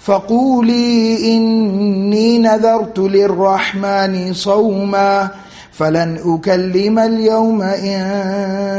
فقولي 0.00 1.36
إني 1.36 2.38
نذرت 2.38 2.98
للرحمن 2.98 4.32
صوما 4.34 5.28
فلن 5.72 6.18
أكلم 6.24 6.98
اليوم 6.98 7.62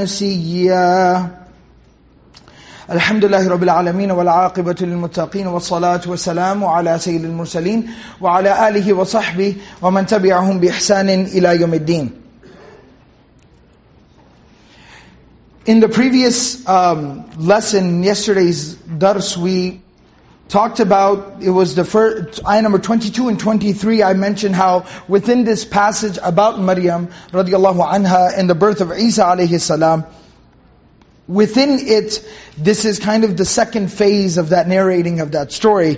إنسيا. 0.03 1.27
الحمد 2.91 3.25
لله 3.25 3.49
رب 3.49 3.63
العالمين 3.63 4.11
والعاقبة 4.11 4.75
للمتقين 4.81 5.47
والصلاة 5.47 6.01
والسلام 6.07 6.65
على 6.65 6.99
سيد 6.99 7.23
المرسلين 7.23 7.87
وعلى 8.21 8.67
آله 8.67 8.93
وصحبه 8.93 9.55
ومن 9.81 10.05
تبعهم 10.05 10.59
بإحسان 10.59 11.09
إلى 11.09 11.61
يوم 11.61 11.73
الدين. 11.73 12.24
In 15.65 15.79
the 15.79 15.89
previous 15.89 16.67
um, 16.67 17.27
lesson, 17.39 18.03
yesterday's 18.03 18.75
dars, 18.75 19.35
we 19.35 19.81
talked 20.47 20.79
about, 20.79 21.41
it 21.41 21.49
was 21.49 21.73
the 21.73 21.83
first, 21.83 22.45
ayah 22.47 22.61
number 22.61 22.77
22 22.77 23.29
and 23.29 23.39
23, 23.39 24.03
I 24.03 24.13
mentioned 24.13 24.53
how 24.53 24.85
within 25.07 25.43
this 25.43 25.65
passage 25.65 26.19
about 26.21 26.59
Maryam, 26.59 27.07
radiallahu 27.31 27.83
anha, 27.83 28.37
and 28.37 28.47
the 28.47 28.53
birth 28.53 28.79
of 28.79 28.91
Isa 28.91 29.23
alayhi 29.23 29.59
salam, 29.59 30.05
within 31.27 31.79
it, 31.79 32.23
this 32.59 32.85
is 32.85 32.99
kind 32.99 33.23
of 33.23 33.35
the 33.35 33.45
second 33.45 33.91
phase 33.91 34.37
of 34.37 34.49
that 34.49 34.67
narrating 34.67 35.19
of 35.19 35.31
that 35.31 35.51
story. 35.51 35.97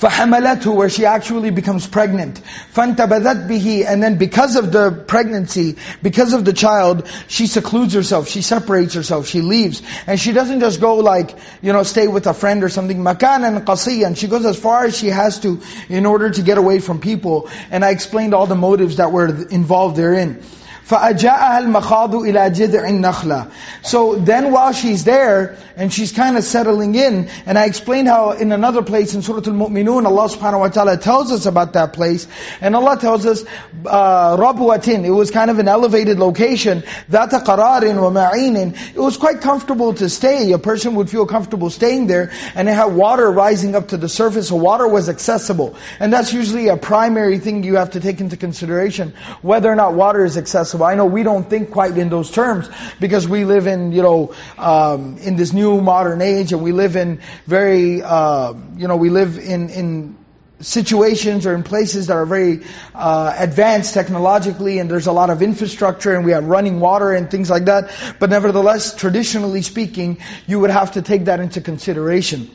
فَحَمَلَتْهُ 0.00 0.74
where 0.76 0.88
she 0.88 1.06
actually 1.06 1.50
becomes 1.50 1.86
pregnant. 1.86 2.40
فَانْتَبَذَتْ 2.74 3.48
بِهِ 3.48 3.84
And 3.84 4.00
then 4.00 4.16
because 4.16 4.54
of 4.54 4.70
the 4.70 4.92
pregnancy, 4.92 5.76
because 6.02 6.34
of 6.34 6.44
the 6.44 6.52
child, 6.52 7.08
she 7.26 7.48
secludes 7.48 7.94
herself, 7.94 8.28
she 8.28 8.42
separates 8.42 8.94
herself, 8.94 9.26
she 9.26 9.40
leaves. 9.40 9.82
And 10.06 10.20
she 10.20 10.32
doesn't 10.32 10.60
just 10.60 10.80
go 10.80 10.96
like, 10.96 11.34
you 11.62 11.72
know, 11.72 11.82
stay 11.82 12.06
with 12.06 12.28
a 12.28 12.34
friend 12.34 12.62
or 12.62 12.68
something. 12.68 12.98
مَكَانًا 12.98 13.64
قَصِيًّا 13.64 14.16
She 14.16 14.28
goes 14.28 14.46
as 14.46 14.56
far 14.56 14.84
as 14.84 14.96
she 14.96 15.08
has 15.08 15.40
to 15.40 15.60
in 15.88 16.06
order 16.06 16.30
to 16.30 16.42
get 16.42 16.58
away 16.58 16.78
from 16.78 17.00
people. 17.00 17.50
And 17.72 17.84
I 17.84 17.90
explained 17.90 18.34
all 18.34 18.46
the 18.46 18.54
motives 18.54 18.96
that 18.96 19.10
were 19.10 19.26
involved 19.48 19.96
therein. 19.96 20.44
فَأَجَاءَهَا 20.88 21.66
الْمَخَاضُ 21.66 22.12
إِلَى 22.24 22.54
جِذْعِ 22.54 22.88
النَّخْلَةِ 22.88 23.50
So 23.82 24.14
then 24.14 24.52
while 24.52 24.72
she's 24.72 25.04
there, 25.04 25.58
and 25.76 25.92
she's 25.92 26.12
kind 26.12 26.38
of 26.38 26.44
settling 26.44 26.94
in, 26.94 27.28
and 27.44 27.58
I 27.58 27.66
explained 27.66 28.08
how 28.08 28.30
in 28.32 28.52
another 28.52 28.82
place 28.82 29.14
in 29.14 29.20
Surah 29.20 29.42
Al-Mu'minun, 29.46 30.06
Allah 30.06 30.28
subhanahu 30.28 30.60
wa 30.60 30.68
ta'ala 30.68 30.96
tells 30.96 31.30
us 31.30 31.44
about 31.44 31.74
that 31.74 31.92
place, 31.92 32.26
and 32.62 32.74
Allah 32.74 32.98
tells 32.98 33.26
us, 33.26 33.44
uh, 33.84 34.36
رَبْوَةٍ 34.38 35.04
It 35.04 35.10
was 35.10 35.30
kind 35.30 35.50
of 35.50 35.58
an 35.58 35.68
elevated 35.68 36.18
location, 36.18 36.82
ذَاتَ 37.10 37.44
قَرَارٍ 37.44 37.82
وَمَعِينٍ 37.82 38.94
It 38.94 38.98
was 38.98 39.18
quite 39.18 39.42
comfortable 39.42 39.92
to 39.92 40.08
stay, 40.08 40.50
a 40.52 40.58
person 40.58 40.94
would 40.94 41.10
feel 41.10 41.26
comfortable 41.26 41.68
staying 41.68 42.06
there, 42.06 42.32
and 42.54 42.66
it 42.66 42.72
had 42.72 42.94
water 42.94 43.30
rising 43.30 43.74
up 43.74 43.88
to 43.88 43.98
the 43.98 44.08
surface, 44.08 44.48
so 44.48 44.56
water 44.56 44.88
was 44.88 45.10
accessible. 45.10 45.76
And 46.00 46.14
that's 46.14 46.32
usually 46.32 46.68
a 46.68 46.78
primary 46.78 47.38
thing 47.38 47.62
you 47.62 47.76
have 47.76 47.90
to 47.90 48.00
take 48.00 48.22
into 48.22 48.38
consideration, 48.38 49.12
whether 49.42 49.70
or 49.70 49.76
not 49.76 49.92
water 49.92 50.24
is 50.24 50.38
accessible. 50.38 50.71
I 50.81 50.95
know 50.95 51.05
we 51.05 51.23
don't 51.23 51.47
think 51.47 51.71
quite 51.71 51.97
in 51.97 52.09
those 52.09 52.31
terms 52.31 52.69
because 52.99 53.27
we 53.27 53.45
live 53.45 53.67
in, 53.67 53.91
you 53.91 54.01
know, 54.01 54.33
um, 54.57 55.17
in 55.19 55.35
this 55.35 55.53
new 55.53 55.81
modern 55.81 56.21
age 56.21 56.53
and 56.53 56.63
we 56.63 56.71
live 56.71 56.95
in 56.95 57.19
very, 57.45 58.01
uh, 58.01 58.53
you 58.77 58.87
know, 58.87 58.95
we 58.95 59.09
live 59.09 59.37
in, 59.37 59.69
in 59.69 60.17
situations 60.61 61.45
or 61.45 61.53
in 61.53 61.63
places 61.63 62.07
that 62.07 62.15
are 62.15 62.25
very 62.25 62.61
uh, 62.95 63.35
advanced 63.37 63.93
technologically 63.93 64.79
and 64.79 64.89
there's 64.89 65.07
a 65.07 65.11
lot 65.11 65.29
of 65.29 65.41
infrastructure 65.41 66.15
and 66.15 66.25
we 66.25 66.31
have 66.31 66.45
running 66.45 66.79
water 66.79 67.11
and 67.13 67.29
things 67.29 67.49
like 67.49 67.65
that. 67.65 67.91
But 68.19 68.29
nevertheless, 68.29 68.95
traditionally 68.95 69.61
speaking, 69.61 70.19
you 70.47 70.59
would 70.61 70.69
have 70.71 70.93
to 70.93 71.01
take 71.01 71.25
that 71.25 71.39
into 71.39 71.61
consideration. 71.61 72.49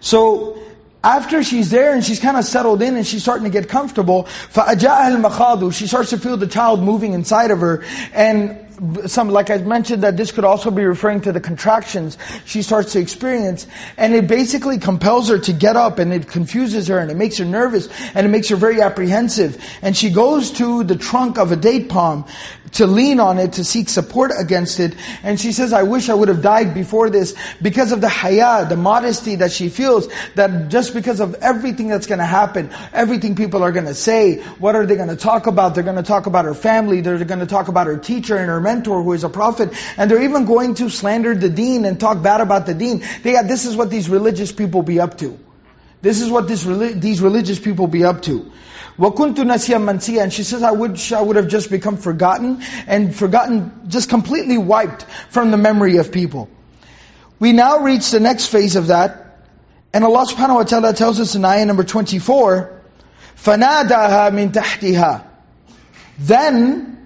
So, 0.00 0.62
after 1.03 1.43
she's 1.43 1.69
there 1.69 1.93
and 1.93 2.03
she's 2.03 2.21
kind 2.21 2.37
of 2.37 2.45
settled 2.45 2.81
in 2.81 2.95
and 2.95 3.05
she's 3.05 3.21
starting 3.21 3.43
to 3.43 3.49
get 3.49 3.67
comfortable, 3.67 4.23
فَأَجَاءَهَا 4.23 5.21
الْمَخَاضُ 5.21 5.73
She 5.73 5.87
starts 5.87 6.11
to 6.11 6.17
feel 6.17 6.37
the 6.37 6.47
child 6.47 6.81
moving 6.81 7.11
inside 7.11 7.51
of 7.51 7.59
her. 7.59 7.83
And 8.13 8.63
some, 9.07 9.29
like 9.29 9.49
I 9.49 9.57
mentioned, 9.57 10.03
that 10.03 10.15
this 10.15 10.31
could 10.31 10.45
also 10.45 10.71
be 10.71 10.83
referring 10.83 11.21
to 11.21 11.31
the 11.31 11.41
contractions 11.41 12.17
she 12.45 12.61
starts 12.61 12.93
to 12.93 12.99
experience. 12.99 13.67
And 13.97 14.15
it 14.15 14.27
basically 14.27 14.77
compels 14.77 15.27
her 15.27 15.39
to 15.39 15.53
get 15.53 15.75
up 15.75 15.99
and 15.99 16.13
it 16.13 16.27
confuses 16.27 16.87
her 16.87 16.99
and 16.99 17.11
it 17.11 17.17
makes 17.17 17.37
her 17.37 17.45
nervous 17.45 17.89
and 18.15 18.25
it 18.25 18.29
makes 18.29 18.47
her 18.49 18.55
very 18.55 18.81
apprehensive. 18.81 19.63
And 19.81 19.95
she 19.95 20.09
goes 20.09 20.51
to 20.53 20.85
the 20.85 20.95
trunk 20.95 21.37
of 21.37 21.51
a 21.51 21.57
date 21.57 21.89
palm 21.89 22.25
to 22.72 22.86
lean 22.86 23.20
on 23.20 23.38
it, 23.38 23.54
to 23.54 23.64
seek 23.64 23.88
support 23.88 24.32
against 24.38 24.80
it. 24.80 24.94
And 25.22 25.40
she 25.40 25.52
says, 25.52 25.72
I 25.72 25.82
wish 25.84 26.08
I 26.08 26.14
would 26.14 26.28
have 26.28 26.42
died 26.42 26.74
before 26.74 27.10
this 27.10 27.34
because 27.60 27.92
of 27.92 28.00
the 28.00 28.08
haya, 28.08 28.66
the 28.68 28.76
modesty 28.76 29.36
that 29.36 29.52
she 29.52 29.68
feels, 29.68 30.08
that 30.34 30.68
just 30.68 30.94
because 30.94 31.20
of 31.20 31.34
everything 31.36 31.88
that's 31.88 32.06
going 32.06 32.18
to 32.18 32.24
happen, 32.24 32.70
everything 32.92 33.36
people 33.36 33.62
are 33.62 33.72
going 33.72 33.86
to 33.86 33.94
say, 33.94 34.40
what 34.58 34.74
are 34.74 34.86
they 34.86 34.96
going 34.96 35.08
to 35.08 35.16
talk 35.16 35.46
about? 35.46 35.74
They're 35.74 35.84
going 35.84 35.96
to 35.96 36.02
talk 36.02 36.26
about 36.26 36.44
her 36.44 36.54
family, 36.54 37.00
they're 37.00 37.24
going 37.24 37.40
to 37.40 37.46
talk 37.46 37.68
about 37.68 37.86
her 37.86 37.98
teacher 37.98 38.36
and 38.36 38.48
her 38.48 38.60
mentor 38.60 39.02
who 39.02 39.12
is 39.12 39.24
a 39.24 39.28
prophet, 39.28 39.70
and 39.96 40.10
they're 40.10 40.22
even 40.22 40.44
going 40.44 40.74
to 40.74 40.90
slander 40.90 41.34
the 41.34 41.48
deen 41.48 41.84
and 41.84 41.98
talk 41.98 42.22
bad 42.22 42.40
about 42.40 42.66
the 42.66 42.74
deen. 42.74 43.04
They, 43.22 43.32
this 43.42 43.64
is 43.66 43.76
what 43.76 43.90
these 43.90 44.08
religious 44.08 44.52
people 44.52 44.82
be 44.82 45.00
up 45.00 45.18
to. 45.18 45.38
This 46.00 46.20
is 46.20 46.30
what 46.30 46.46
this, 46.46 46.62
these 46.64 47.20
religious 47.20 47.58
people 47.58 47.86
be 47.86 48.04
up 48.04 48.22
to. 48.22 48.52
وَكُنْتُ 48.97 49.35
نَسِيًا 49.35 49.77
مَنْسِيًا 49.77 50.23
And 50.23 50.33
she 50.33 50.43
says, 50.43 50.63
I 50.63 50.71
wish 50.71 51.11
I 51.11 51.21
would 51.21 51.35
have 51.35 51.47
just 51.47 51.69
become 51.69 51.97
forgotten, 51.97 52.63
and 52.87 53.15
forgotten, 53.15 53.71
just 53.87 54.09
completely 54.09 54.57
wiped 54.57 55.03
from 55.29 55.51
the 55.51 55.57
memory 55.57 55.97
of 55.97 56.11
people. 56.11 56.49
We 57.39 57.51
now 57.51 57.79
reach 57.79 58.11
the 58.11 58.19
next 58.19 58.47
phase 58.47 58.75
of 58.75 58.87
that, 58.87 59.39
and 59.93 60.03
Allah 60.03 60.25
subhanahu 60.25 60.55
wa 60.55 60.63
ta'ala 60.63 60.93
tells 60.93 61.19
us 61.19 61.35
in 61.35 61.45
ayah 61.45 61.65
number 61.65 61.83
24, 61.83 62.81
فَنَادَاهَا 63.37 64.31
مِن 64.31 64.51
تَحْتِهَا 64.51 65.23
Then, 66.19 66.96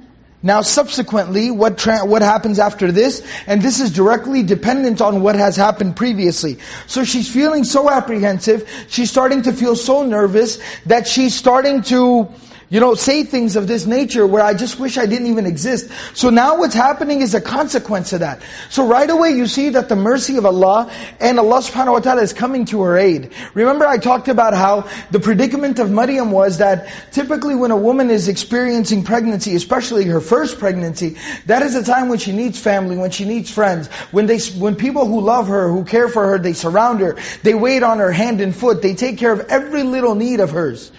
now 0.43 0.63
subsequently, 0.63 1.51
what 1.51 1.87
what 2.05 2.23
happens 2.23 2.59
after 2.59 2.91
this? 2.91 3.23
And 3.47 3.63
this 3.63 3.81
is 3.81 3.93
directly 3.93 4.43
dependent 4.43 5.01
on 5.01 5.23
what 5.23 5.37
has 5.37 5.57
happened 5.57 5.97
previously. 5.97 6.59
So 6.87 7.05
she's 7.05 7.33
feeling 7.33 7.65
so 7.65 7.89
apprehensive, 7.89 8.69
she's 8.89 9.11
starting 9.11 9.43
to 9.43 9.53
feel 9.53 9.77
so 9.77 10.05
nervous, 10.05 10.59
that 10.87 11.07
she's 11.07 11.35
starting 11.35 11.83
to 11.83 12.29
you 12.73 12.81
know, 12.81 12.95
say 12.95 13.23
things 13.23 13.57
of 13.57 13.67
this 13.69 13.85
nature 13.85 14.27
where 14.27 14.43
I 14.43 14.55
just 14.55 14.81
wish 14.81 14.97
I 14.97 15.05
didn't 15.05 15.27
even 15.27 15.45
exist. 15.45 15.91
So 16.15 16.31
now 16.31 16.57
what's 16.57 16.75
happening 16.75 17.21
is 17.21 17.35
a 17.35 17.41
consequence 17.43 18.15
of 18.15 18.21
that. 18.21 18.41
So 18.71 18.87
right 18.87 19.11
away 19.11 19.33
you 19.33 19.47
see 19.47 19.69
that 19.71 19.91
the 19.91 19.95
mercy 19.95 20.39
of 20.39 20.47
Allah 20.47 20.91
and 21.21 21.39
Allah 21.39 21.59
subhanahu 21.59 21.93
wa 21.93 21.99
ta'ala 21.99 22.23
is 22.23 22.33
coming 22.33 22.65
to 22.73 22.81
her 22.81 22.97
aid. 22.97 23.35
Remember 23.53 23.87
I 23.87 23.99
talked 23.99 24.29
about 24.29 24.55
how 24.55 24.89
the 25.11 25.21
predicament 25.21 25.81
of 25.81 25.91
Maryam 25.91 26.31
was 26.31 26.59
that 26.59 26.91
typically 27.11 27.55
when 27.55 27.73
a 27.73 27.77
woman 27.77 28.09
is 28.09 28.29
experiencing 28.29 29.05
pregnancy, 29.05 29.55
especially 29.55 30.07
her 30.07 30.23
first 30.23 30.59
pregnancy, 30.59 31.19
that 31.45 31.61
is 31.61 31.75
a 31.75 31.85
time 31.85 32.09
when 32.09 32.21
she 32.21 32.33
needs 32.33 32.59
family, 32.59 32.97
when 32.97 33.11
she 33.11 33.27
needs 33.27 33.51
friends, 33.51 33.89
when 34.13 34.25
they, 34.25 34.39
when 34.39 34.77
people 34.77 35.05
who 35.05 35.21
love 35.21 35.49
her, 35.49 35.71
who 35.71 35.85
care 35.85 36.09
for 36.09 36.27
her, 36.27 36.39
they 36.39 36.55
surround 36.55 37.01
her, 37.01 37.19
they 37.43 37.53
wait 37.53 37.83
on 37.83 37.99
her 37.99 38.13
hand 38.13 38.41
and 38.41 38.57
foot, 38.57 38.81
they 38.81 38.95
take 38.95 39.19
care 39.19 39.33
of 39.33 39.41
every 39.51 39.83
little 39.83 40.15
need 40.15 40.41
of 40.41 40.53
hers. 40.53 40.91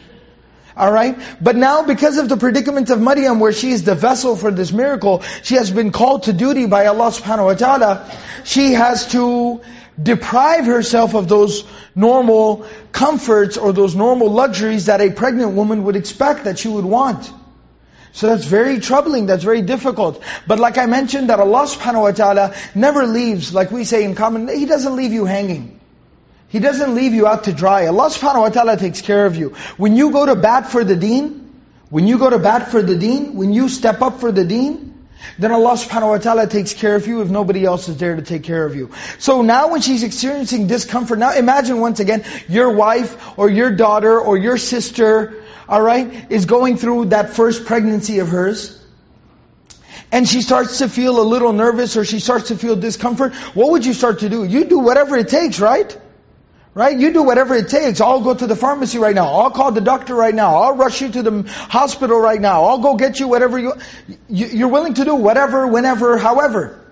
Alright? 0.76 1.20
But 1.40 1.56
now 1.56 1.84
because 1.84 2.18
of 2.18 2.30
the 2.30 2.38
predicament 2.38 2.90
of 2.90 3.00
Maryam 3.00 3.40
where 3.40 3.54
she 3.54 3.72
is 3.72 3.84
the 3.84 3.96
vessel 3.96 4.36
for 4.36 4.50
this 4.50 4.72
miracle, 4.72 5.22
she 5.44 5.56
has 5.56 5.70
been 5.70 5.92
called 5.92 6.24
to 6.24 6.34
duty 6.34 6.66
by 6.66 6.88
Allah 6.88 7.12
subhanahu 7.12 7.46
wa 7.46 7.54
ta'ala, 7.54 8.12
she 8.44 8.74
has 8.74 9.08
to 9.12 9.62
deprive 10.02 10.66
herself 10.66 11.14
of 11.14 11.28
those 11.28 11.64
normal 11.94 12.66
comforts 12.92 13.58
or 13.58 13.72
those 13.74 13.96
normal 13.96 14.30
luxuries 14.30 14.88
that 14.88 15.02
a 15.02 15.12
pregnant 15.12 15.52
woman 15.54 15.84
would 15.84 15.96
expect 15.96 16.46
that 16.46 16.58
she 16.58 16.68
would 16.68 16.86
want. 16.86 17.32
So 18.14 18.28
that's 18.28 18.46
very 18.46 18.80
troubling, 18.80 19.26
that's 19.28 19.44
very 19.44 19.62
difficult. 19.62 20.24
But 20.48 20.60
like 20.60 20.78
I 20.78 20.86
mentioned 20.86 21.30
that 21.30 21.40
Allah 21.40 21.66
subhanahu 21.66 22.02
wa 22.02 22.12
ta'ala 22.12 22.56
never 22.76 23.06
leaves, 23.06 23.54
like 23.54 23.72
we 23.72 23.84
say 23.84 24.04
in 24.04 24.16
common, 24.16 24.48
He 24.48 24.66
doesn't 24.66 24.96
leave 24.96 25.14
you 25.14 25.26
hanging. 25.26 25.80
He 26.54 26.60
doesn't 26.60 26.94
leave 26.94 27.16
you 27.16 27.26
out 27.26 27.46
to 27.46 27.52
dry. 27.52 27.88
Allah 27.88 28.12
subhanahu 28.12 28.42
wa 28.42 28.50
ta'ala 28.50 28.78
takes 28.78 29.02
care 29.02 29.26
of 29.26 29.36
you. 29.36 29.56
When 29.78 29.96
you 29.96 30.12
go 30.12 30.24
to 30.24 30.36
bat 30.36 30.68
for 30.70 30.84
the 30.84 30.96
deen, 30.96 31.50
when 31.90 32.06
you 32.06 32.20
go 32.20 32.30
to 32.30 32.38
bat 32.38 32.70
for 32.70 32.84
the 32.84 32.96
deen, 32.96 33.34
when 33.34 33.54
you 33.54 33.68
step 33.70 34.04
up 34.04 34.20
for 34.20 34.32
the 34.32 34.46
deen, 34.46 35.08
then 35.40 35.52
Allah 35.52 35.72
subhanahu 35.72 36.10
wa 36.10 36.18
ta'ala 36.20 36.46
takes 36.46 36.76
care 36.76 36.96
of 36.96 37.08
you 37.08 37.24
if 37.24 37.32
nobody 37.32 37.66
else 37.66 37.90
is 37.90 37.98
there 37.98 38.16
to 38.16 38.22
take 38.22 38.44
care 38.44 38.68
of 38.68 38.76
you. 38.76 38.92
So 39.18 39.42
now 39.42 39.72
when 39.72 39.82
she's 39.82 40.04
experiencing 40.04 40.68
discomfort, 40.68 41.18
now 41.18 41.34
imagine 41.34 41.80
once 41.80 42.00
again, 42.00 42.24
your 42.48 42.72
wife 42.72 43.18
or 43.36 43.50
your 43.50 43.72
daughter 43.72 44.20
or 44.20 44.38
your 44.38 44.60
sister, 44.60 45.44
alright, 45.68 46.32
is 46.32 46.46
going 46.46 46.78
through 46.78 47.06
that 47.06 47.32
first 47.32 47.66
pregnancy 47.66 48.20
of 48.20 48.28
hers. 48.28 48.80
And 50.12 50.30
she 50.30 50.44
starts 50.44 50.78
to 50.78 50.88
feel 50.88 51.20
a 51.20 51.26
little 51.26 51.52
nervous 51.52 51.98
or 51.98 52.06
she 52.06 52.20
starts 52.20 52.50
to 52.50 52.56
feel 52.56 52.76
discomfort. 52.76 53.34
What 53.56 53.72
would 53.72 53.88
you 53.88 53.96
start 53.96 54.20
to 54.20 54.30
do? 54.30 54.44
You 54.44 54.66
do 54.66 54.78
whatever 54.78 55.18
it 55.18 55.30
takes, 55.30 55.60
right? 55.60 55.98
Right? 56.76 56.98
You 56.98 57.14
do 57.14 57.22
whatever 57.22 57.54
it 57.54 57.70
takes. 57.70 58.02
I'll 58.02 58.22
go 58.22 58.34
to 58.34 58.48
the 58.48 58.56
pharmacy 58.56 58.98
right 58.98 59.14
now. 59.14 59.28
I'll 59.28 59.52
call 59.52 59.72
the 59.72 59.82
doctor 59.82 60.16
right 60.16 60.34
now. 60.34 60.56
I'll 60.58 60.76
rush 60.76 61.02
you 61.02 61.10
to 61.10 61.22
the 61.22 61.44
hospital 61.48 62.20
right 62.20 62.42
now. 62.42 62.64
I'll 62.64 62.80
go 62.80 62.96
get 62.96 63.20
you 63.20 63.28
whatever 63.28 63.60
you... 63.60 63.74
You're 64.28 64.70
willing 64.70 64.96
to 64.96 65.06
do 65.06 65.14
whatever, 65.14 65.68
whenever, 65.68 66.18
however. 66.18 66.84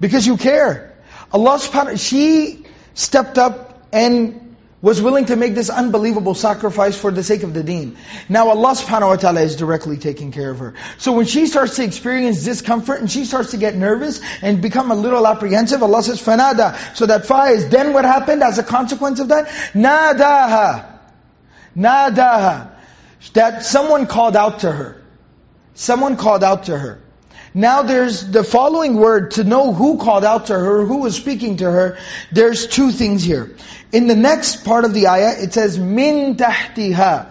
Because 0.00 0.26
you 0.26 0.36
care. 0.36 0.98
Allah 1.32 1.58
subhanahu... 1.58 2.04
She 2.04 2.66
stepped 2.94 3.38
up 3.38 3.86
and 3.92 4.43
was 4.84 5.00
willing 5.00 5.24
to 5.24 5.34
make 5.34 5.54
this 5.54 5.70
unbelievable 5.70 6.34
sacrifice 6.34 6.94
for 6.94 7.10
the 7.10 7.22
sake 7.22 7.42
of 7.42 7.54
the 7.54 7.62
deen. 7.62 7.96
Now 8.28 8.50
Allah 8.50 8.74
subhanahu 8.74 9.08
wa 9.08 9.16
ta'ala 9.16 9.40
is 9.40 9.56
directly 9.56 9.96
taking 9.96 10.30
care 10.30 10.50
of 10.50 10.58
her. 10.58 10.74
So 10.98 11.12
when 11.12 11.24
she 11.24 11.46
starts 11.46 11.76
to 11.76 11.84
experience 11.84 12.44
discomfort 12.44 13.00
and 13.00 13.10
she 13.10 13.24
starts 13.24 13.52
to 13.52 13.56
get 13.56 13.74
nervous 13.74 14.20
and 14.42 14.60
become 14.60 14.90
a 14.90 14.94
little 14.94 15.26
apprehensive, 15.26 15.82
Allah 15.82 16.02
says, 16.02 16.20
fanada. 16.20 16.76
So 16.94 17.06
that 17.06 17.24
fa 17.24 17.44
is, 17.44 17.70
then 17.70 17.94
what 17.94 18.04
happened 18.04 18.42
as 18.42 18.58
a 18.58 18.62
consequence 18.62 19.20
of 19.20 19.28
that? 19.28 19.48
Nadaha. 19.72 21.00
Nadaha. 21.74 22.70
That 23.32 23.64
someone 23.64 24.06
called 24.06 24.36
out 24.36 24.60
to 24.60 24.70
her. 24.70 25.02
Someone 25.72 26.18
called 26.18 26.44
out 26.44 26.64
to 26.64 26.76
her. 26.76 27.00
Now 27.56 27.82
there's 27.82 28.26
the 28.26 28.42
following 28.42 28.96
word, 28.96 29.30
to 29.32 29.44
know 29.44 29.72
who 29.72 29.98
called 29.98 30.24
out 30.24 30.46
to 30.46 30.54
her, 30.54 30.84
who 30.84 30.98
was 30.98 31.14
speaking 31.14 31.58
to 31.58 31.70
her, 31.70 31.98
there's 32.32 32.66
two 32.66 32.90
things 32.90 33.22
here. 33.22 33.56
In 33.92 34.08
the 34.08 34.16
next 34.16 34.64
part 34.64 34.84
of 34.84 34.92
the 34.92 35.06
ayah, 35.06 35.40
it 35.40 35.52
says, 35.52 35.78
min 35.78 36.34
tahtiha. 36.34 37.28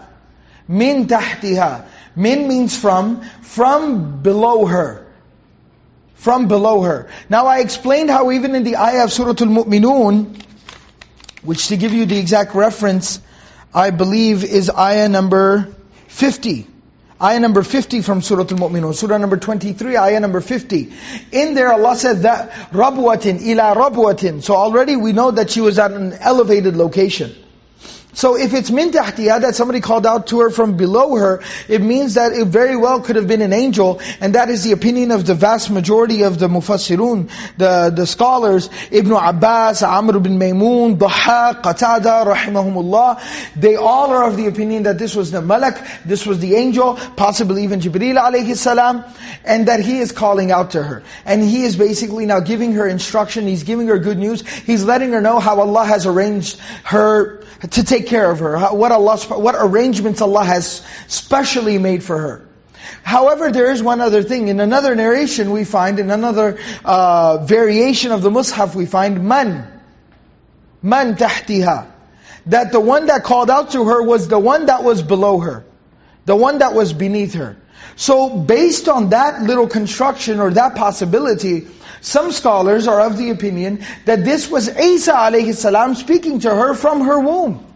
Min 0.70 1.08
tahtiha. 1.08 1.86
Min 2.16 2.48
means 2.48 2.78
from, 2.78 3.22
from 3.42 4.22
below 4.22 4.66
her. 4.66 5.06
From 6.16 6.48
below 6.48 6.84
her. 6.84 7.10
Now 7.28 7.48
I 7.48 7.60
explained 7.60 8.10
how 8.10 8.32
even 8.32 8.56
in 8.56 8.64
the 8.64 8.78
ayah 8.78 9.04
of 9.04 9.12
Surah 9.12 9.32
Al-Mu'minun, 9.32 10.42
which 11.42 11.68
to 11.68 11.76
give 11.76 11.92
you 11.92 12.06
the 12.06 12.18
exact 12.18 12.56
reference, 12.56 13.20
I 13.74 13.90
believe 13.90 14.46
is 14.46 14.70
ayah 14.70 15.10
number 15.10 15.76
50. 16.08 16.68
Ayah 17.23 17.41
number 17.41 17.65
50 17.65 18.03
from 18.03 18.23
Surah 18.23 18.43
Al-Mu'minun. 18.43 18.95
Surah 18.95 19.19
number 19.19 19.37
23, 19.37 19.97
ayah 19.97 20.21
number 20.21 20.41
50. 20.41 20.93
In 21.33 21.55
there 21.55 21.73
Allah 21.73 21.97
said 21.97 22.19
that, 22.19 22.51
رَبْوَةٍ 22.71 23.43
ila 23.43 23.75
رَبْوَةٍ 23.75 24.43
So 24.43 24.55
already 24.55 24.95
we 24.95 25.13
know 25.13 25.33
that 25.33 25.51
she 25.51 25.61
was 25.61 25.81
at 25.81 25.91
an 25.91 26.13
elevated 26.13 26.77
location. 26.77 27.35
So 28.14 28.38
if 28.38 28.54
it's 28.54 28.70
min 28.70 28.92
tahtiha, 28.92 29.42
that 29.42 29.56
somebody 29.56 29.82
called 29.82 30.06
out 30.06 30.28
to 30.28 30.42
her 30.42 30.50
from 30.52 30.78
below 30.78 31.16
her, 31.16 31.42
it 31.68 31.82
means 31.82 32.14
that 32.14 32.34
it 32.34 32.46
very 32.46 32.76
well 32.78 33.02
could 33.02 33.16
have 33.16 33.28
been 33.28 33.42
an 33.42 33.54
angel, 33.54 34.02
and 34.22 34.36
that 34.36 34.50
is 34.50 34.64
the 34.64 34.72
opinion 34.72 35.12
of 35.12 35.26
the 35.26 35.34
vast 35.34 35.72
majority 35.72 36.24
of 36.24 36.38
the 36.38 36.48
mufassirun, 36.48 37.30
the, 37.58 37.92
the 37.96 38.06
scholars, 38.06 38.70
Ibn 38.92 39.12
Abbas, 39.12 39.82
Amr 39.82 40.20
bin 40.20 40.38
Maymun, 40.38 40.98
Dhahaq, 40.98 41.64
Qatada, 41.64 42.32
rahimahumullah, 42.32 43.20
they 43.56 43.76
all 43.76 44.12
are 44.12 44.28
of 44.28 44.38
the 44.38 44.46
opinion 44.46 44.84
that 44.84 45.00
this 45.00 45.16
was 45.16 45.32
the 45.32 45.42
malak, 45.42 46.04
this 46.06 46.26
was 46.26 46.40
the 46.40 46.56
angel, 46.56 46.96
possibly 47.16 47.64
even 47.64 47.80
Jibreel 47.80 48.18
alayhi 48.18 48.56
salam, 48.56 49.04
and 49.44 49.68
that 49.68 49.80
he 49.80 49.98
is 50.00 50.12
calling 50.12 50.52
out 50.52 50.72
to 50.72 50.84
her. 50.84 51.04
And 51.26 51.42
he 51.42 51.64
is 51.64 51.76
basically 51.76 52.28
now 52.28 52.42
giving 52.42 52.74
her 52.74 52.88
instruction, 52.88 53.48
he's 53.48 53.64
giving 53.64 53.88
her 53.88 53.98
good 53.98 54.20
news, 54.20 54.48
he's 54.48 54.84
letting 54.84 55.14
her 55.14 55.22
know 55.22 55.40
how 55.40 55.60
Allah 55.60 55.86
has 55.86 56.06
arranged 56.06 56.60
her 56.84 57.44
to 57.72 57.84
take 57.84 58.03
care 58.04 58.30
of 58.30 58.40
her, 58.40 58.60
what 58.70 58.92
Allah, 58.92 59.18
what 59.18 59.56
arrangements 59.58 60.22
Allah 60.22 60.44
has 60.44 60.86
specially 61.08 61.78
made 61.78 62.04
for 62.04 62.18
her. 62.18 62.48
However, 63.04 63.52
there 63.52 63.72
is 63.72 63.84
one 63.84 64.02
other 64.02 64.24
thing. 64.24 64.48
In 64.48 64.60
another 64.60 64.96
narration 64.96 65.52
we 65.52 65.66
find, 65.66 66.00
in 66.00 66.10
another 66.10 66.58
uh, 66.86 67.46
variation 67.46 68.12
of 68.12 68.22
the 68.22 68.30
Mus'haf 68.30 68.76
we 68.76 68.86
find, 68.86 69.24
man. 69.28 69.82
Man 70.82 71.16
tahtiha. 71.16 71.92
That 72.48 72.72
the 72.72 72.80
one 72.80 73.08
that 73.08 73.24
called 73.24 73.50
out 73.50 73.72
to 73.72 73.86
her 73.86 74.04
was 74.04 74.28
the 74.28 74.40
one 74.40 74.68
that 74.68 74.84
was 74.84 75.02
below 75.02 75.40
her. 75.40 75.66
The 76.26 76.36
one 76.36 76.60
that 76.60 76.74
was 76.74 76.94
beneath 76.94 77.34
her. 77.36 77.58
So 77.96 78.38
based 78.38 78.88
on 78.88 79.10
that 79.10 79.44
little 79.44 79.68
construction 79.68 80.40
or 80.40 80.52
that 80.52 80.76
possibility, 80.76 81.68
some 82.02 82.32
scholars 82.32 82.88
are 82.88 83.02
of 83.02 83.18
the 83.18 83.30
opinion 83.30 83.86
that 84.06 84.26
this 84.26 84.50
was 84.50 84.68
Isa 84.68 85.14
alayhi 85.14 85.54
salam 85.54 85.96
speaking 85.96 86.40
to 86.40 86.50
her 86.50 86.74
from 86.74 87.02
her 87.02 87.20
womb. 87.20 87.73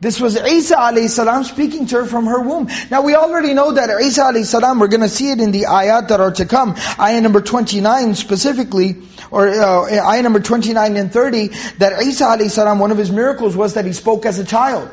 This 0.00 0.20
was 0.20 0.36
Isa 0.36 1.08
salam 1.08 1.42
speaking 1.42 1.86
to 1.86 1.96
her 1.96 2.04
from 2.04 2.26
her 2.26 2.40
womb. 2.40 2.68
Now 2.88 3.02
we 3.02 3.16
already 3.16 3.52
know 3.52 3.72
that 3.72 3.90
Isa 4.00 4.44
salam, 4.44 4.78
we're 4.78 4.86
going 4.86 5.00
to 5.00 5.08
see 5.08 5.32
it 5.32 5.40
in 5.40 5.50
the 5.50 5.62
ayat 5.62 6.08
that 6.08 6.20
are 6.20 6.30
to 6.32 6.46
come. 6.46 6.76
Ayah 7.00 7.20
number 7.20 7.40
29 7.40 8.14
specifically, 8.14 9.02
or 9.32 9.48
uh, 9.48 9.90
ayah 9.90 10.22
number 10.22 10.38
29 10.38 10.96
and 10.96 11.12
30, 11.12 11.48
that 11.78 12.00
Isa 12.00 12.48
salam, 12.48 12.78
one 12.78 12.92
of 12.92 12.98
his 12.98 13.10
miracles 13.10 13.56
was 13.56 13.74
that 13.74 13.86
he 13.86 13.92
spoke 13.92 14.24
as 14.24 14.38
a 14.38 14.44
child. 14.44 14.88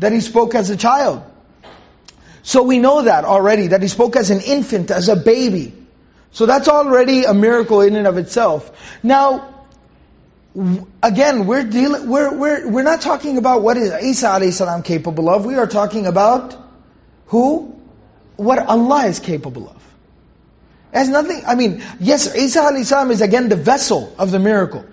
That 0.00 0.10
he 0.10 0.20
spoke 0.20 0.56
as 0.56 0.70
a 0.70 0.76
child. 0.76 1.22
So 2.42 2.64
we 2.64 2.80
know 2.80 3.02
that 3.02 3.24
already, 3.24 3.68
that 3.68 3.80
he 3.80 3.88
spoke 3.88 4.16
as 4.16 4.30
an 4.30 4.40
infant, 4.40 4.90
as 4.90 5.08
a 5.08 5.14
baby. 5.14 5.72
So 6.32 6.46
that's 6.46 6.66
already 6.66 7.24
a 7.24 7.32
miracle 7.32 7.80
in 7.80 7.94
and 7.94 8.08
of 8.08 8.18
itself. 8.18 8.98
Now, 9.04 9.53
again, 11.02 11.46
we're 11.46 11.64
dealing, 11.64 12.08
we're, 12.08 12.32
we're, 12.32 12.68
we're 12.68 12.82
not 12.82 13.00
talking 13.00 13.38
about 13.38 13.62
what 13.62 13.76
is 13.76 13.92
Isa 13.92 14.26
alayhi 14.26 14.84
capable 14.84 15.28
of. 15.28 15.44
We 15.44 15.56
are 15.56 15.66
talking 15.66 16.06
about 16.06 16.56
who? 17.26 17.80
What 18.36 18.58
Allah 18.58 19.06
is 19.06 19.18
capable 19.18 19.68
of. 19.68 19.82
Has 20.92 21.08
nothing, 21.08 21.42
I 21.44 21.56
mean, 21.56 21.82
yes, 21.98 22.36
Isa 22.36 22.60
alayhi 22.60 23.10
is 23.10 23.20
again 23.20 23.48
the 23.48 23.56
vessel 23.56 24.14
of 24.16 24.30
the 24.30 24.38
miracle. 24.38 24.84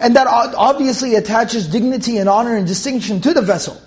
And 0.00 0.16
that 0.16 0.26
obviously 0.26 1.14
attaches 1.14 1.68
dignity 1.68 2.16
and 2.16 2.28
honor 2.28 2.56
and 2.56 2.66
distinction 2.66 3.20
to 3.22 3.34
the 3.34 3.42
vessel. 3.42 3.80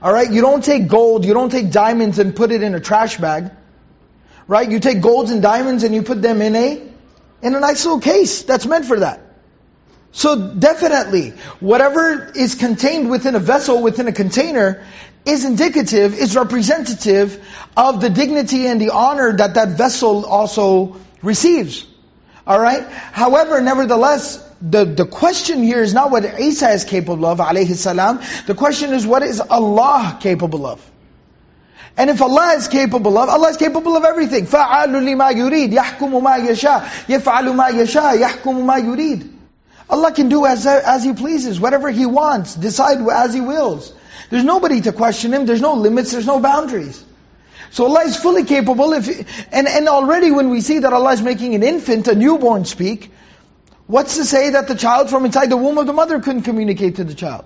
Alright, 0.00 0.30
you 0.30 0.40
don't 0.40 0.62
take 0.62 0.86
gold, 0.86 1.24
you 1.24 1.34
don't 1.34 1.50
take 1.50 1.72
diamonds 1.72 2.20
and 2.20 2.36
put 2.36 2.52
it 2.52 2.62
in 2.62 2.74
a 2.74 2.80
trash 2.80 3.16
bag. 3.16 3.50
Right, 4.46 4.70
you 4.70 4.78
take 4.78 5.00
golds 5.00 5.30
and 5.30 5.42
diamonds 5.42 5.82
and 5.82 5.94
you 5.94 6.02
put 6.02 6.20
them 6.22 6.42
in 6.42 6.54
a, 6.54 6.82
in 7.42 7.54
a 7.54 7.60
nice 7.60 7.84
little 7.84 8.00
case 8.00 8.42
that's 8.42 8.66
meant 8.66 8.84
for 8.84 9.00
that. 9.00 9.23
So 10.13 10.53
definitely, 10.53 11.33
whatever 11.59 12.31
is 12.35 12.55
contained 12.55 13.09
within 13.09 13.35
a 13.35 13.39
vessel, 13.39 13.81
within 13.81 14.07
a 14.07 14.11
container, 14.11 14.83
is 15.25 15.45
indicative, 15.45 16.13
is 16.13 16.35
representative 16.35 17.45
of 17.77 18.01
the 18.01 18.09
dignity 18.09 18.67
and 18.67 18.81
the 18.81 18.89
honor 18.91 19.35
that 19.37 19.53
that 19.55 19.69
vessel 19.69 20.25
also 20.25 20.97
receives. 21.21 21.85
Alright? 22.47 22.87
However, 22.87 23.61
nevertheless, 23.61 24.43
the, 24.61 24.85
the 24.85 25.05
question 25.05 25.63
here 25.63 25.81
is 25.81 25.93
not 25.93 26.09
what 26.09 26.39
Isa 26.39 26.69
is 26.69 26.83
capable 26.83 27.25
of, 27.25 27.37
alayhi 27.39 27.75
salam. 27.75 28.19
The 28.47 28.55
question 28.55 28.93
is 28.93 29.05
what 29.05 29.23
is 29.23 29.39
Allah 29.39 30.17
capable 30.19 30.65
of? 30.65 30.83
And 31.95 32.09
if 32.09 32.21
Allah 32.21 32.53
is 32.55 32.67
capable 32.67 33.17
of, 33.17 33.29
Allah 33.29 33.49
is 33.49 33.57
capable 33.57 33.95
of 33.97 34.05
everything. 34.05 34.45
فَعَالُ 34.45 34.87
لِمَا 34.87 35.31
يُرِيدُ 35.33 35.73
يَحْكُمُ 35.73 36.21
مَا 36.23 36.37
يَشَاءُ 36.37 37.07
يَفْعَلُ 37.07 37.55
مَا 37.55 37.69
يَشَاءُ 37.69 38.17
يَحْكُمُ 38.19 38.65
مَا 38.65 38.77
يُرِيدُ 38.79 39.29
Allah 39.88 40.12
can 40.12 40.28
do 40.28 40.46
as, 40.46 40.66
as 40.66 41.04
He 41.04 41.12
pleases, 41.12 41.60
whatever 41.60 41.90
He 41.90 42.06
wants, 42.06 42.54
decide 42.54 42.98
as 43.08 43.34
He 43.34 43.40
wills. 43.40 43.92
There's 44.30 44.44
nobody 44.44 44.80
to 44.82 44.92
question 44.92 45.32
Him, 45.32 45.46
there's 45.46 45.60
no 45.60 45.74
limits, 45.74 46.12
there's 46.12 46.26
no 46.26 46.40
boundaries. 46.40 47.04
So 47.70 47.86
Allah 47.86 48.04
is 48.04 48.16
fully 48.16 48.44
capable, 48.44 48.92
if, 48.92 49.08
and, 49.52 49.66
and 49.66 49.88
already 49.88 50.30
when 50.30 50.50
we 50.50 50.60
see 50.60 50.78
that 50.78 50.92
Allah 50.92 51.12
is 51.12 51.22
making 51.22 51.54
an 51.54 51.62
infant, 51.62 52.06
a 52.06 52.14
newborn 52.14 52.64
speak, 52.64 53.10
what's 53.86 54.16
to 54.16 54.24
say 54.24 54.50
that 54.50 54.68
the 54.68 54.76
child 54.76 55.10
from 55.10 55.24
inside 55.24 55.50
the 55.50 55.56
womb 55.56 55.78
of 55.78 55.86
the 55.86 55.92
mother 55.92 56.20
couldn't 56.20 56.42
communicate 56.42 56.96
to 56.96 57.04
the 57.04 57.14
child? 57.14 57.44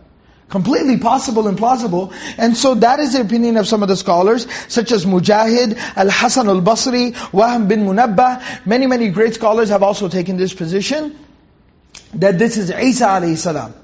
Completely 0.49 0.97
possible 0.97 1.47
and 1.47 1.59
plausible. 1.59 2.13
And 2.39 2.57
so 2.57 2.75
that 2.77 3.01
is 3.01 3.13
the 3.13 3.21
opinion 3.21 3.59
of 3.59 3.67
some 3.67 3.83
of 3.83 3.89
the 3.89 3.97
scholars, 3.97 4.47
such 4.69 4.93
as 4.93 5.05
Mujahid, 5.05 5.77
Al-Hasan 5.97 6.49
al-Basri, 6.49 7.13
Wahb 7.33 7.69
bin 7.69 7.85
Munabbih. 7.85 8.67
Many, 8.67 8.87
many 8.87 9.11
great 9.11 9.35
scholars 9.35 9.69
have 9.69 9.83
also 9.83 10.09
taken 10.09 10.39
this 10.39 10.55
position. 10.55 11.19
That 12.15 12.39
this 12.39 12.57
is 12.57 12.71
Isa 12.71 13.05
alayhi 13.07 13.37
salam. 13.37 13.75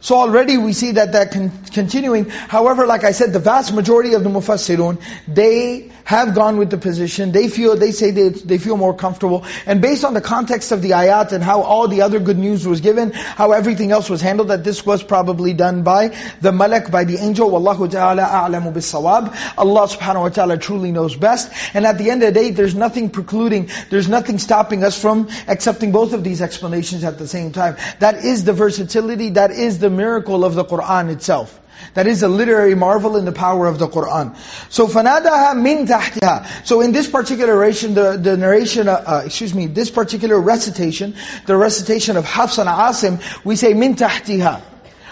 So 0.00 0.16
already 0.16 0.56
we 0.58 0.72
see 0.72 0.92
that 0.92 1.12
that 1.12 1.32
con- 1.32 1.50
continuing. 1.72 2.26
However, 2.28 2.86
like 2.86 3.04
I 3.04 3.12
said, 3.12 3.32
the 3.32 3.38
vast 3.38 3.74
majority 3.74 4.14
of 4.14 4.22
the 4.22 4.30
mufassirun, 4.30 5.00
they 5.26 5.90
have 6.04 6.34
gone 6.34 6.56
with 6.58 6.70
the 6.70 6.78
position. 6.78 7.32
They 7.32 7.48
feel, 7.48 7.76
they 7.76 7.90
say 7.90 8.12
they, 8.12 8.28
they 8.28 8.58
feel 8.58 8.76
more 8.76 8.94
comfortable. 8.94 9.44
And 9.66 9.82
based 9.82 10.04
on 10.04 10.14
the 10.14 10.20
context 10.20 10.70
of 10.70 10.80
the 10.80 10.90
ayat 10.90 11.32
and 11.32 11.42
how 11.42 11.62
all 11.62 11.88
the 11.88 12.02
other 12.02 12.20
good 12.20 12.38
news 12.38 12.66
was 12.66 12.80
given, 12.80 13.10
how 13.12 13.50
everything 13.52 13.90
else 13.90 14.08
was 14.08 14.20
handled, 14.20 14.48
that 14.48 14.62
this 14.62 14.86
was 14.86 15.02
probably 15.02 15.52
done 15.52 15.82
by 15.82 16.16
the 16.40 16.52
malak, 16.52 16.92
by 16.92 17.02
the 17.04 17.16
angel. 17.16 17.50
Wallahu 17.50 17.90
ta'ala 17.90 18.22
a'lamu 18.22 18.72
bis-sawab. 18.72 19.34
Allah 19.58 19.88
subhanahu 19.88 20.20
wa 20.20 20.28
ta'ala 20.28 20.58
truly 20.58 20.92
knows 20.92 21.16
best. 21.16 21.52
And 21.74 21.84
at 21.84 21.98
the 21.98 22.10
end 22.10 22.22
of 22.22 22.32
the 22.32 22.40
day, 22.40 22.50
there's 22.50 22.76
nothing 22.76 23.10
precluding, 23.10 23.70
there's 23.90 24.08
nothing 24.08 24.38
stopping 24.38 24.84
us 24.84 25.00
from 25.00 25.28
accepting 25.48 25.90
both 25.90 26.12
of 26.12 26.22
these 26.22 26.40
explanations 26.40 27.02
at 27.02 27.18
the 27.18 27.26
same 27.26 27.50
time. 27.50 27.76
That 27.98 28.24
is 28.24 28.44
the 28.44 28.52
versatility, 28.52 29.30
that 29.30 29.50
is 29.50 29.80
the 29.80 29.85
miracle 29.89 30.43
of 30.45 30.55
the 30.55 30.63
Qur'an 30.63 31.09
itself. 31.09 31.57
That 31.93 32.07
is 32.07 32.23
a 32.23 32.27
literary 32.27 32.75
marvel 32.75 33.17
in 33.17 33.25
the 33.25 33.31
power 33.31 33.67
of 33.67 33.79
the 33.79 33.87
Qur'an. 33.87 34.35
So 34.69 34.87
فَنَادَهَا 34.87 35.53
مِن 35.55 35.87
تَحْتِهَا 35.87 36.65
So 36.65 36.81
in 36.81 36.91
this 36.91 37.07
particular 37.07 37.53
narration, 37.53 37.93
the, 37.93 38.17
the 38.17 38.37
narration, 38.37 38.87
uh, 38.87 39.03
uh, 39.05 39.21
excuse 39.25 39.53
me, 39.53 39.67
this 39.67 39.89
particular 39.89 40.39
recitation, 40.39 41.15
the 41.45 41.57
recitation 41.57 42.17
of 42.17 42.25
Hafs 42.25 42.57
and 42.59 42.69
Asim, 42.69 43.21
we 43.43 43.55
say 43.55 43.73
مِن 43.73 43.95
تَحْتِهَا 43.95 44.61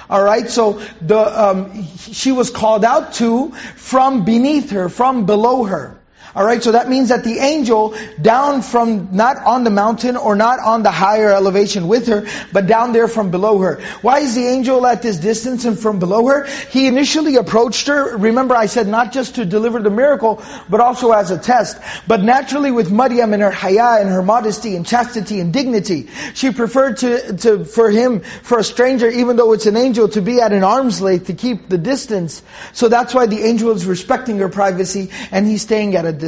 Alright, 0.09 0.49
so 0.49 0.81
the 1.01 1.19
um, 1.19 1.85
she 1.97 2.31
was 2.31 2.49
called 2.49 2.83
out 2.83 3.13
to 3.15 3.51
from 3.51 4.25
beneath 4.25 4.71
her, 4.71 4.89
from 4.89 5.27
below 5.27 5.65
her. 5.65 5.99
Alright, 6.36 6.64
so 6.64 6.72
that 6.72 6.88
means 6.88 7.10
that 7.10 7.22
the 7.22 7.38
angel 7.38 7.94
down 8.20 8.62
from, 8.62 9.10
not 9.12 9.36
on 9.36 9.62
the 9.62 9.70
mountain 9.70 10.16
or 10.16 10.34
not 10.34 10.58
on 10.58 10.82
the 10.82 10.90
higher 10.90 11.30
elevation 11.30 11.86
with 11.86 12.08
her, 12.08 12.26
but 12.52 12.66
down 12.66 12.92
there 12.92 13.06
from 13.06 13.30
below 13.30 13.58
her. 13.58 13.80
Why 14.02 14.18
is 14.18 14.34
the 14.34 14.44
angel 14.44 14.84
at 14.84 15.00
this 15.00 15.18
distance 15.18 15.64
and 15.64 15.78
from 15.78 16.00
below 16.00 16.26
her? 16.26 16.46
He 16.70 16.88
initially 16.88 17.36
approached 17.36 17.86
her, 17.86 18.16
remember 18.16 18.56
I 18.56 18.66
said 18.66 18.88
not 18.88 19.12
just 19.12 19.36
to 19.36 19.44
deliver 19.44 19.80
the 19.80 19.90
miracle, 19.90 20.42
but 20.68 20.80
also 20.80 21.12
as 21.12 21.30
a 21.30 21.38
test. 21.38 21.80
But 22.08 22.24
naturally 22.24 22.72
with 22.72 22.90
Maryam 22.90 23.32
and 23.32 23.40
her 23.40 23.52
haya 23.52 24.00
and 24.00 24.08
her 24.08 24.22
modesty 24.22 24.74
and 24.74 24.84
chastity 24.84 25.38
and 25.38 25.52
dignity, 25.52 26.08
she 26.34 26.50
preferred 26.50 26.96
to, 26.96 27.36
to, 27.36 27.64
for 27.64 27.90
him, 27.90 28.20
for 28.42 28.58
a 28.58 28.64
stranger, 28.64 29.08
even 29.08 29.36
though 29.36 29.52
it's 29.52 29.66
an 29.66 29.76
angel, 29.76 30.08
to 30.08 30.20
be 30.20 30.40
at 30.40 30.52
an 30.52 30.64
arm's 30.64 31.00
length, 31.00 31.28
to 31.28 31.34
keep 31.34 31.68
the 31.68 31.78
distance. 31.78 32.42
So 32.72 32.88
that's 32.88 33.14
why 33.14 33.26
the 33.26 33.40
angel 33.40 33.70
is 33.70 33.86
respecting 33.86 34.38
her 34.38 34.48
privacy 34.48 35.10
and 35.30 35.46
he's 35.46 35.62
staying 35.62 35.94
at 35.94 36.04
a 36.04 36.10
distance. 36.10 36.23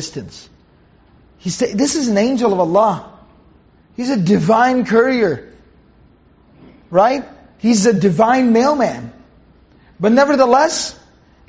He's 1.39 1.59
this 1.59 1.95
is 1.95 2.09
an 2.09 2.19
angel 2.19 2.53
of 2.53 2.61
Allah. 2.61 3.13
He's 3.97 4.11
a 4.11 4.17
divine 4.17 4.85
courier. 4.85 5.53
Right? 6.91 7.25
He's 7.59 7.87
a 7.87 7.93
divine 7.93 8.53
mailman. 8.53 9.13
But 9.99 10.13
nevertheless, 10.13 10.99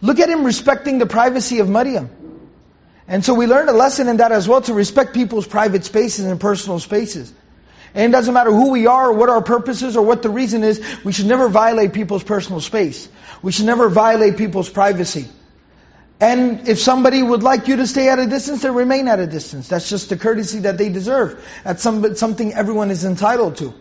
look 0.01 0.19
at 0.19 0.29
him 0.29 0.43
respecting 0.43 0.97
the 0.99 1.05
privacy 1.05 1.59
of 1.59 1.69
Maryam. 1.69 2.09
And 3.07 3.23
so 3.23 3.33
we 3.33 3.47
learned 3.47 3.69
a 3.69 3.73
lesson 3.73 4.07
in 4.07 4.17
that 4.17 4.31
as 4.31 4.47
well, 4.47 4.61
to 4.61 4.73
respect 4.73 5.13
people's 5.13 5.47
private 5.47 5.85
spaces 5.85 6.25
and 6.25 6.39
personal 6.39 6.79
spaces. 6.79 7.33
And 7.93 8.11
it 8.11 8.11
doesn't 8.11 8.33
matter 8.33 8.51
who 8.51 8.71
we 8.71 8.85
are, 8.87 9.09
or 9.09 9.13
what 9.13 9.29
our 9.29 9.41
purpose 9.41 9.81
is, 9.81 9.95
or 9.95 10.05
what 10.05 10.21
the 10.21 10.29
reason 10.29 10.63
is, 10.63 10.83
we 11.03 11.13
should 11.13 11.25
never 11.25 11.47
violate 11.47 11.93
people's 11.93 12.23
personal 12.23 12.59
space. 12.59 13.07
We 13.41 13.51
should 13.51 13.65
never 13.65 13.89
violate 13.89 14.37
people's 14.37 14.69
privacy. 14.69 15.27
And 16.19 16.67
if 16.67 16.79
somebody 16.79 17.21
would 17.21 17.43
like 17.43 17.67
you 17.67 17.75
to 17.75 17.86
stay 17.86 18.09
at 18.09 18.17
a 18.17 18.25
distance, 18.25 18.63
then 18.63 18.74
remain 18.74 19.07
at 19.07 19.19
a 19.19 19.27
distance. 19.27 19.67
That's 19.67 19.88
just 19.88 20.09
the 20.09 20.17
courtesy 20.17 20.59
that 20.59 20.77
they 20.77 20.89
deserve. 20.89 21.45
That's 21.63 21.83
some, 21.83 22.15
something 22.15 22.53
everyone 22.53 22.89
is 22.89 23.05
entitled 23.05 23.57
to. 23.57 23.74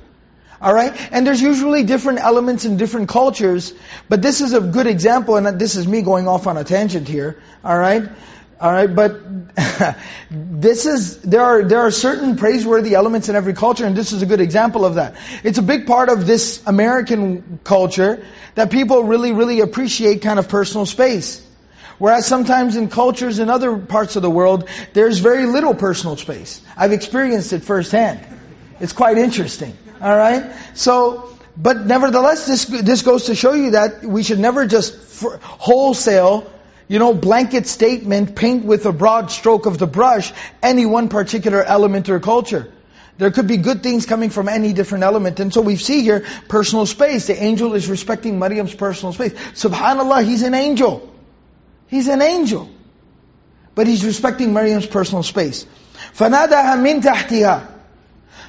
Alright? 0.61 0.95
And 1.13 1.27
there's 1.27 1.41
usually 1.41 1.85
different 1.85 2.19
elements 2.21 2.65
in 2.65 2.77
different 2.77 3.09
cultures, 3.09 3.73
but 4.09 4.23
this 4.23 4.41
is 4.41 4.53
a 4.53 4.61
good 4.61 4.87
example, 4.87 5.37
and 5.37 5.59
this 5.59 5.77
is 5.77 5.87
me 5.87 6.03
going 6.03 6.29
off 6.29 6.47
on 6.47 6.57
a 6.57 6.65
tangent 6.65 7.09
here. 7.09 7.41
Alright? 7.65 8.05
Alright, 8.61 8.95
but 8.95 9.21
this 10.31 10.87
is, 10.87 11.19
there 11.21 11.43
are, 11.43 11.63
there 11.63 11.81
are 11.81 11.91
certain 11.91 12.37
praiseworthy 12.37 12.95
elements 12.95 13.29
in 13.29 13.37
every 13.37 13.53
culture, 13.53 13.85
and 13.85 13.95
this 13.95 14.13
is 14.13 14.23
a 14.23 14.27
good 14.27 14.41
example 14.41 14.85
of 14.85 14.95
that. 14.95 15.17
It's 15.45 15.59
a 15.59 15.63
big 15.63 15.87
part 15.87 16.09
of 16.09 16.27
this 16.27 16.63
American 16.67 17.61
culture 17.65 18.25
that 18.55 18.71
people 18.71 19.05
really, 19.05 19.33
really 19.33 19.61
appreciate 19.61 20.23
kind 20.23 20.39
of 20.39 20.49
personal 20.49 20.87
space. 20.87 21.46
Whereas 21.99 22.27
sometimes 22.27 22.77
in 22.77 22.89
cultures 22.89 23.39
in 23.39 23.49
other 23.49 23.77
parts 23.77 24.17
of 24.17 24.23
the 24.23 24.31
world, 24.31 24.69
there's 24.93 25.19
very 25.19 25.47
little 25.47 25.75
personal 25.75 26.17
space. 26.17 26.61
I've 26.77 26.93
experienced 26.93 27.53
it 27.53 27.63
firsthand. 27.63 28.21
It's 28.81 28.93
quite 28.93 29.17
interesting. 29.17 29.77
Alright? 30.01 30.53
So, 30.75 31.31
but 31.57 31.87
nevertheless, 31.87 32.47
this, 32.47 32.67
this 32.67 33.03
goes 33.03 33.27
to 33.27 33.35
show 33.35 33.55
you 33.55 33.71
that 33.71 34.05
we 34.05 34.23
should 34.23 34.39
never 34.39 34.67
just 34.67 35.23
wholesale, 35.43 36.51
you 36.87 36.99
know, 36.99 37.15
blanket 37.15 37.67
statement, 37.67 38.37
paint 38.37 38.67
with 38.67 38.85
a 38.85 38.93
broad 38.93 39.31
stroke 39.31 39.65
of 39.65 39.79
the 39.79 39.87
brush, 39.87 40.33
any 40.63 40.85
one 40.85 41.09
particular 41.09 41.63
element 41.63 42.11
or 42.11 42.21
culture. 42.21 42.71
There 43.17 43.31
could 43.31 43.47
be 43.47 43.57
good 43.57 43.83
things 43.83 44.05
coming 44.05 44.29
from 44.29 44.49
any 44.51 44.75
different 44.75 45.05
element. 45.05 45.41
And 45.41 45.53
so 45.53 45.63
we 45.63 45.77
see 45.77 46.03
here, 46.03 46.27
personal 46.49 46.85
space. 46.85 47.27
The 47.27 47.43
angel 47.43 47.73
is 47.73 47.89
respecting 47.89 48.39
Maryam's 48.39 48.75
personal 48.75 49.15
space. 49.15 49.33
Subhanallah, 49.55 50.25
he's 50.25 50.43
an 50.43 50.53
angel. 50.53 51.11
He's 51.88 52.08
an 52.08 52.22
angel. 52.22 52.70
But 53.76 53.88
he's 53.88 54.06
respecting 54.06 54.54
Maryam's 54.54 54.86
personal 54.86 55.24
space. 55.24 55.66
فَنَادَهَا 56.16 56.78
مِن 56.78 57.02
تَحْتِهَا 57.02 57.68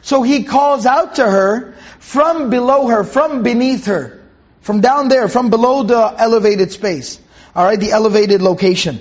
So 0.02 0.22
he 0.22 0.44
calls 0.44 0.86
out 0.86 1.16
to 1.16 1.28
her 1.28 1.74
from 1.98 2.50
below 2.50 2.88
her, 2.88 3.04
from 3.04 3.42
beneath 3.42 3.86
her. 3.86 4.20
From 4.60 4.80
down 4.80 5.08
there, 5.08 5.28
from 5.28 5.50
below 5.50 5.82
the 5.82 6.14
elevated 6.18 6.72
space. 6.72 7.20
Alright, 7.54 7.80
the 7.80 7.90
elevated 7.90 8.42
location. 8.42 9.00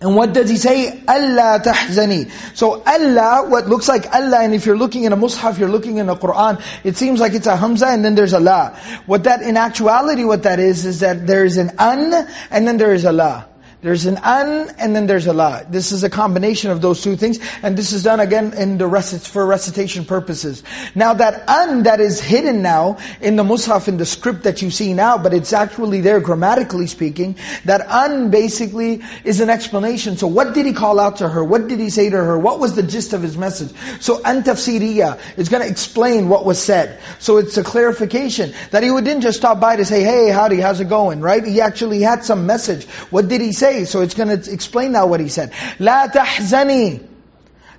And 0.00 0.16
what 0.16 0.32
does 0.32 0.48
he 0.48 0.56
say? 0.56 1.02
Allah 1.06 1.60
tahzani. 1.62 2.30
So 2.56 2.82
Allah, 2.82 3.46
what 3.48 3.68
looks 3.68 3.86
like 3.86 4.06
Allah, 4.14 4.38
and 4.40 4.54
if 4.54 4.64
you're 4.64 4.78
looking 4.78 5.04
in 5.04 5.12
a 5.12 5.16
mushaf, 5.16 5.58
you're 5.58 5.68
looking 5.68 5.98
in 5.98 6.08
a 6.08 6.16
Quran, 6.16 6.62
it 6.84 6.96
seems 6.96 7.20
like 7.20 7.34
it's 7.34 7.46
a 7.46 7.54
hamza 7.54 7.88
and 7.88 8.02
then 8.02 8.14
there's 8.14 8.32
Allah. 8.32 8.78
What 9.04 9.24
that, 9.24 9.42
in 9.42 9.58
actuality 9.58 10.24
what 10.24 10.44
that 10.44 10.58
is, 10.58 10.86
is 10.86 11.00
that 11.00 11.26
there 11.26 11.44
is 11.44 11.58
an 11.58 11.72
an 11.78 12.26
and 12.50 12.66
then 12.66 12.78
there 12.78 12.94
is 12.94 13.04
a 13.04 13.12
la. 13.12 13.44
There's 13.82 14.04
an 14.04 14.18
an 14.22 14.74
and 14.78 14.94
then 14.94 15.06
there's 15.06 15.26
a 15.26 15.32
la. 15.32 15.62
This 15.62 15.92
is 15.92 16.04
a 16.04 16.10
combination 16.10 16.70
of 16.70 16.82
those 16.82 17.02
two 17.02 17.16
things, 17.16 17.38
and 17.62 17.78
this 17.78 17.92
is 17.92 18.02
done 18.02 18.20
again 18.20 18.52
in 18.52 18.76
the 18.76 18.86
recit 18.86 19.22
for 19.22 19.46
recitation 19.46 20.04
purposes. 20.04 20.62
Now 20.94 21.14
that 21.14 21.44
an 21.48 21.84
that 21.84 21.98
is 21.98 22.20
hidden 22.20 22.60
now 22.60 22.98
in 23.22 23.36
the 23.36 23.42
mushaf 23.42 23.88
in 23.88 23.96
the 23.96 24.04
script 24.04 24.42
that 24.42 24.60
you 24.60 24.70
see 24.70 24.92
now, 24.92 25.16
but 25.16 25.32
it's 25.32 25.54
actually 25.54 26.02
there 26.02 26.20
grammatically 26.20 26.88
speaking, 26.88 27.36
that 27.64 27.86
an 27.88 28.30
basically 28.30 29.00
is 29.24 29.40
an 29.40 29.48
explanation. 29.48 30.18
So 30.18 30.26
what 30.26 30.52
did 30.52 30.66
he 30.66 30.74
call 30.74 31.00
out 31.00 31.16
to 31.18 31.28
her? 31.28 31.42
What 31.42 31.68
did 31.68 31.80
he 31.80 31.88
say 31.88 32.10
to 32.10 32.16
her? 32.16 32.38
What 32.38 32.60
was 32.60 32.76
the 32.76 32.82
gist 32.82 33.14
of 33.14 33.22
his 33.22 33.38
message? 33.38 33.72
So 34.00 34.20
an 34.22 34.42
tafsiriya 34.42 35.38
is 35.38 35.48
going 35.48 35.62
to 35.62 35.70
explain 35.70 36.28
what 36.28 36.44
was 36.44 36.60
said. 36.62 37.00
So 37.18 37.38
it's 37.38 37.56
a 37.56 37.64
clarification 37.64 38.52
that 38.72 38.82
he 38.82 38.90
didn't 38.90 39.22
just 39.22 39.38
stop 39.38 39.58
by 39.58 39.76
to 39.76 39.86
say, 39.86 40.02
hey, 40.02 40.28
howdy, 40.28 40.60
how's 40.60 40.80
it 40.80 40.90
going, 40.90 41.22
right? 41.22 41.42
He 41.42 41.62
actually 41.62 42.02
had 42.02 42.24
some 42.24 42.44
message. 42.44 42.84
What 43.08 43.28
did 43.28 43.40
he 43.40 43.52
say? 43.52 43.69
say. 43.70 43.84
So 43.84 44.00
it's 44.00 44.14
going 44.14 44.40
to 44.40 44.52
explain 44.52 44.92
now 44.92 45.06
what 45.06 45.20
he 45.20 45.28
said. 45.28 45.52
لا 45.78 46.12
تحزني, 46.12 47.00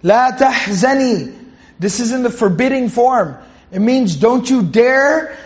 لا 0.03 0.37
تحزني. 0.37 1.33
This 1.79 1.99
is 1.99 2.11
in 2.11 2.23
the 2.23 2.29
forbidding 2.29 2.89
form. 2.89 3.37
It 3.71 3.79
means 3.79 4.15
don't 4.15 4.49
you 4.49 4.63
dare 4.63 5.37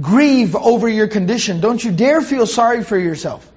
grieve 0.00 0.56
over 0.56 0.88
your 0.88 1.08
condition. 1.08 1.60
Don't 1.60 1.82
you 1.82 1.92
dare 1.92 2.20
feel 2.20 2.46
sorry 2.46 2.82
for 2.82 2.98
yourself. 2.98 3.50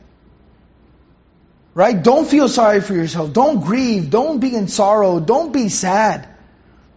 Right? 1.73 2.01
Don't 2.01 2.27
feel 2.27 2.50
sorry 2.50 2.81
for 2.81 2.93
yourself. 2.93 3.31
Don't 3.33 3.61
grieve. 3.61 4.09
Don't 4.09 4.39
be 4.39 4.53
in 4.55 4.67
sorrow. 4.67 5.19
Don't 5.19 5.53
be 5.53 5.69
sad. 5.69 6.27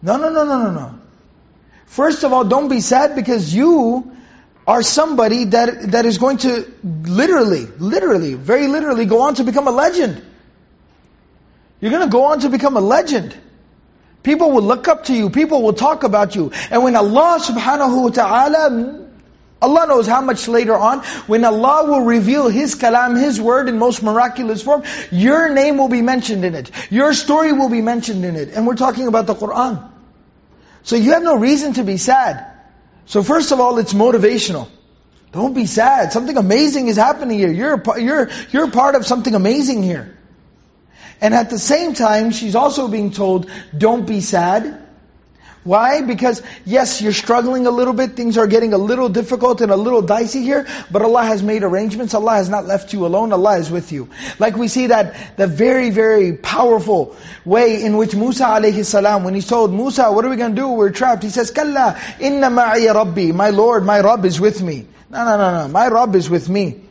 No, 0.01 0.17
no, 0.17 0.29
no, 0.29 0.43
no, 0.43 0.63
no, 0.63 0.71
no. 0.71 0.99
First 1.85 2.23
of 2.23 2.33
all, 2.33 2.43
don't 2.43 2.67
be 2.67 2.81
sad 2.81 3.15
because 3.15 3.53
you 3.53 4.14
are 4.67 4.81
somebody 4.81 5.45
that, 5.45 5.91
that 5.91 6.05
is 6.05 6.17
going 6.17 6.37
to 6.37 6.71
literally, 6.83 7.65
literally, 7.77 8.33
very 8.33 8.67
literally 8.67 9.05
go 9.05 9.21
on 9.21 9.35
to 9.35 9.43
become 9.43 9.67
a 9.67 9.71
legend. 9.71 10.23
You're 11.79 11.91
going 11.91 12.03
to 12.07 12.11
go 12.11 12.25
on 12.25 12.39
to 12.39 12.49
become 12.49 12.77
a 12.77 12.81
legend. 12.81 13.35
People 14.23 14.51
will 14.51 14.63
look 14.63 14.87
up 14.87 15.03
to 15.05 15.13
you. 15.13 15.29
People 15.29 15.61
will 15.61 15.73
talk 15.73 16.03
about 16.03 16.35
you. 16.35 16.51
And 16.71 16.83
when 16.83 16.95
Allah 16.95 17.37
subhanahu 17.39 18.03
wa 18.03 18.09
ta'ala, 18.09 19.07
Allah 19.61 19.85
knows 19.87 20.07
how 20.07 20.21
much 20.21 20.47
later 20.47 20.75
on, 20.75 21.03
when 21.27 21.45
Allah 21.45 21.85
will 21.85 22.01
reveal 22.01 22.49
His 22.49 22.73
kalam, 22.73 23.19
His 23.19 23.39
word 23.39 23.69
in 23.69 23.77
most 23.77 24.01
miraculous 24.01 24.63
form, 24.63 24.83
your 25.11 25.53
name 25.53 25.77
will 25.77 25.89
be 25.89 26.01
mentioned 26.01 26.43
in 26.43 26.55
it. 26.55 26.71
Your 26.89 27.13
story 27.13 27.51
will 27.51 27.69
be 27.69 27.81
mentioned 27.81 28.25
in 28.25 28.35
it. 28.35 28.49
And 28.49 28.65
we're 28.65 28.75
talking 28.75 29.07
about 29.07 29.27
the 29.27 29.35
Qur'an. 29.35 29.91
So 30.81 30.95
you 30.95 31.11
have 31.11 31.23
no 31.23 31.35
reason 31.35 31.73
to 31.73 31.83
be 31.83 31.97
sad. 31.97 32.54
So 33.05 33.23
first 33.23 33.51
of 33.51 33.59
all, 33.59 33.77
it's 33.77 33.93
motivational. 33.93 34.67
Don't 35.31 35.53
be 35.53 35.65
sad. 35.65 36.13
Something 36.13 36.37
amazing 36.37 36.87
is 36.87 36.95
happening 36.95 37.37
here. 37.37 37.51
You're, 37.51 37.83
you're, 37.99 38.29
you're 38.51 38.71
part 38.71 38.95
of 38.95 39.05
something 39.05 39.35
amazing 39.35 39.83
here. 39.83 40.17
And 41.21 41.33
at 41.33 41.49
the 41.49 41.59
same 41.59 41.93
time, 41.93 42.31
she's 42.31 42.55
also 42.55 42.87
being 42.87 43.11
told, 43.11 43.49
don't 43.77 44.05
be 44.05 44.21
sad. 44.21 44.84
Why? 45.65 46.01
Because 46.01 46.43
yes, 46.63 47.01
you're 47.01 47.11
struggling 47.11 47.65
a 47.65 47.71
little 47.71 47.95
bit, 47.95 48.11
things 48.15 48.37
are 48.37 48.45
getting 48.45 48.73
a 48.73 48.77
little 48.77 49.09
difficult 49.09 49.61
and 49.61 49.71
a 49.71 49.75
little 49.75 50.03
dicey 50.03 50.43
here, 50.43 50.67
but 50.91 51.01
Allah 51.01 51.23
has 51.23 51.41
made 51.41 51.63
arrangements, 51.63 52.13
Allah 52.13 52.35
has 52.35 52.49
not 52.49 52.67
left 52.67 52.93
you 52.93 53.07
alone, 53.07 53.33
Allah 53.33 53.57
is 53.57 53.71
with 53.71 53.91
you. 53.91 54.07
Like 54.37 54.55
we 54.57 54.67
see 54.67 54.87
that, 54.87 55.37
the 55.37 55.47
very, 55.47 55.89
very 55.89 56.33
powerful 56.33 57.17
way 57.45 57.83
in 57.83 57.97
which 57.97 58.13
Musa 58.13 58.43
alayhi 58.43 58.85
salam, 58.85 59.23
when 59.23 59.33
he's 59.33 59.47
told, 59.47 59.73
Musa, 59.73 60.11
what 60.11 60.23
are 60.23 60.29
we 60.29 60.35
going 60.35 60.53
to 60.53 60.61
do? 60.61 60.67
We're 60.67 60.91
trapped. 60.91 61.23
He 61.23 61.31
says, 61.31 61.49
Kalla, 61.49 61.99
inna 62.19 62.51
ma'iya 62.51 62.93
rabbi, 62.93 63.31
my 63.31 63.49
Lord, 63.49 63.83
my 63.83 64.01
Rabb 64.01 64.23
is 64.25 64.39
with 64.39 64.61
me. 64.61 64.85
No, 65.09 65.25
no, 65.25 65.35
no, 65.35 65.63
no, 65.63 65.67
my 65.67 65.87
Rabb 65.87 66.13
is 66.13 66.29
with 66.29 66.47
me. 66.47 66.81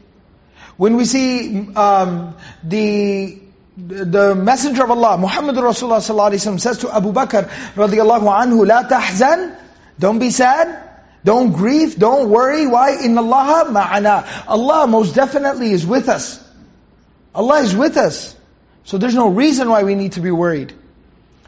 When 0.76 0.96
we 0.96 1.04
see 1.04 1.72
um, 1.76 2.34
the 2.64 3.43
the 3.77 4.35
messenger 4.35 4.83
of 4.83 4.91
Allah, 4.91 5.17
Muhammad 5.17 5.55
Rasulullah 5.55 6.03
sallallahu 6.03 6.31
alaihi 6.31 6.43
wasallam 6.43 6.59
says 6.59 6.77
to 6.79 6.93
Abu 6.93 7.13
Bakr 7.13 7.47
radiallahu 7.75 8.27
anhu, 8.27 8.67
"La 8.67 8.83
tahzan, 8.83 9.55
don't 9.97 10.19
be 10.19 10.29
sad, 10.31 10.89
don't 11.23 11.51
grieve, 11.51 11.97
don't 11.99 12.29
worry. 12.29 12.65
Why? 12.65 13.03
In 13.03 13.17
Allah 13.17 13.65
ma'ana. 13.69 14.47
Allah 14.47 14.87
most 14.87 15.15
definitely 15.15 15.71
is 15.71 15.85
with 15.85 16.07
us. 16.07 16.43
Allah 17.35 17.59
is 17.61 17.75
with 17.75 17.97
us. 17.97 18.35
So 18.85 18.97
there's 18.97 19.15
no 19.15 19.29
reason 19.29 19.69
why 19.69 19.83
we 19.83 19.95
need 19.95 20.13
to 20.13 20.21
be 20.21 20.31
worried. 20.31 20.73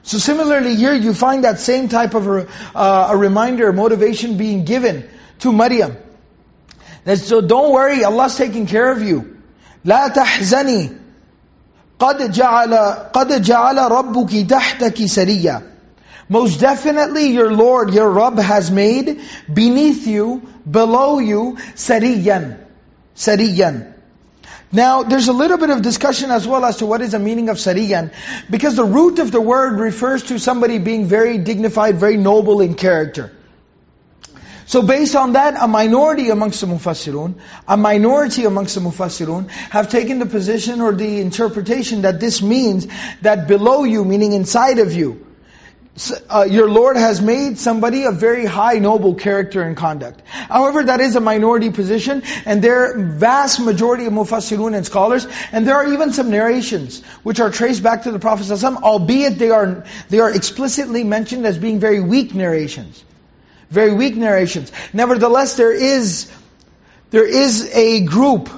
So 0.04 0.18
similarly 0.18 0.76
here 0.76 0.94
you 0.94 1.14
find 1.14 1.44
that 1.44 1.60
same 1.60 1.88
type 1.88 2.14
of 2.16 2.28
a, 2.28 2.48
uh, 2.76 3.08
a 3.12 3.18
reminder, 3.18 3.72
motivation 3.72 4.38
being 4.38 4.66
given 4.66 5.10
to 5.40 5.52
Maryam. 5.52 5.96
That, 7.06 7.18
so 7.20 7.42
don't 7.42 7.72
worry, 7.72 8.04
Allah's 8.04 8.36
taking 8.36 8.68
care 8.68 8.92
of 8.92 9.02
you. 9.02 9.38
لا 9.86 10.14
تحزني 10.14 10.98
قد 12.00 12.32
جعل 12.32 12.74
قد 13.14 13.42
جعل 13.42 13.78
ربك 13.78 14.50
تحتك 14.50 15.06
سريا 15.06 15.62
Most 16.30 16.62
definitely 16.62 17.28
your 17.28 17.52
Lord, 17.52 17.94
your 17.94 18.10
Rabb 18.10 18.40
has 18.40 18.72
made 18.72 19.20
beneath 19.54 20.08
you, 20.08 20.42
below 20.70 21.20
you, 21.20 21.58
sariyan. 21.76 22.58
Sariyan. 23.18 23.94
Now, 24.72 25.04
there's 25.04 25.28
a 25.28 25.34
little 25.34 25.58
bit 25.58 25.72
of 25.72 25.82
discussion 25.82 26.32
as 26.32 26.48
well 26.48 26.64
as 26.64 26.78
to 26.78 26.86
what 26.86 27.02
is 27.02 27.12
the 27.12 27.20
meaning 27.20 27.50
of 27.50 27.58
sariyan. 27.58 28.14
Because 28.50 28.78
the 28.78 28.86
root 28.86 29.20
of 29.20 29.32
the 29.32 29.42
word 29.42 29.78
refers 29.78 30.24
to 30.32 30.40
somebody 30.40 30.78
being 30.78 31.06
very 31.06 31.38
dignified, 31.38 31.98
very 31.98 32.16
noble 32.16 32.62
in 32.62 32.76
character. 32.76 33.35
So 34.67 34.83
based 34.83 35.15
on 35.15 35.35
that, 35.35 35.55
a 35.61 35.69
minority 35.69 36.31
amongst 36.31 36.61
the 36.61 36.67
mufassirun, 36.67 37.35
a 37.69 37.77
minority 37.77 38.45
amongst 38.45 38.75
the 38.75 38.81
mufassirun 38.81 39.49
have 39.49 39.91
taken 39.91 40.19
the 40.19 40.27
position 40.27 40.81
or 40.81 40.93
the 40.93 41.21
interpretation 41.21 42.03
that 42.03 42.19
this 42.19 42.43
means 42.43 42.89
that 43.23 43.47
below 43.47 43.85
you, 43.85 44.05
meaning 44.05 44.33
inside 44.33 44.81
of 44.81 44.93
you, 44.93 45.25
uh, 46.29 46.47
your 46.51 46.69
Lord 46.69 46.97
has 46.97 47.23
made 47.23 47.59
somebody 47.59 48.05
of 48.05 48.17
very 48.17 48.45
high 48.45 48.81
noble 48.81 49.15
character 49.15 49.63
and 49.63 49.77
conduct. 49.77 50.21
However, 50.27 50.83
that 50.83 51.01
is 51.01 51.15
a 51.17 51.21
minority 51.21 51.71
position, 51.71 52.23
and 52.45 52.61
there 52.61 52.91
are 52.91 52.99
vast 52.99 53.61
majority 53.61 54.07
of 54.07 54.13
mufassirun 54.13 54.77
and 54.77 54.85
scholars, 54.85 55.27
and 55.53 55.67
there 55.67 55.77
are 55.77 55.93
even 55.93 56.13
some 56.13 56.29
narrations 56.31 57.03
which 57.23 57.41
are 57.41 57.51
traced 57.51 57.83
back 57.83 58.03
to 58.03 58.11
the 58.11 58.19
Prophet 58.19 58.47
ﷺ, 58.47 58.83
albeit 58.83 59.39
they 59.39 59.51
are 59.51 59.85
they 60.11 60.19
are 60.19 60.31
explicitly 60.31 61.05
mentioned 61.05 61.47
as 61.47 61.57
being 61.57 61.79
very 61.81 62.01
weak 62.01 62.35
narrations. 62.35 63.03
Very 63.71 63.93
weak 63.93 64.17
narrations. 64.17 64.71
Nevertheless, 64.93 65.57
there 65.57 65.73
is, 65.73 66.31
there 67.11 67.27
is 67.27 67.69
a 67.75 68.05
group, 68.05 68.49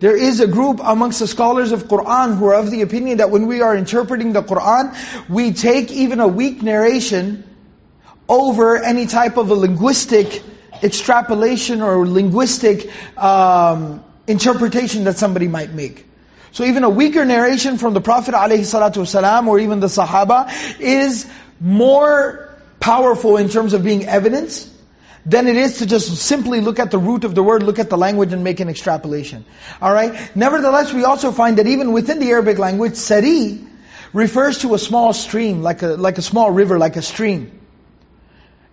there 0.00 0.16
is 0.16 0.40
a 0.40 0.46
group 0.46 0.80
amongst 0.82 1.18
the 1.20 1.26
scholars 1.26 1.72
of 1.72 1.88
Qur'an 1.88 2.36
who 2.36 2.46
are 2.46 2.54
of 2.54 2.70
the 2.70 2.82
opinion 2.82 3.18
that 3.18 3.30
when 3.30 3.46
we 3.46 3.62
are 3.62 3.74
interpreting 3.74 4.32
the 4.32 4.42
Qur'an, 4.42 4.94
we 5.28 5.52
take 5.52 5.90
even 5.90 6.20
a 6.20 6.28
weak 6.28 6.62
narration 6.62 7.44
over 8.28 8.76
any 8.76 9.06
type 9.06 9.38
of 9.38 9.50
a 9.50 9.54
linguistic 9.54 10.42
extrapolation 10.82 11.80
or 11.80 12.06
linguistic 12.06 12.90
um, 13.16 14.04
interpretation 14.26 15.04
that 15.04 15.16
somebody 15.16 15.48
might 15.48 15.72
make. 15.72 16.04
So 16.52 16.64
even 16.64 16.84
a 16.84 16.90
weaker 16.90 17.24
narration 17.24 17.78
from 17.78 17.94
the 17.94 18.00
Prophet 18.00 18.34
ﷺ 18.34 19.46
or 19.46 19.58
even 19.58 19.80
the 19.80 19.86
Sahaba 19.86 20.50
is 20.80 21.30
more 21.60 22.47
powerful 22.80 23.36
in 23.36 23.48
terms 23.48 23.72
of 23.72 23.84
being 23.84 24.06
evidence 24.06 24.72
than 25.26 25.46
it 25.46 25.56
is 25.56 25.78
to 25.78 25.86
just 25.86 26.16
simply 26.16 26.60
look 26.60 26.78
at 26.78 26.90
the 26.90 26.98
root 26.98 27.24
of 27.24 27.34
the 27.34 27.42
word, 27.42 27.62
look 27.62 27.78
at 27.78 27.90
the 27.90 27.98
language 27.98 28.32
and 28.32 28.42
make 28.42 28.60
an 28.60 28.68
extrapolation. 28.68 29.44
Alright? 29.82 30.34
Nevertheless, 30.34 30.92
we 30.92 31.04
also 31.04 31.32
find 31.32 31.58
that 31.58 31.66
even 31.66 31.92
within 31.92 32.18
the 32.18 32.30
Arabic 32.30 32.58
language, 32.58 32.94
sari 32.94 33.60
refers 34.12 34.58
to 34.58 34.74
a 34.74 34.78
small 34.78 35.12
stream, 35.12 35.62
like 35.62 35.82
a, 35.82 35.88
like 35.88 36.18
a 36.18 36.22
small 36.22 36.50
river, 36.50 36.78
like 36.78 36.96
a 36.96 37.02
stream. 37.02 37.60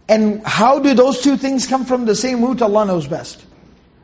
And 0.07 0.45
how 0.45 0.79
do 0.79 0.93
those 0.93 1.21
two 1.21 1.35
things 1.35 1.67
come 1.67 1.85
from 1.85 2.05
the 2.05 2.15
same 2.15 2.43
root? 2.43 2.61
Allah 2.61 2.85
knows 2.85 3.07
best. 3.07 3.43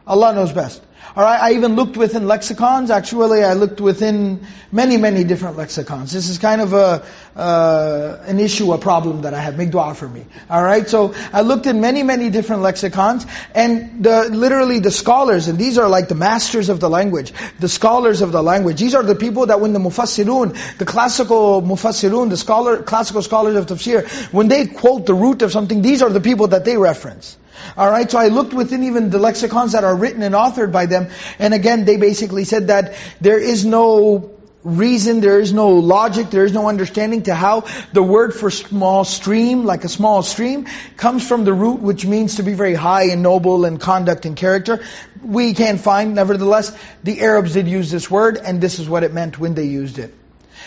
Allah 0.05 0.33
knows 0.33 0.51
best. 0.51 0.81
Alright, 1.15 1.41
I 1.41 1.53
even 1.53 1.75
looked 1.75 1.97
within 1.97 2.25
lexicons. 2.25 2.89
Actually, 2.89 3.43
I 3.43 3.53
looked 3.53 3.81
within 3.81 4.47
many, 4.71 4.95
many 4.95 5.25
different 5.25 5.57
lexicons. 5.57 6.13
This 6.13 6.29
is 6.29 6.37
kind 6.37 6.61
of 6.61 6.71
a 6.71 7.03
uh, 7.35 8.23
an 8.25 8.39
issue, 8.39 8.71
a 8.71 8.77
problem 8.77 9.23
that 9.23 9.33
I 9.33 9.39
have. 9.39 9.57
Make 9.57 9.71
dua 9.71 9.93
for 9.93 10.07
me. 10.07 10.25
Alright, 10.49 10.87
so 10.87 11.13
I 11.33 11.41
looked 11.41 11.65
in 11.65 11.81
many, 11.81 12.03
many 12.03 12.29
different 12.29 12.61
lexicons, 12.61 13.25
and 13.53 14.03
the 14.03 14.29
literally 14.29 14.79
the 14.79 14.91
scholars, 14.91 15.49
and 15.49 15.59
these 15.59 15.77
are 15.77 15.89
like 15.89 16.07
the 16.07 16.15
masters 16.15 16.69
of 16.69 16.79
the 16.79 16.89
language, 16.89 17.33
the 17.59 17.69
scholars 17.69 18.21
of 18.21 18.31
the 18.31 18.41
language. 18.41 18.79
These 18.79 18.95
are 18.95 19.03
the 19.03 19.15
people 19.15 19.47
that 19.47 19.59
when 19.59 19.73
the 19.73 19.79
mufassirun, 19.79 20.77
the 20.77 20.85
classical 20.85 21.61
mufassirun, 21.61 22.29
the 22.29 22.37
scholar, 22.37 22.83
classical 22.83 23.21
scholars 23.21 23.55
of 23.57 23.65
tafsir, 23.65 24.07
when 24.31 24.47
they 24.47 24.67
quote 24.67 25.05
the 25.05 25.13
root 25.13 25.41
of 25.41 25.51
something, 25.51 25.81
these 25.81 26.01
are 26.01 26.09
the 26.09 26.21
people 26.21 26.47
that 26.47 26.63
they 26.63 26.77
reference. 26.77 27.37
Alright, 27.77 28.11
so 28.11 28.17
I 28.17 28.27
looked 28.27 28.53
within 28.53 28.83
even 28.83 29.09
the 29.09 29.19
lexicons 29.19 29.73
that 29.73 29.83
are 29.83 29.95
written 29.95 30.23
and 30.23 30.35
authored 30.35 30.71
by 30.71 30.85
them, 30.91 31.09
and 31.39 31.55
again, 31.55 31.85
they 31.85 31.97
basically 31.97 32.43
said 32.43 32.67
that 32.67 32.93
there 33.19 33.39
is 33.39 33.65
no 33.65 34.37
reason, 34.63 35.21
there 35.21 35.39
is 35.39 35.53
no 35.53 35.69
logic, 35.69 36.29
there 36.29 36.45
is 36.45 36.53
no 36.53 36.67
understanding 36.67 37.23
to 37.23 37.33
how 37.33 37.63
the 37.93 38.03
word 38.03 38.33
for 38.33 38.51
small 38.51 39.03
stream, 39.03 39.65
like 39.65 39.83
a 39.83 39.89
small 39.89 40.21
stream, 40.21 40.67
comes 40.97 41.27
from 41.27 41.45
the 41.45 41.53
root 41.53 41.81
which 41.81 42.05
means 42.05 42.35
to 42.35 42.43
be 42.43 42.53
very 42.53 42.75
high 42.75 43.05
and 43.05 43.23
noble 43.23 43.65
in 43.65 43.77
conduct 43.77 44.25
and 44.25 44.37
character. 44.37 44.83
We 45.23 45.53
can't 45.53 45.79
find, 45.79 46.15
nevertheless, 46.15 46.75
the 47.03 47.21
Arabs 47.21 47.53
did 47.53 47.67
use 47.67 47.91
this 47.91 48.09
word, 48.09 48.37
and 48.37 48.61
this 48.61 48.79
is 48.79 48.87
what 48.87 49.03
it 49.03 49.13
meant 49.13 49.39
when 49.39 49.55
they 49.55 49.65
used 49.65 49.97
it. 49.99 50.13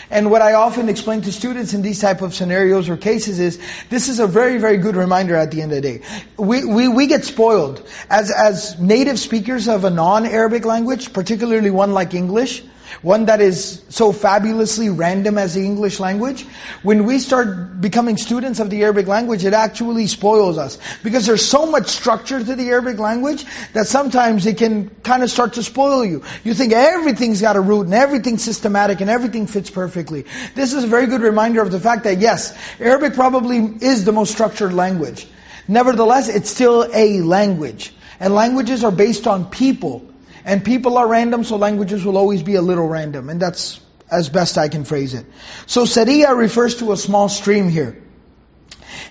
And 0.09 0.29
what 0.29 0.41
I 0.41 0.53
often 0.53 0.89
explain 0.89 1.21
to 1.21 1.31
students 1.31 1.73
in 1.73 1.81
these 1.81 1.99
type 1.99 2.21
of 2.21 2.33
scenarios 2.33 2.89
or 2.89 2.97
cases 2.97 3.39
is, 3.39 3.59
this 3.89 4.07
is 4.07 4.19
a 4.19 4.27
very, 4.27 4.57
very 4.59 4.77
good 4.77 4.95
reminder 4.95 5.35
at 5.35 5.51
the 5.51 5.61
end 5.61 5.71
of 5.71 5.81
the 5.81 5.99
day. 5.99 6.01
We, 6.37 6.63
we, 6.63 6.87
we 6.87 7.07
get 7.07 7.25
spoiled. 7.25 7.87
As, 8.09 8.31
as 8.31 8.79
native 8.79 9.19
speakers 9.19 9.67
of 9.67 9.83
a 9.83 9.89
non-Arabic 9.89 10.65
language, 10.65 11.11
particularly 11.13 11.71
one 11.71 11.93
like 11.93 12.13
English, 12.13 12.63
one 13.01 13.25
that 13.25 13.41
is 13.41 13.81
so 13.89 14.11
fabulously 14.11 14.89
random 14.89 15.37
as 15.37 15.55
the 15.55 15.65
English 15.65 15.99
language, 15.99 16.45
when 16.83 17.05
we 17.05 17.19
start 17.19 17.79
becoming 17.81 18.17
students 18.17 18.59
of 18.59 18.69
the 18.69 18.83
Arabic 18.83 19.07
language, 19.07 19.45
it 19.45 19.53
actually 19.53 20.07
spoils 20.07 20.57
us. 20.57 20.77
Because 21.03 21.25
there's 21.25 21.45
so 21.45 21.65
much 21.65 21.87
structure 21.87 22.43
to 22.43 22.55
the 22.55 22.69
Arabic 22.69 22.99
language 22.99 23.45
that 23.73 23.87
sometimes 23.87 24.45
it 24.45 24.57
can 24.57 24.89
kind 25.03 25.23
of 25.23 25.31
start 25.31 25.53
to 25.53 25.63
spoil 25.63 26.05
you. 26.05 26.23
You 26.43 26.53
think 26.53 26.73
everything's 26.73 27.41
got 27.41 27.55
a 27.55 27.61
root 27.61 27.85
and 27.85 27.93
everything's 27.93 28.43
systematic 28.43 29.01
and 29.01 29.09
everything 29.09 29.47
fits 29.47 29.69
perfectly. 29.69 30.25
This 30.53 30.73
is 30.73 30.83
a 30.83 30.87
very 30.87 31.07
good 31.07 31.21
reminder 31.21 31.61
of 31.61 31.71
the 31.71 31.79
fact 31.79 32.03
that 32.03 32.19
yes, 32.19 32.57
Arabic 32.79 33.13
probably 33.13 33.57
is 33.57 34.05
the 34.05 34.11
most 34.11 34.31
structured 34.31 34.73
language. 34.73 35.27
Nevertheless, 35.67 36.29
it's 36.29 36.49
still 36.49 36.87
a 36.93 37.21
language. 37.21 37.93
And 38.19 38.33
languages 38.33 38.83
are 38.83 38.91
based 38.91 39.27
on 39.27 39.49
people. 39.49 40.07
And 40.44 40.64
people 40.64 40.96
are 40.98 41.06
random, 41.06 41.44
so 41.44 41.56
languages 41.56 42.04
will 42.04 42.16
always 42.16 42.42
be 42.42 42.54
a 42.54 42.62
little 42.62 42.88
random. 42.88 43.28
And 43.28 43.40
that's 43.40 43.80
as 44.10 44.28
best 44.28 44.58
I 44.58 44.68
can 44.68 44.84
phrase 44.84 45.14
it. 45.14 45.26
So 45.66 45.84
Sariya 45.84 46.36
refers 46.36 46.76
to 46.76 46.92
a 46.92 46.96
small 46.96 47.28
stream 47.28 47.68
here. 47.68 48.02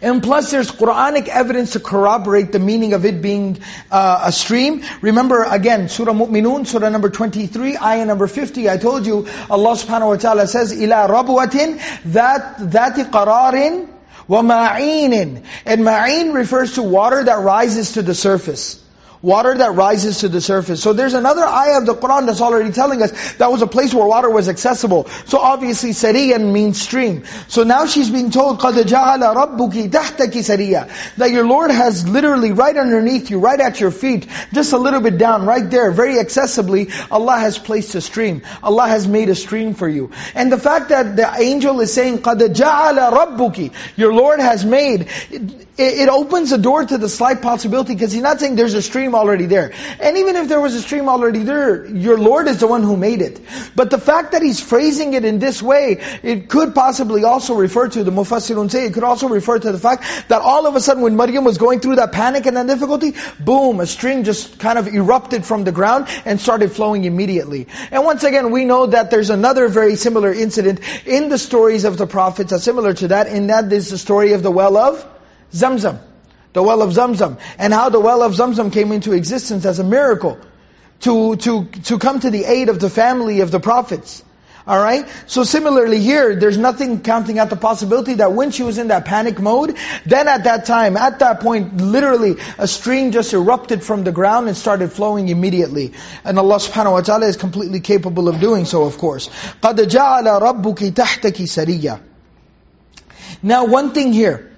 And 0.01 0.23
plus 0.23 0.51
there's 0.51 0.71
Quranic 0.71 1.27
evidence 1.27 1.73
to 1.73 1.79
corroborate 1.79 2.51
the 2.51 2.59
meaning 2.59 2.93
of 2.93 3.05
it 3.05 3.21
being 3.21 3.59
uh, 3.91 4.21
a 4.25 4.31
stream. 4.31 4.83
Remember 5.01 5.43
again, 5.43 5.89
Surah 5.89 6.13
Mu'minun, 6.13 6.65
Surah 6.65 6.89
number 6.89 7.09
23, 7.09 7.77
ayah 7.77 8.05
number 8.05 8.27
50, 8.27 8.69
I 8.69 8.77
told 8.77 9.05
you, 9.05 9.27
Allah 9.49 9.71
subhanahu 9.71 10.07
wa 10.07 10.15
ta'ala 10.15 10.47
says, 10.47 10.73
إِلَى 10.73 11.09
رَبْوَةٍ 11.09 12.03
that 12.13 12.57
ذَاتِ 12.57 13.11
قَرَارٍ 13.11 13.89
وَمَعِينٍ 14.29 15.43
And 15.65 15.81
ma'in 15.81 16.33
refers 16.33 16.75
to 16.75 16.83
water 16.83 17.23
that 17.23 17.39
rises 17.39 17.93
to 17.93 18.01
the 18.01 18.15
surface. 18.15 18.81
Water 19.23 19.57
that 19.57 19.75
rises 19.75 20.19
to 20.19 20.29
the 20.29 20.39
surface. 20.39 20.81
So 20.81 20.93
there's 20.93 21.13
another 21.13 21.43
ayah 21.43 21.79
of 21.79 21.85
the 21.85 21.93
Qur'an 21.93 22.25
that's 22.25 22.39
already 22.39 22.71
telling 22.71 23.01
us 23.01 23.33
that 23.33 23.51
was 23.51 23.61
a 23.61 23.67
place 23.67 23.93
where 23.93 24.05
water 24.05 24.29
was 24.29 24.47
accessible. 24.47 25.09
So 25.25 25.39
obviously 25.39 25.89
sariyan 25.89 26.53
means 26.53 26.81
stream. 26.81 27.25
So 27.49 27.63
now 27.63 27.85
she's 27.85 28.09
being 28.09 28.31
told, 28.31 28.61
قَدْ 28.61 28.81
جَعَلَ 28.81 29.19
رَبُّكِ 29.35 29.89
تَحْتَكِ 29.89 30.31
سَرِيًّا 30.31 31.15
That 31.17 31.31
your 31.31 31.45
Lord 31.45 31.69
has 31.69 32.07
literally 32.07 32.53
right 32.53 32.77
underneath 32.77 33.29
you, 33.29 33.39
right 33.39 33.59
at 33.59 33.81
your 33.81 33.91
feet, 33.91 34.25
just 34.53 34.71
a 34.71 34.77
little 34.77 35.01
bit 35.01 35.17
down, 35.17 35.45
right 35.45 35.69
there, 35.69 35.91
very 35.91 36.13
accessibly, 36.13 36.89
Allah 37.11 37.39
has 37.39 37.57
placed 37.59 37.95
a 37.95 38.01
stream. 38.01 38.41
Allah 38.63 38.87
has 38.87 39.05
made 39.05 39.27
a 39.27 39.35
stream 39.35 39.73
for 39.73 39.89
you. 39.89 40.11
And 40.33 40.49
the 40.49 40.57
fact 40.57 40.89
that 40.89 41.17
the 41.17 41.29
angel 41.37 41.81
is 41.81 41.91
saying, 41.91 42.19
قَدْ 42.19 42.39
جَعَلَ 42.53 43.11
رَبُّكِ 43.11 43.97
Your 43.97 44.13
Lord 44.13 44.39
has 44.39 44.63
made, 44.63 45.09
it, 45.76 46.08
opens 46.08 46.50
the 46.50 46.58
door 46.58 46.84
to 46.84 46.98
the 46.98 47.08
slight 47.08 47.42
possibility, 47.42 47.94
because 47.94 48.12
He's 48.12 48.22
not 48.22 48.40
saying 48.40 48.56
there's 48.56 48.74
a 48.74 48.82
stream 48.82 49.14
already 49.14 49.46
there. 49.46 49.72
And 50.00 50.16
even 50.18 50.36
if 50.36 50.48
there 50.48 50.60
was 50.60 50.74
a 50.74 50.82
stream 50.82 51.08
already 51.08 51.40
there, 51.40 51.84
your 51.86 52.18
Lord 52.18 52.48
is 52.48 52.60
the 52.60 52.66
one 52.66 52.82
who 52.82 52.96
made 52.96 53.22
it. 53.22 53.40
But 53.74 53.90
the 53.90 53.98
fact 53.98 54.32
that 54.32 54.42
He's 54.42 54.60
phrasing 54.60 55.14
it 55.14 55.24
in 55.24 55.38
this 55.38 55.62
way, 55.62 56.00
it 56.22 56.48
could 56.48 56.74
possibly 56.74 57.24
also 57.24 57.54
refer 57.54 57.88
to, 57.88 58.04
the 58.04 58.12
Mufassirun 58.12 58.70
say, 58.70 58.86
it 58.86 58.94
could 58.94 59.04
also 59.04 59.28
refer 59.28 59.58
to 59.58 59.72
the 59.72 59.78
fact 59.78 60.28
that 60.28 60.42
all 60.42 60.66
of 60.66 60.76
a 60.76 60.80
sudden 60.80 61.02
when 61.02 61.16
Maryam 61.16 61.44
was 61.44 61.58
going 61.58 61.80
through 61.80 61.96
that 61.96 62.12
panic 62.12 62.46
and 62.46 62.56
that 62.56 62.66
difficulty, 62.66 63.14
boom, 63.40 63.80
a 63.80 63.86
stream 63.86 64.24
just 64.24 64.58
kind 64.58 64.78
of 64.78 64.88
erupted 64.88 65.44
from 65.44 65.64
the 65.64 65.72
ground 65.72 66.06
and 66.24 66.40
started 66.40 66.72
flowing 66.72 67.04
immediately. 67.04 67.66
And 67.90 68.04
once 68.04 68.22
again, 68.22 68.50
we 68.50 68.64
know 68.64 68.86
that 68.86 69.10
there's 69.10 69.30
another 69.30 69.68
very 69.68 69.96
similar 69.96 70.32
incident 70.32 70.80
in 71.06 71.28
the 71.28 71.38
stories 71.38 71.84
of 71.84 71.98
the 71.98 72.06
prophets, 72.06 72.52
are 72.52 72.58
similar 72.58 72.94
to 72.94 73.08
that, 73.08 73.26
and 73.26 73.50
that 73.50 73.72
is 73.72 73.90
the 73.90 73.98
story 73.98 74.32
of 74.32 74.42
the 74.42 74.50
well 74.50 74.76
of 74.76 75.04
Zamzam. 75.51 75.99
The 76.53 76.63
well 76.63 76.81
of 76.81 76.91
Zamzam. 76.91 77.39
And 77.57 77.73
how 77.73 77.89
the 77.89 77.99
well 77.99 78.23
of 78.23 78.33
Zamzam 78.33 78.71
came 78.71 78.91
into 78.91 79.13
existence 79.13 79.65
as 79.65 79.79
a 79.79 79.83
miracle. 79.83 80.39
To, 81.01 81.35
to, 81.37 81.65
to 81.65 81.97
come 81.97 82.19
to 82.19 82.29
the 82.29 82.43
aid 82.43 82.67
of 82.67 82.79
the 82.79 82.89
family 82.89 83.39
of 83.39 83.51
the 83.51 83.59
prophets. 83.59 84.23
Alright? 84.69 85.07
So 85.25 85.43
similarly 85.43 85.99
here, 85.99 86.35
there's 86.35 86.57
nothing 86.57 87.01
counting 87.01 87.39
out 87.39 87.49
the 87.49 87.55
possibility 87.55 88.15
that 88.15 88.33
when 88.33 88.51
she 88.51 88.61
was 88.61 88.77
in 88.77 88.89
that 88.89 89.05
panic 89.05 89.39
mode, 89.39 89.75
then 90.05 90.27
at 90.27 90.43
that 90.43 90.65
time, 90.65 90.95
at 90.95 91.19
that 91.19 91.39
point, 91.39 91.77
literally, 91.77 92.35
a 92.59 92.67
stream 92.67 93.11
just 93.11 93.33
erupted 93.33 93.83
from 93.83 94.03
the 94.03 94.11
ground 94.11 94.47
and 94.47 94.55
started 94.55 94.91
flowing 94.91 95.29
immediately. 95.29 95.93
And 96.23 96.37
Allah 96.37 96.57
subhanahu 96.57 96.91
wa 96.91 97.01
ta'ala 97.01 97.25
is 97.25 97.35
completely 97.35 97.79
capable 97.79 98.27
of 98.27 98.39
doing 98.39 98.65
so, 98.65 98.83
of 98.83 98.99
course. 98.99 99.29
قَدْ 99.61 99.77
جَعَلَ 99.77 100.25
رَبُّكِ 100.39 100.91
تَحْتَكِ 100.91 101.41
سَرِيًّا 101.49 101.99
Now 103.41 103.65
one 103.65 103.93
thing 103.93 104.13
here. 104.13 104.51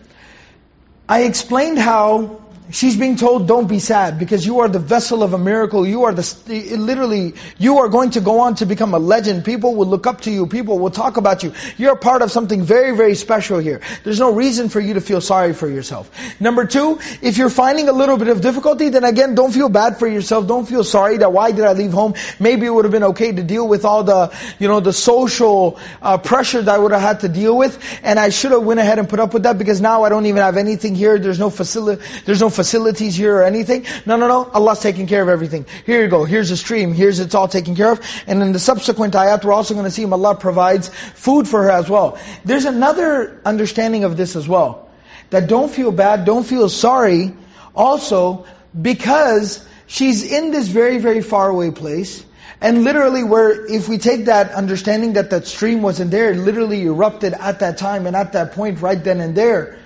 I 1.09 1.23
explained 1.23 1.79
how 1.79 2.41
she's 2.71 2.97
being 2.97 3.17
told, 3.17 3.47
don't 3.47 3.69
be 3.69 3.79
sad, 3.79 4.19
because 4.19 4.45
you 4.45 4.61
are 4.61 4.69
the 4.69 4.79
vessel 4.79 5.23
of 5.23 5.33
a 5.33 5.39
miracle. 5.39 5.87
You 5.87 6.05
are 6.05 6.13
the, 6.13 6.77
literally, 6.77 7.35
you 7.59 7.79
are 7.79 7.89
going 7.89 8.11
to 8.11 8.21
go 8.21 8.41
on 8.41 8.57
to 8.57 8.67
become 8.67 8.95
a 8.95 8.99
legend. 8.99 9.45
People 9.45 9.75
will 9.75 9.87
look 9.87 10.07
up 10.07 10.23
to 10.23 10.31
you. 10.31 10.47
People 10.47 10.79
will 10.79 10.91
talk 10.91 11.17
about 11.17 11.43
you. 11.43 11.53
You're 11.77 11.97
part 11.97 12.23
of 12.23 12.31
something 12.31 12.63
very, 12.63 12.97
very 12.97 13.15
special 13.15 13.59
here. 13.59 13.81
There's 14.05 14.21
no 14.21 14.33
reason 14.33 14.69
for 14.69 14.81
you 14.81 14.95
to 14.95 15.01
feel 15.01 15.21
sorry 15.21 15.53
for 15.53 15.69
yourself. 15.69 16.11
Number 16.41 16.67
two, 16.67 16.99
if 17.23 17.39
you're 17.39 17.51
finding 17.51 17.89
a 17.89 17.93
little 17.93 18.17
bit 18.17 18.29
of 18.29 18.41
difficulty, 18.41 18.89
then 18.89 19.05
again, 19.05 19.35
don't 19.35 19.53
feel 19.53 19.69
bad 19.69 19.99
for 19.99 20.07
yourself. 20.07 20.47
Don't 20.47 20.67
feel 20.67 20.85
sorry 20.85 21.19
that 21.19 21.33
why 21.33 21.53
did 21.53 21.65
I 21.65 21.73
leave 21.73 21.93
home? 21.93 22.15
Maybe 22.41 22.67
it 22.67 22.71
would 22.71 22.85
have 22.85 22.93
been 22.93 23.05
okay 23.05 23.33
to 23.33 23.43
deal 23.43 23.67
with 23.67 23.85
all 23.85 24.05
the, 24.05 24.37
you 24.59 24.69
know, 24.69 24.81
the 24.81 24.93
social 24.93 25.79
uh, 26.03 26.19
pressure 26.19 26.63
that 26.63 26.75
I 26.75 26.79
would 26.79 26.93
have 26.93 27.01
had 27.01 27.21
to 27.21 27.29
deal 27.29 27.57
with, 27.57 27.79
and 28.03 28.19
I 28.19 28.31
should 28.31 28.53
have 28.53 28.63
went 28.63 28.81
ahead 28.81 28.99
and 28.99 29.09
put 29.09 29.21
up 29.21 29.35
with 29.35 29.45
that 29.45 29.59
because 29.59 29.81
now 29.81 30.03
I 30.03 30.09
don't 30.09 30.27
even 30.27 30.43
have 30.43 30.57
anything 30.57 30.95
here. 30.95 31.19
There's 31.19 31.39
no 31.39 31.51
facility. 31.51 32.03
There's 32.25 32.41
no 32.41 32.51
facilities 32.57 33.15
here 33.15 33.37
or 33.37 33.45
anything. 33.45 33.87
No, 34.05 34.17
no, 34.17 34.27
no. 34.27 34.45
Allah's 34.45 34.81
taking 34.81 35.07
care 35.07 35.23
of 35.23 35.29
everything. 35.29 35.67
Here 35.85 36.03
you 36.03 36.09
go. 36.09 36.25
Here's 36.25 36.51
a 36.51 36.57
stream. 36.57 36.95
Here's 36.95 37.21
it's 37.21 37.35
all 37.35 37.47
taken 37.47 37.77
care 37.77 37.93
of. 37.93 38.01
And 38.27 38.43
in 38.43 38.53
the 38.53 38.59
subsequent 38.59 39.15
ayat, 39.15 39.45
we're 39.45 39.53
also 39.53 39.75
going 39.75 39.85
to 39.85 39.91
see 39.93 40.03
him. 40.03 40.13
Allah 40.13 40.35
provides 40.35 40.89
food 40.89 41.47
for 41.47 41.63
her 41.63 41.71
as 41.71 41.89
well. 41.89 42.19
There's 42.45 42.65
another 42.65 43.41
understanding 43.45 44.03
of 44.05 44.17
this 44.17 44.35
as 44.35 44.49
well. 44.49 44.89
That 45.31 45.49
don't 45.49 45.71
feel 45.71 45.93
bad, 45.93 46.25
don't 46.25 46.45
feel 46.45 46.69
sorry. 46.69 47.33
Also, 47.75 48.47
because 48.81 49.65
she's 49.87 50.31
in 50.31 50.51
this 50.51 50.69
very, 50.69 50.99
very 50.99 51.23
far 51.23 51.49
away 51.49 51.71
place. 51.71 52.25
And 52.61 52.85
literally 52.85 53.23
where, 53.23 53.67
if 53.67 53.89
we 53.89 53.99
take 53.99 54.27
that 54.27 54.51
understanding 54.53 55.13
that 55.15 55.31
that 55.31 55.47
stream 55.47 55.83
wasn't 55.83 56.11
there, 56.11 56.31
it 56.31 56.39
literally 56.39 56.83
erupted 56.85 57.35
at 57.35 57.61
that 57.61 57.77
time 57.77 58.07
and 58.07 58.17
at 58.17 58.33
that 58.33 58.53
point 58.53 58.81
right 58.81 59.03
then 59.03 59.21
and 59.21 59.37
there 59.37 59.79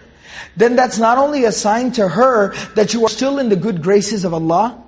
then 0.56 0.76
that's 0.76 0.98
not 0.98 1.18
only 1.18 1.44
a 1.44 1.52
sign 1.52 1.92
to 1.92 2.08
her 2.08 2.54
that 2.74 2.94
you 2.94 3.04
are 3.04 3.08
still 3.08 3.38
in 3.38 3.48
the 3.48 3.56
good 3.56 3.82
graces 3.82 4.24
of 4.24 4.34
Allah, 4.34 4.82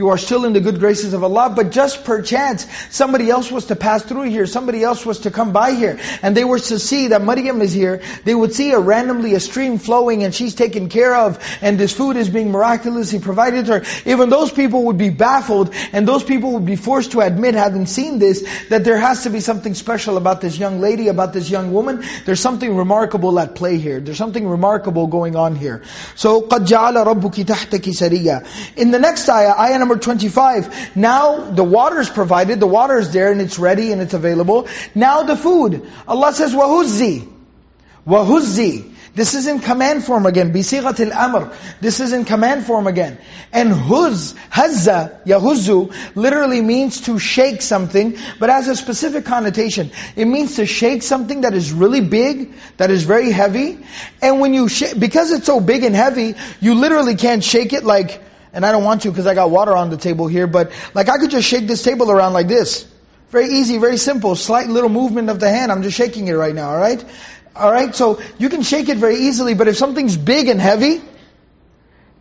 you 0.00 0.10
are 0.10 0.18
still 0.18 0.44
in 0.44 0.52
the 0.52 0.60
good 0.60 0.78
graces 0.78 1.14
of 1.14 1.24
Allah, 1.24 1.54
but 1.56 1.70
just 1.70 2.04
perchance, 2.04 2.66
somebody 2.90 3.30
else 3.30 3.50
was 3.50 3.66
to 3.66 3.76
pass 3.76 4.02
through 4.02 4.24
here, 4.24 4.44
somebody 4.44 4.82
else 4.84 5.06
was 5.06 5.20
to 5.20 5.30
come 5.30 5.54
by 5.54 5.72
here, 5.72 5.98
and 6.20 6.36
they 6.36 6.44
were 6.44 6.58
to 6.58 6.78
see 6.78 7.08
that 7.08 7.22
Maryam 7.22 7.62
is 7.62 7.72
here, 7.72 8.02
they 8.24 8.34
would 8.34 8.52
see 8.52 8.72
a 8.72 8.78
randomly 8.78 9.32
a 9.32 9.40
stream 9.40 9.78
flowing 9.78 10.22
and 10.22 10.34
she's 10.34 10.54
taken 10.54 10.90
care 10.90 11.16
of, 11.16 11.42
and 11.62 11.78
this 11.78 11.94
food 11.94 12.18
is 12.18 12.28
being 12.28 12.52
miraculously 12.52 13.20
provided 13.20 13.64
to 13.66 13.78
her. 13.78 13.84
Even 14.04 14.28
those 14.28 14.52
people 14.52 14.84
would 14.84 14.98
be 14.98 15.08
baffled, 15.08 15.74
and 15.94 16.06
those 16.06 16.22
people 16.22 16.52
would 16.52 16.66
be 16.66 16.76
forced 16.76 17.12
to 17.12 17.20
admit, 17.20 17.54
having 17.54 17.86
seen 17.86 18.18
this, 18.18 18.46
that 18.68 18.84
there 18.84 18.98
has 18.98 19.22
to 19.22 19.30
be 19.30 19.40
something 19.40 19.72
special 19.72 20.18
about 20.18 20.42
this 20.42 20.58
young 20.58 20.78
lady, 20.78 21.08
about 21.08 21.32
this 21.32 21.48
young 21.48 21.72
woman. 21.72 22.04
There's 22.26 22.40
something 22.40 22.76
remarkable 22.76 23.40
at 23.40 23.54
play 23.54 23.78
here. 23.78 24.00
There's 24.00 24.18
something 24.18 24.46
remarkable 24.46 25.06
going 25.06 25.36
on 25.36 25.56
here. 25.56 25.84
So, 26.16 26.42
قَدْ 26.42 26.66
جَعَلَ 26.66 27.02
رَبُّكِ 27.02 27.46
تَحْتَكِ 27.46 27.80
سَرِيًّا 27.80 28.76
In 28.76 28.90
the 28.90 28.98
next 28.98 29.26
ayah, 29.30 29.54
ayah 29.58 29.86
number 29.86 29.89
25, 29.96 30.96
now 30.96 31.50
the 31.50 31.64
water 31.64 32.00
is 32.00 32.10
provided, 32.10 32.60
the 32.60 32.66
water 32.66 32.98
is 32.98 33.12
there 33.12 33.32
and 33.32 33.40
it's 33.40 33.58
ready 33.58 33.92
and 33.92 34.00
it's 34.00 34.14
available. 34.14 34.68
Now 34.94 35.22
the 35.22 35.36
food. 35.36 35.86
Allah 36.06 36.32
says, 36.32 36.54
وَهُزِّي 36.54 37.28
وَهُزِّي 38.06 38.92
this 39.16 39.32
is 39.32 39.46
in 39.46 39.60
command 39.60 40.04
form 40.04 40.26
again. 40.26 40.52
بِصِيغَةِ 40.52 41.10
الْأَمْرِ 41.10 41.80
This 41.80 42.00
is 42.00 42.12
in 42.12 42.26
command 42.26 42.66
form 42.66 42.86
again. 42.86 43.16
And 43.50 43.72
huz, 43.72 44.34
hazza, 44.52 45.24
yahuzu, 45.24 46.14
literally 46.14 46.60
means 46.60 47.00
to 47.06 47.18
shake 47.18 47.62
something, 47.62 48.18
but 48.38 48.50
has 48.50 48.68
a 48.68 48.76
specific 48.76 49.24
connotation. 49.24 49.90
It 50.16 50.26
means 50.26 50.56
to 50.56 50.66
shake 50.66 51.02
something 51.02 51.40
that 51.40 51.54
is 51.54 51.72
really 51.72 52.02
big, 52.02 52.52
that 52.76 52.90
is 52.90 53.04
very 53.04 53.30
heavy. 53.30 53.78
And 54.20 54.38
when 54.38 54.52
you 54.52 54.68
shake, 54.68 55.00
because 55.00 55.32
it's 55.32 55.46
so 55.46 55.60
big 55.60 55.82
and 55.82 55.96
heavy, 55.96 56.34
you 56.60 56.74
literally 56.74 57.14
can't 57.14 57.42
shake 57.42 57.72
it 57.72 57.84
like, 57.84 58.22
and 58.53 58.65
I 58.65 58.71
don't 58.71 58.83
want 58.83 59.03
to 59.03 59.09
because 59.09 59.27
I 59.27 59.35
got 59.35 59.49
water 59.49 59.75
on 59.75 59.89
the 59.89 59.97
table 59.97 60.27
here, 60.27 60.47
but 60.47 60.71
like 60.93 61.09
I 61.09 61.17
could 61.17 61.31
just 61.31 61.47
shake 61.47 61.67
this 61.67 61.83
table 61.83 62.11
around 62.11 62.33
like 62.33 62.47
this. 62.47 62.87
Very 63.29 63.47
easy, 63.47 63.77
very 63.77 63.97
simple, 63.97 64.35
slight 64.35 64.67
little 64.67 64.89
movement 64.89 65.29
of 65.29 65.39
the 65.39 65.49
hand. 65.49 65.71
I'm 65.71 65.83
just 65.83 65.97
shaking 65.97 66.27
it 66.27 66.33
right 66.33 66.53
now, 66.53 66.71
alright? 66.71 67.03
Alright, 67.55 67.95
so 67.95 68.21
you 68.37 68.49
can 68.49 68.61
shake 68.61 68.89
it 68.89 68.97
very 68.97 69.15
easily, 69.15 69.53
but 69.53 69.67
if 69.67 69.77
something's 69.77 70.17
big 70.17 70.47
and 70.47 70.59
heavy, 70.59 71.01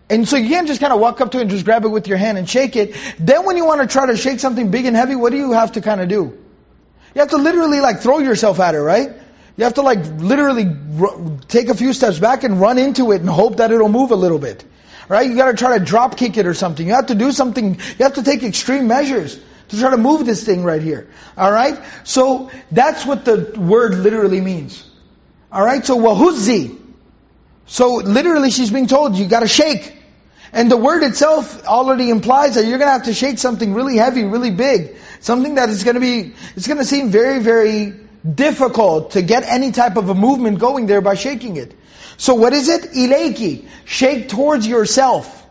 and 0.09 0.29
so 0.29 0.37
you 0.37 0.49
can't 0.49 0.67
just 0.67 0.81
kind 0.81 0.93
of 0.93 1.01
walk 1.01 1.21
up 1.21 1.31
to 1.33 1.39
it 1.39 1.43
and 1.43 1.51
just 1.51 1.65
grab 1.65 1.85
it 1.85 1.89
with 1.89 2.09
your 2.09 2.19
hand 2.19 2.37
and 2.37 2.49
shake 2.49 2.75
it. 2.75 2.97
Then 3.19 3.45
when 3.45 3.57
you 3.57 3.65
want 3.65 3.81
to 3.81 3.87
try 3.87 4.07
to 4.07 4.17
shake 4.17 4.41
something 4.41 4.71
big 4.71 4.87
and 4.87 4.97
heavy, 4.97 5.15
what 5.15 5.31
do 5.31 5.39
you 5.39 5.53
have 5.53 5.73
to 5.73 5.81
kind 5.81 6.01
of 6.01 6.09
do? 6.09 6.37
You 7.15 7.21
have 7.21 7.31
to 7.31 7.39
literally 7.39 7.81
like 7.81 8.01
throw 8.01 8.19
yourself 8.19 8.59
at 8.59 8.75
it, 8.75 8.81
right? 8.81 9.09
You 9.57 9.65
have 9.65 9.75
to 9.75 9.83
like 9.83 10.05
literally 10.19 10.67
take 11.47 11.69
a 11.69 11.75
few 11.75 11.93
steps 11.93 12.19
back 12.19 12.43
and 12.45 12.61
run 12.61 12.79
into 12.79 13.13
it 13.13 13.21
and 13.21 13.29
hope 13.29 13.59
that 13.59 13.71
it'll 13.71 13.89
move 13.89 14.11
a 14.11 14.17
little 14.17 14.39
bit. 14.39 14.65
Right? 15.11 15.29
You 15.29 15.35
got 15.35 15.51
to 15.51 15.57
try 15.57 15.77
to 15.77 15.85
drop 15.85 16.17
kick 16.17 16.37
it 16.37 16.47
or 16.47 16.55
something. 16.55 16.87
You 16.87 16.95
have 16.95 17.07
to 17.07 17.17
do 17.17 17.33
something, 17.33 17.75
you 17.75 18.05
have 18.05 18.15
to 18.15 18.23
take 18.23 18.45
extreme 18.45 18.87
measures 18.87 19.37
to 19.71 19.77
try 19.77 19.91
to 19.91 19.97
move 19.97 20.25
this 20.25 20.45
thing 20.45 20.63
right 20.63 20.81
here. 20.81 21.09
Alright? 21.37 21.81
So, 22.05 22.53
that's 22.71 23.05
what 23.05 23.25
the 23.25 23.55
word 23.59 23.95
literally 23.95 24.41
means. 24.41 24.89
Alright? 25.53 25.85
So, 25.85 25.99
wahuzzi. 25.99 26.79
So, 27.67 27.95
literally 27.97 28.53
she's 28.53 28.71
being 28.71 28.87
told, 28.87 29.17
you 29.17 29.27
got 29.27 29.41
to 29.41 29.49
shake. 29.49 29.97
And 30.53 30.71
the 30.71 30.77
word 30.77 31.03
itself 31.03 31.67
already 31.67 32.09
implies 32.09 32.55
that 32.55 32.67
you're 32.67 32.79
going 32.79 32.87
to 32.87 32.93
have 32.93 33.07
to 33.07 33.15
shake 33.15 33.39
something 33.39 33.75
really 33.75 33.97
heavy, 33.97 34.23
really 34.23 34.53
big. 34.53 34.95
Something 35.19 35.57
that 35.57 35.71
is 35.71 35.83
going 35.83 35.95
to 35.95 36.01
be, 36.01 36.35
it's 36.55 36.69
going 36.69 36.79
to 36.79 36.85
seem 36.85 37.09
very, 37.09 37.41
very 37.41 37.95
difficult 38.33 39.13
to 39.13 39.23
get 39.23 39.43
any 39.43 39.73
type 39.73 39.97
of 39.97 40.09
a 40.09 40.15
movement 40.15 40.61
going 40.61 40.87
there 40.87 41.01
by 41.01 41.15
shaking 41.15 41.57
it. 41.57 41.75
So 42.17 42.35
what 42.35 42.53
is 42.53 42.69
it? 42.69 42.93
Ilayki. 42.93 43.67
Shake 43.85 44.29
towards 44.29 44.67
yourself. 44.67 45.47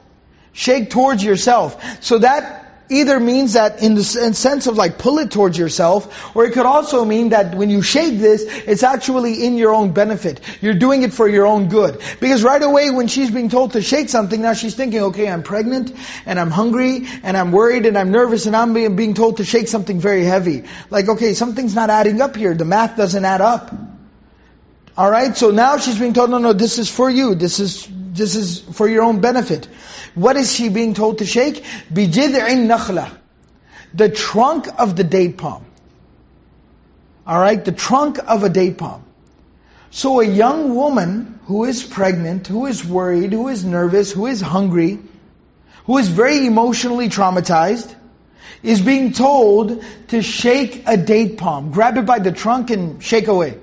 Shake 0.53 0.89
towards 0.89 1.23
yourself. 1.23 2.03
So 2.03 2.19
that 2.19 2.59
either 2.89 3.19
means 3.19 3.53
that 3.53 3.83
in 3.83 3.93
the 3.93 4.03
sense 4.03 4.67
of 4.67 4.75
like 4.75 4.97
pull 4.97 5.19
it 5.19 5.29
towards 5.29 5.57
yourself, 5.57 6.35
or 6.35 6.45
it 6.45 6.53
could 6.53 6.65
also 6.65 7.05
mean 7.05 7.29
that 7.29 7.53
when 7.53 7.69
you 7.69 7.81
shake 7.83 8.17
this, 8.17 8.43
it's 8.43 8.81
actually 8.81 9.45
in 9.45 9.57
your 9.57 9.73
own 9.73 9.91
benefit. 9.93 10.41
You're 10.59 10.73
doing 10.73 11.03
it 11.03 11.13
for 11.13 11.27
your 11.27 11.45
own 11.45 11.69
good. 11.69 12.01
Because 12.19 12.43
right 12.43 12.61
away 12.61 12.89
when 12.89 13.07
she's 13.07 13.29
being 13.29 13.49
told 13.49 13.73
to 13.73 13.81
shake 13.81 14.09
something, 14.09 14.41
now 14.41 14.53
she's 14.53 14.73
thinking, 14.73 15.01
okay, 15.03 15.29
I'm 15.29 15.43
pregnant, 15.43 15.93
and 16.25 16.39
I'm 16.39 16.49
hungry, 16.49 17.07
and 17.21 17.37
I'm 17.37 17.51
worried, 17.51 17.85
and 17.85 17.97
I'm 17.97 18.09
nervous, 18.11 18.47
and 18.47 18.55
I'm 18.55 18.73
being 18.73 19.13
told 19.13 19.37
to 19.37 19.45
shake 19.45 19.67
something 19.67 19.99
very 19.99 20.23
heavy. 20.23 20.63
Like, 20.89 21.09
okay, 21.09 21.35
something's 21.35 21.75
not 21.75 21.91
adding 21.91 22.21
up 22.21 22.35
here. 22.35 22.55
The 22.55 22.65
math 22.65 22.97
doesn't 22.97 23.23
add 23.23 23.41
up. 23.41 23.71
Alright, 24.98 25.36
so 25.36 25.50
now 25.50 25.78
she's 25.78 25.98
being 25.98 26.12
told, 26.12 26.30
no, 26.30 26.38
no, 26.38 26.52
this 26.52 26.78
is 26.78 26.88
for 26.88 27.10
you. 27.10 27.34
This 27.34 27.58
is 27.58 27.88
this 28.14 28.36
is 28.36 28.60
for 28.60 28.88
your 28.88 29.02
own 29.02 29.20
benefit. 29.20 29.66
What 30.14 30.36
is 30.36 30.54
she 30.54 30.68
being 30.68 30.94
told 30.94 31.18
to 31.18 31.26
shake? 31.26 31.64
بِجِذْعِ 31.92 32.48
النَّخْلَةِ 32.48 33.10
The 33.94 34.08
trunk 34.08 34.68
of 34.78 34.94
the 34.94 35.02
date 35.02 35.36
palm. 35.36 35.64
Alright, 37.26 37.64
the 37.64 37.72
trunk 37.72 38.18
of 38.24 38.44
a 38.44 38.48
date 38.48 38.78
palm. 38.78 39.02
So 39.90 40.20
a 40.20 40.24
young 40.24 40.76
woman 40.76 41.40
who 41.46 41.64
is 41.64 41.82
pregnant, 41.82 42.46
who 42.46 42.66
is 42.66 42.84
worried, 42.84 43.32
who 43.32 43.48
is 43.48 43.64
nervous, 43.64 44.12
who 44.12 44.26
is 44.26 44.40
hungry, 44.40 45.00
who 45.86 45.98
is 45.98 46.08
very 46.08 46.46
emotionally 46.46 47.08
traumatized, 47.08 47.92
is 48.62 48.80
being 48.80 49.12
told 49.12 49.84
to 50.08 50.22
shake 50.22 50.84
a 50.86 50.96
date 50.96 51.38
palm. 51.38 51.72
Grab 51.72 51.96
it 51.96 52.06
by 52.06 52.18
the 52.20 52.32
trunk 52.32 52.70
and 52.70 53.02
shake 53.02 53.26
away. 53.26 53.58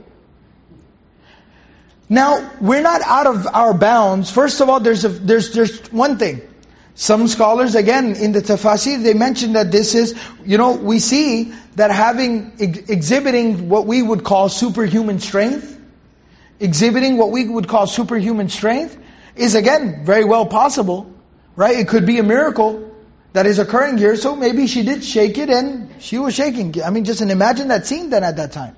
Now, 2.09 2.53
we're 2.61 2.83
not 2.83 3.03
out 3.03 3.27
of 3.27 3.47
our 3.47 3.75
bounds. 3.75 4.31
First 4.31 4.61
of 4.61 4.69
all, 4.69 4.81
there's 4.81 5.05
a, 5.05 5.09
there's 5.09 5.53
there's 5.53 5.93
one 5.93 6.19
thing. 6.19 6.43
Some 6.95 7.29
scholars, 7.29 7.75
again, 7.75 8.17
in 8.17 8.33
the 8.33 8.41
tafsir, 8.41 9.03
they 9.03 9.13
mention 9.13 9.53
that 9.53 9.71
this 9.71 9.95
is, 9.95 10.15
you 10.47 10.57
know, 10.57 10.77
we 10.77 10.99
see 10.99 11.53
that 11.75 11.91
having, 11.91 12.53
ex- 12.59 12.89
exhibiting 12.89 13.69
what 13.69 13.87
we 13.87 14.01
would 14.01 14.25
call 14.25 14.49
superhuman 14.49 15.21
strength, 15.21 15.79
exhibiting 16.59 17.19
what 17.19 17.31
we 17.33 17.47
would 17.47 17.69
call 17.69 17.87
superhuman 17.87 18.49
strength, 18.49 18.97
is 19.35 19.55
again, 19.55 20.07
very 20.07 20.25
well 20.25 20.47
possible, 20.47 21.13
right? 21.55 21.77
It 21.79 21.89
could 21.89 22.07
be 22.07 22.19
a 22.19 22.23
miracle 22.23 22.91
that 23.35 23.45
is 23.45 23.59
occurring 23.59 23.99
here, 23.99 24.17
so 24.17 24.35
maybe 24.35 24.67
she 24.67 24.83
did 24.83 25.05
shake 25.05 25.37
it 25.37 25.51
and 25.51 26.01
she 26.01 26.17
was 26.17 26.35
shaking. 26.35 26.83
I 26.83 26.89
mean, 26.89 27.05
just 27.05 27.21
imagine 27.21 27.69
that 27.69 27.87
scene 27.87 28.09
then 28.09 28.25
at 28.25 28.37
that 28.37 28.53
time. 28.53 28.75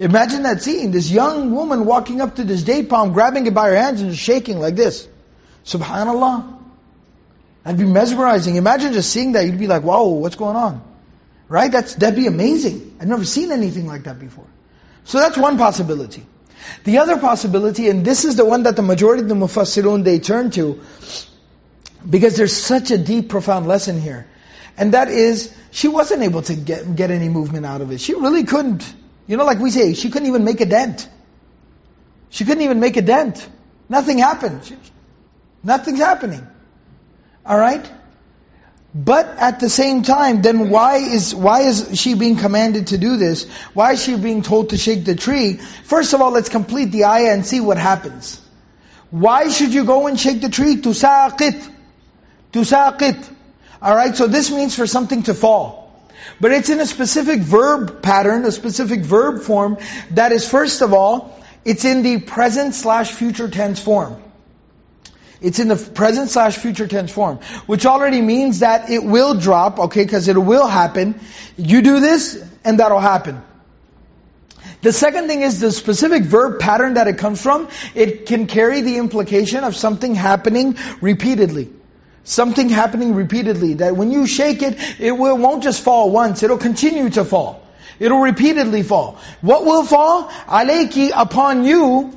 Imagine 0.00 0.44
that 0.44 0.62
scene, 0.62 0.92
this 0.92 1.10
young 1.10 1.54
woman 1.54 1.84
walking 1.84 2.22
up 2.22 2.36
to 2.36 2.44
this 2.44 2.62
date 2.62 2.88
palm, 2.88 3.12
grabbing 3.12 3.46
it 3.46 3.52
by 3.52 3.68
her 3.68 3.76
hands 3.76 4.00
and 4.00 4.16
shaking 4.16 4.58
like 4.58 4.74
this. 4.74 5.06
Subhanallah. 5.66 6.58
That'd 7.62 7.78
be 7.78 7.84
mesmerizing. 7.84 8.56
Imagine 8.56 8.94
just 8.94 9.12
seeing 9.12 9.32
that, 9.32 9.44
you'd 9.44 9.58
be 9.58 9.66
like, 9.66 9.82
whoa, 9.82 10.08
what's 10.08 10.36
going 10.36 10.56
on? 10.56 10.82
Right? 11.48 11.70
That's, 11.70 11.96
that'd 11.96 12.16
be 12.16 12.26
amazing. 12.26 12.96
I've 12.98 13.08
never 13.08 13.26
seen 13.26 13.52
anything 13.52 13.86
like 13.86 14.04
that 14.04 14.18
before. 14.18 14.46
So 15.04 15.18
that's 15.18 15.36
one 15.36 15.58
possibility. 15.58 16.24
The 16.84 16.98
other 16.98 17.18
possibility, 17.18 17.90
and 17.90 18.02
this 18.02 18.24
is 18.24 18.36
the 18.36 18.46
one 18.46 18.62
that 18.62 18.76
the 18.76 18.82
majority 18.82 19.22
of 19.22 19.28
the 19.28 19.34
mufassirun, 19.34 20.02
they 20.02 20.18
turn 20.18 20.50
to, 20.52 20.80
because 22.08 22.38
there's 22.38 22.56
such 22.56 22.90
a 22.90 22.96
deep, 22.96 23.28
profound 23.28 23.68
lesson 23.68 24.00
here. 24.00 24.26
And 24.78 24.94
that 24.94 25.08
is, 25.08 25.54
she 25.72 25.88
wasn't 25.88 26.22
able 26.22 26.40
to 26.40 26.54
get, 26.54 26.96
get 26.96 27.10
any 27.10 27.28
movement 27.28 27.66
out 27.66 27.82
of 27.82 27.92
it. 27.92 28.00
She 28.00 28.14
really 28.14 28.44
couldn't. 28.44 28.94
You 29.30 29.36
know, 29.36 29.44
like 29.44 29.60
we 29.60 29.70
say, 29.70 29.94
she 29.94 30.10
couldn't 30.10 30.26
even 30.26 30.42
make 30.42 30.60
a 30.60 30.66
dent. 30.66 31.08
She 32.30 32.44
couldn't 32.44 32.64
even 32.64 32.80
make 32.80 32.96
a 32.96 33.02
dent. 33.02 33.48
Nothing 33.88 34.18
happened. 34.18 34.64
She, 34.64 34.76
nothing's 35.62 36.00
happening. 36.00 36.44
Alright? 37.48 37.88
But 38.92 39.26
at 39.38 39.60
the 39.60 39.70
same 39.70 40.02
time, 40.02 40.42
then 40.42 40.68
why 40.68 40.96
is 40.96 41.32
why 41.32 41.60
is 41.60 41.96
she 42.00 42.14
being 42.14 42.38
commanded 42.38 42.88
to 42.88 42.98
do 42.98 43.18
this? 43.18 43.48
Why 43.72 43.92
is 43.92 44.02
she 44.02 44.16
being 44.16 44.42
told 44.42 44.70
to 44.70 44.76
shake 44.76 45.04
the 45.04 45.14
tree? 45.14 45.58
First 45.84 46.12
of 46.12 46.20
all, 46.20 46.32
let's 46.32 46.48
complete 46.48 46.90
the 46.90 47.04
ayah 47.04 47.32
and 47.32 47.46
see 47.46 47.60
what 47.60 47.78
happens. 47.78 48.40
Why 49.10 49.48
should 49.48 49.72
you 49.72 49.84
go 49.84 50.08
and 50.08 50.18
shake 50.18 50.40
the 50.40 50.48
tree? 50.48 50.80
To 50.80 50.88
saqit. 50.88 51.70
To 52.54 52.62
saqit. 52.62 53.24
Alright, 53.80 54.16
so 54.16 54.26
this 54.26 54.50
means 54.50 54.74
for 54.74 54.88
something 54.88 55.22
to 55.22 55.34
fall. 55.34 55.79
But 56.40 56.52
it's 56.52 56.70
in 56.70 56.80
a 56.80 56.86
specific 56.86 57.40
verb 57.40 58.02
pattern, 58.02 58.44
a 58.44 58.52
specific 58.52 59.00
verb 59.00 59.42
form, 59.42 59.78
that 60.12 60.32
is 60.32 60.48
first 60.48 60.80
of 60.80 60.94
all, 60.94 61.38
it's 61.64 61.84
in 61.84 62.02
the 62.02 62.18
present 62.20 62.74
slash 62.74 63.12
future 63.12 63.48
tense 63.48 63.78
form. 63.78 64.22
It's 65.42 65.58
in 65.58 65.68
the 65.68 65.76
present 65.76 66.30
slash 66.30 66.56
future 66.56 66.86
tense 66.86 67.10
form, 67.10 67.38
which 67.66 67.86
already 67.86 68.20
means 68.20 68.60
that 68.60 68.90
it 68.90 69.02
will 69.02 69.34
drop, 69.34 69.78
okay, 69.78 70.04
because 70.04 70.28
it 70.28 70.36
will 70.36 70.66
happen. 70.66 71.18
You 71.56 71.82
do 71.82 72.00
this, 72.00 72.42
and 72.64 72.78
that'll 72.78 73.00
happen. 73.00 73.42
The 74.82 74.92
second 74.92 75.28
thing 75.28 75.42
is 75.42 75.60
the 75.60 75.72
specific 75.72 76.22
verb 76.22 76.60
pattern 76.60 76.94
that 76.94 77.06
it 77.06 77.18
comes 77.18 77.42
from, 77.42 77.68
it 77.94 78.26
can 78.26 78.46
carry 78.46 78.80
the 78.80 78.96
implication 78.96 79.64
of 79.64 79.76
something 79.76 80.14
happening 80.14 80.76
repeatedly. 81.00 81.70
Something 82.24 82.68
happening 82.68 83.14
repeatedly, 83.14 83.74
that 83.74 83.96
when 83.96 84.10
you 84.10 84.26
shake 84.26 84.62
it, 84.62 84.78
it 85.00 85.12
will, 85.12 85.36
won't 85.38 85.62
just 85.62 85.82
fall 85.82 86.10
once, 86.10 86.42
it'll 86.42 86.58
continue 86.58 87.10
to 87.10 87.24
fall. 87.24 87.66
It'll 87.98 88.20
repeatedly 88.20 88.82
fall. 88.82 89.18
What 89.40 89.64
will 89.64 89.84
fall? 89.84 90.24
Alayki 90.28 91.10
upon 91.14 91.64
you, 91.64 92.16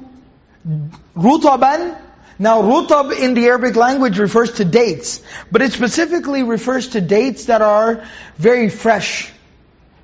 rutaban, 1.15 1.99
now 2.39 2.61
rutab 2.61 3.17
in 3.17 3.33
the 3.35 3.45
Arabic 3.47 3.75
language 3.75 4.17
refers 4.17 4.53
to 4.53 4.65
dates, 4.65 5.21
but 5.51 5.61
it 5.61 5.71
specifically 5.71 6.43
refers 6.43 6.89
to 6.89 7.01
dates 7.01 7.45
that 7.45 7.61
are 7.61 8.05
very 8.37 8.69
fresh. 8.69 9.31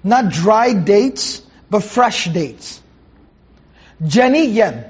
Not 0.03 0.29
dried 0.29 0.85
dates, 0.85 1.41
but 1.69 1.83
fresh 1.83 2.25
dates. 2.25 2.81
Janiyan. 4.01 4.89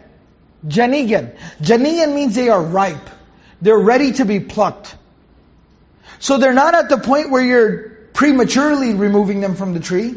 Janiyan. 0.67 1.35
Janiyan 1.61 2.13
means 2.13 2.35
they 2.35 2.49
are 2.49 2.61
ripe. 2.61 3.09
They're 3.61 3.79
ready 3.79 4.11
to 4.13 4.25
be 4.25 4.39
plucked. 4.39 4.95
So 6.19 6.37
they're 6.37 6.53
not 6.53 6.75
at 6.75 6.89
the 6.89 6.97
point 6.97 7.31
where 7.31 7.43
you're 7.43 7.89
prematurely 8.13 8.93
removing 8.93 9.39
them 9.39 9.55
from 9.55 9.73
the 9.73 9.79
tree. 9.79 10.15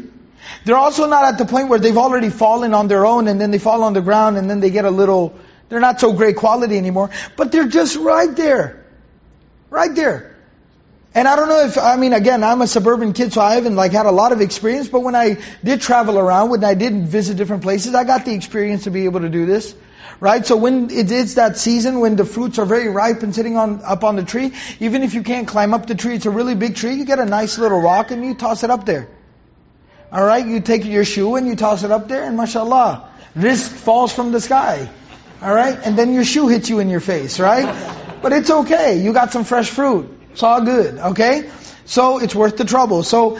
They're 0.65 0.77
also 0.77 1.07
not 1.07 1.25
at 1.25 1.37
the 1.37 1.45
point 1.45 1.69
where 1.69 1.79
they've 1.79 1.97
already 1.97 2.29
fallen 2.29 2.73
on 2.73 2.87
their 2.87 3.05
own 3.05 3.27
and 3.27 3.39
then 3.39 3.51
they 3.51 3.59
fall 3.59 3.83
on 3.83 3.93
the 3.93 4.01
ground 4.01 4.37
and 4.37 4.49
then 4.49 4.59
they 4.59 4.69
get 4.69 4.85
a 4.85 4.91
little, 4.91 5.33
they're 5.69 5.79
not 5.79 5.99
so 5.99 6.13
great 6.13 6.35
quality 6.35 6.77
anymore. 6.77 7.09
But 7.37 7.51
they're 7.51 7.67
just 7.67 7.95
right 7.95 8.35
there. 8.35 8.85
Right 9.69 9.95
there. 9.95 10.35
And 11.15 11.27
I 11.27 11.35
don't 11.35 11.47
know 11.47 11.63
if, 11.65 11.77
I 11.77 11.95
mean, 11.95 12.11
again, 12.13 12.43
I'm 12.43 12.61
a 12.61 12.67
suburban 12.67 13.13
kid, 13.13 13.33
so 13.33 13.41
I 13.41 13.55
haven't 13.55 13.75
like 13.75 13.91
had 13.91 14.07
a 14.07 14.11
lot 14.11 14.31
of 14.31 14.41
experience, 14.41 14.87
but 14.87 15.01
when 15.01 15.15
I 15.15 15.37
did 15.63 15.79
travel 15.79 16.17
around, 16.17 16.49
when 16.49 16.63
I 16.63 16.73
did 16.73 17.05
visit 17.05 17.37
different 17.37 17.61
places, 17.61 17.93
I 17.93 18.03
got 18.03 18.25
the 18.25 18.33
experience 18.33 18.85
to 18.85 18.91
be 18.91 19.05
able 19.05 19.21
to 19.21 19.29
do 19.29 19.45
this. 19.45 19.75
Right? 20.19 20.45
So 20.45 20.55
when 20.55 20.89
it 20.89 21.11
is 21.11 21.35
that 21.35 21.57
season 21.57 21.99
when 21.99 22.15
the 22.15 22.25
fruits 22.25 22.59
are 22.59 22.65
very 22.65 22.87
ripe 22.87 23.23
and 23.23 23.35
sitting 23.35 23.57
on 23.57 23.81
up 23.83 24.03
on 24.03 24.15
the 24.15 24.23
tree, 24.23 24.53
even 24.79 25.03
if 25.03 25.13
you 25.13 25.23
can't 25.23 25.47
climb 25.47 25.73
up 25.73 25.85
the 25.87 25.95
tree, 25.95 26.15
it's 26.15 26.25
a 26.25 26.29
really 26.29 26.55
big 26.55 26.75
tree, 26.75 26.93
you 26.93 27.05
get 27.05 27.19
a 27.19 27.25
nice 27.25 27.57
little 27.57 27.81
rock 27.81 28.11
and 28.11 28.25
you 28.25 28.33
toss 28.33 28.63
it 28.63 28.69
up 28.69 28.85
there. 28.85 29.09
Alright, 30.11 30.45
you 30.45 30.59
take 30.59 30.85
your 30.85 31.05
shoe 31.05 31.35
and 31.35 31.47
you 31.47 31.55
toss 31.55 31.83
it 31.83 31.91
up 31.91 32.07
there 32.07 32.23
and 32.23 32.37
mashallah, 32.37 33.09
rizq 33.35 33.67
falls 33.67 34.13
from 34.13 34.31
the 34.31 34.39
sky. 34.39 34.89
Alright, 35.41 35.79
and 35.83 35.97
then 35.97 36.13
your 36.13 36.23
shoe 36.23 36.47
hits 36.47 36.69
you 36.69 36.79
in 36.79 36.89
your 36.89 36.99
face, 37.01 37.39
right? 37.39 37.65
But 38.21 38.31
it's 38.31 38.49
okay, 38.49 39.03
you 39.03 39.11
got 39.11 39.33
some 39.33 39.43
fresh 39.43 39.69
fruit. 39.69 40.09
It's 40.31 40.43
all 40.43 40.63
good, 40.63 40.97
okay? 40.97 41.49
So 41.85 42.19
it's 42.19 42.33
worth 42.33 42.57
the 42.57 42.65
trouble. 42.65 43.03
So 43.03 43.39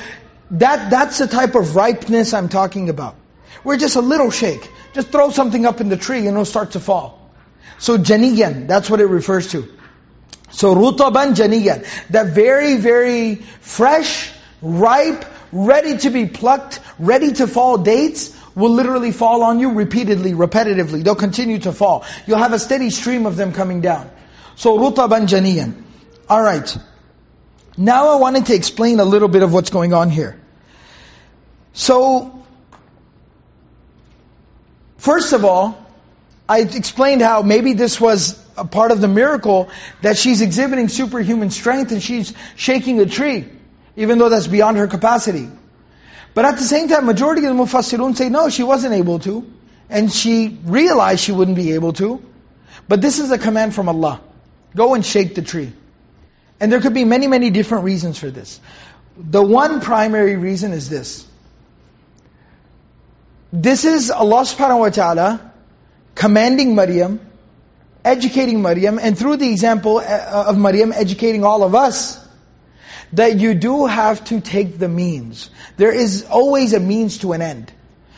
that 0.52 0.90
that's 0.90 1.18
the 1.18 1.28
type 1.28 1.56
of 1.56 1.76
ripeness 1.76 2.34
I'm 2.34 2.50
talking 2.50 2.90
about. 2.90 3.16
We're 3.64 3.78
just 3.78 3.96
a 3.96 4.02
little 4.02 4.32
shake. 4.32 4.70
Just 4.94 5.10
throw 5.10 5.30
something 5.30 5.66
up 5.66 5.82
in 5.82 5.90
the 5.90 5.98
tree 5.98 6.20
and 6.20 6.30
it'll 6.30 6.46
start 6.46 6.72
to 6.72 6.80
fall. 6.80 7.32
So 7.80 7.98
janiyan, 7.98 8.68
that's 8.68 8.90
what 8.90 9.02
it 9.02 9.06
refers 9.06 9.52
to. 9.52 9.68
So 10.52 10.76
rutaban 10.76 11.36
janiyan. 11.36 11.86
That 12.10 12.28
very, 12.28 12.78
very 12.78 13.36
fresh, 13.36 14.32
ripe, 14.62 15.26
ready 15.52 15.98
to 15.98 16.10
be 16.10 16.28
plucked, 16.28 16.80
ready 17.00 17.34
to 17.34 17.48
fall 17.48 17.78
dates 17.80 18.38
will 18.56 18.72
literally 18.72 19.12
fall 19.12 19.44
on 19.44 19.60
you 19.60 19.72
repeatedly, 19.72 20.34
repetitively. 20.34 21.04
They'll 21.04 21.16
continue 21.16 21.60
to 21.60 21.72
fall. 21.72 22.06
You'll 22.28 22.38
have 22.38 22.54
a 22.54 22.60
steady 22.60 22.90
stream 22.90 23.26
of 23.26 23.36
them 23.36 23.54
coming 23.54 23.82
down. 23.82 24.12
So 24.56 24.78
rutaban 24.78 25.28
janiyan. 25.28 25.82
Alright. 26.30 26.78
Now 27.76 28.10
I 28.10 28.16
wanted 28.18 28.46
to 28.48 28.56
explain 28.56 29.00
a 29.00 29.06
little 29.06 29.28
bit 29.28 29.42
of 29.42 29.52
what's 29.52 29.72
going 29.72 29.94
on 29.94 30.10
here. 30.12 30.40
So, 31.74 32.43
first 35.04 35.34
of 35.34 35.44
all, 35.44 35.78
I 36.48 36.60
explained 36.60 37.22
how 37.22 37.42
maybe 37.42 37.74
this 37.74 38.00
was 38.00 38.40
a 38.58 38.64
part 38.66 38.92
of 38.92 39.02
the 39.02 39.08
miracle 39.08 39.70
that 40.02 40.18
she's 40.18 40.42
exhibiting 40.42 40.88
superhuman 40.88 41.50
strength 41.52 41.92
and 41.92 42.02
she's 42.02 42.34
shaking 42.56 43.00
a 43.02 43.06
tree, 43.06 43.46
even 43.98 44.18
though 44.18 44.30
that's 44.30 44.48
beyond 44.48 44.78
her 44.78 44.88
capacity. 44.88 45.50
But 46.34 46.46
at 46.46 46.56
the 46.56 46.64
same 46.64 46.88
time, 46.88 47.06
majority 47.06 47.46
of 47.46 47.56
the 47.56 47.64
Mufassirun 47.64 48.16
say, 48.16 48.30
no, 48.30 48.50
she 48.50 48.64
wasn't 48.64 48.94
able 48.94 49.20
to. 49.20 49.46
And 49.90 50.12
she 50.12 50.58
realized 50.64 51.20
she 51.20 51.32
wouldn't 51.32 51.58
be 51.58 51.74
able 51.74 51.94
to. 51.94 52.24
But 52.88 53.02
this 53.02 53.20
is 53.20 53.30
a 53.32 53.38
command 53.38 53.76
from 53.76 53.90
Allah. 53.90 54.22
Go 54.76 54.96
and 54.96 55.06
shake 55.06 55.36
the 55.36 55.42
tree. 55.42 55.72
And 56.60 56.72
there 56.72 56.80
could 56.80 56.94
be 56.94 57.04
many, 57.04 57.28
many 57.28 57.50
different 57.50 57.84
reasons 57.84 58.18
for 58.18 58.32
this. 58.32 58.60
The 59.18 59.44
one 59.44 59.82
primary 59.82 60.38
reason 60.38 60.72
is 60.72 60.90
this. 60.90 61.28
This 63.54 63.86
is 63.86 64.10
Allah 64.10 64.42
subhanahu 64.42 64.80
wa 64.80 64.90
ta'ala 64.90 65.52
commanding 66.16 66.74
Maryam, 66.74 67.20
educating 68.04 68.64
Maryam, 68.64 68.98
and 68.98 69.16
through 69.16 69.38
the 69.38 69.48
example 69.48 70.00
uh, 70.00 70.46
of 70.48 70.58
Maryam 70.58 70.92
educating 70.92 71.44
all 71.44 71.62
of 71.62 71.76
us, 71.76 72.20
that 73.12 73.40
you 73.40 73.54
do 73.54 73.86
have 73.86 74.24
to 74.26 74.42
take 74.42 74.80
the 74.80 74.90
means. 74.90 75.52
There 75.78 75.94
is 75.94 76.26
always 76.32 76.74
a 76.74 76.80
means 76.80 77.20
to 77.20 77.34
an 77.34 77.44
end. 77.44 77.72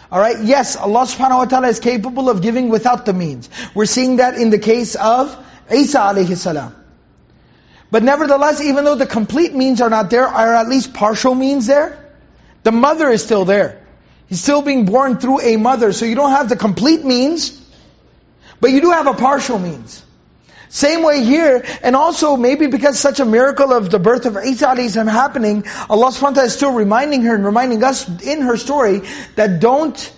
Alright, 0.09 0.39
yes, 0.39 0.77
Allah 0.77 1.01
subhanahu 1.01 1.37
wa 1.39 1.45
ta'ala 1.45 1.67
is 1.67 1.81
capable 1.81 2.29
of 2.29 2.41
giving 2.41 2.69
without 2.69 3.05
the 3.05 3.11
means. 3.11 3.49
We're 3.75 3.87
seeing 3.87 4.17
that 4.17 4.35
in 4.35 4.51
the 4.51 4.59
case 4.59 4.95
of 4.95 5.35
Isa 5.69 5.97
alayhi 5.97 6.37
salam. 6.37 6.73
But 7.91 8.03
nevertheless, 8.03 8.61
even 8.61 8.85
though 8.85 8.95
the 8.95 9.05
complete 9.05 9.53
means 9.53 9.81
are 9.81 9.89
not 9.89 10.09
there, 10.09 10.25
are 10.25 10.55
at 10.55 10.69
least 10.69 10.93
partial 10.93 11.35
means 11.35 11.67
there? 11.67 12.09
The 12.63 12.71
mother 12.71 13.09
is 13.09 13.21
still 13.21 13.43
there. 13.43 13.84
He's 14.27 14.41
still 14.41 14.61
being 14.61 14.85
born 14.85 15.17
through 15.17 15.41
a 15.41 15.57
mother, 15.57 15.91
so 15.93 16.05
you 16.05 16.15
don't 16.15 16.31
have 16.31 16.49
the 16.49 16.55
complete 16.55 17.05
means, 17.05 17.61
but 18.59 18.71
you 18.71 18.81
do 18.81 18.91
have 18.91 19.07
a 19.07 19.13
partial 19.13 19.59
means. 19.59 20.03
Same 20.69 21.03
way 21.03 21.23
here, 21.23 21.63
and 21.83 21.95
also 21.95 22.35
maybe 22.35 22.67
because 22.67 22.99
such 22.99 23.19
a 23.19 23.25
miracle 23.25 23.71
of 23.71 23.89
the 23.89 23.99
birth 23.99 24.25
of 24.25 24.37
Isa 24.43 24.67
a.s. 24.67 24.95
happening, 24.95 25.63
Allah 25.89 26.07
subhanahu 26.07 26.21
wa 26.21 26.29
ta'ala 26.31 26.43
is 26.45 26.55
still 26.55 26.73
reminding 26.73 27.21
her 27.21 27.35
and 27.35 27.45
reminding 27.45 27.83
us 27.83 28.09
in 28.23 28.41
her 28.41 28.57
story 28.57 29.01
that 29.35 29.59
don't 29.59 30.13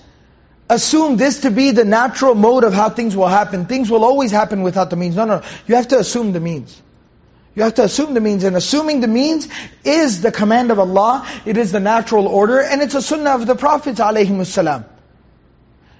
assume 0.69 1.17
this 1.17 1.41
to 1.41 1.51
be 1.51 1.71
the 1.71 1.85
natural 1.85 2.33
mode 2.33 2.63
of 2.63 2.73
how 2.73 2.89
things 2.89 3.15
will 3.15 3.27
happen. 3.27 3.65
Things 3.65 3.91
will 3.91 4.03
always 4.03 4.31
happen 4.31 4.63
without 4.63 4.89
the 4.89 4.95
means. 4.95 5.15
No, 5.15 5.25
no, 5.25 5.43
you 5.67 5.75
have 5.75 5.89
to 5.89 5.99
assume 5.99 6.31
the 6.31 6.39
means. 6.39 6.81
You 7.57 7.63
have 7.63 7.73
to 7.73 7.83
assume 7.83 8.13
the 8.13 8.21
means, 8.21 8.43
and 8.43 8.55
assuming 8.55 9.01
the 9.01 9.07
means 9.07 9.47
is 9.83 10.21
the 10.21 10.31
command 10.31 10.69
of 10.69 10.77
Allah, 10.77 11.27
it 11.43 11.57
is 11.57 11.71
the 11.71 11.79
natural 11.79 12.27
order, 12.27 12.61
and 12.61 12.83
it's 12.83 12.93
a 12.93 13.01
sunnah 13.01 13.31
of 13.31 13.47
the 13.47 13.55
Prophet 13.55 13.95
ﷺ. 13.95 14.85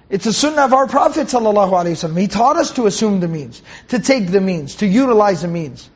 It's 0.08 0.26
a 0.26 0.32
sunnah 0.32 0.62
of 0.62 0.72
our 0.72 0.86
Prophet 0.86 1.26
ﷺ. 1.26 2.16
He 2.16 2.28
taught 2.28 2.58
us 2.58 2.70
to 2.74 2.86
assume 2.86 3.18
the 3.18 3.26
means, 3.26 3.60
to 3.88 3.98
take 3.98 4.28
the 4.28 4.40
means, 4.40 4.76
to 4.76 4.86
utilize 4.86 5.42
the 5.42 5.48
means. 5.48 5.90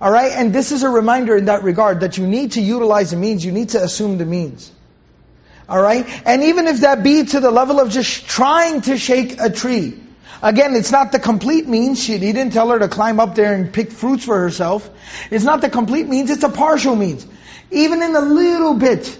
Alright, 0.00 0.30
and 0.30 0.52
this 0.52 0.70
is 0.70 0.84
a 0.84 0.88
reminder 0.88 1.36
in 1.36 1.46
that 1.46 1.64
regard, 1.64 1.98
that 2.02 2.16
you 2.16 2.24
need 2.28 2.52
to 2.52 2.60
utilize 2.60 3.10
the 3.10 3.16
means, 3.16 3.44
you 3.44 3.50
need 3.50 3.70
to 3.70 3.82
assume 3.82 4.18
the 4.18 4.24
means. 4.24 4.70
Alright, 5.68 6.06
and 6.24 6.44
even 6.44 6.68
if 6.68 6.82
that 6.82 7.02
be 7.02 7.24
to 7.24 7.40
the 7.40 7.50
level 7.50 7.80
of 7.80 7.90
just 7.90 8.28
trying 8.28 8.82
to 8.82 8.96
shake 8.96 9.40
a 9.40 9.50
tree, 9.50 10.00
Again, 10.42 10.74
it's 10.74 10.92
not 10.92 11.12
the 11.12 11.18
complete 11.18 11.66
means. 11.66 12.04
He 12.06 12.18
didn't 12.18 12.50
tell 12.50 12.70
her 12.70 12.78
to 12.78 12.88
climb 12.88 13.20
up 13.20 13.34
there 13.34 13.54
and 13.54 13.72
pick 13.72 13.90
fruits 13.90 14.24
for 14.24 14.38
herself. 14.38 14.88
It's 15.30 15.44
not 15.44 15.60
the 15.60 15.70
complete 15.70 16.06
means, 16.06 16.30
it's 16.30 16.42
a 16.42 16.48
partial 16.48 16.94
means. 16.94 17.26
Even 17.70 18.02
in 18.02 18.14
a 18.14 18.20
little 18.20 18.74
bit, 18.74 19.18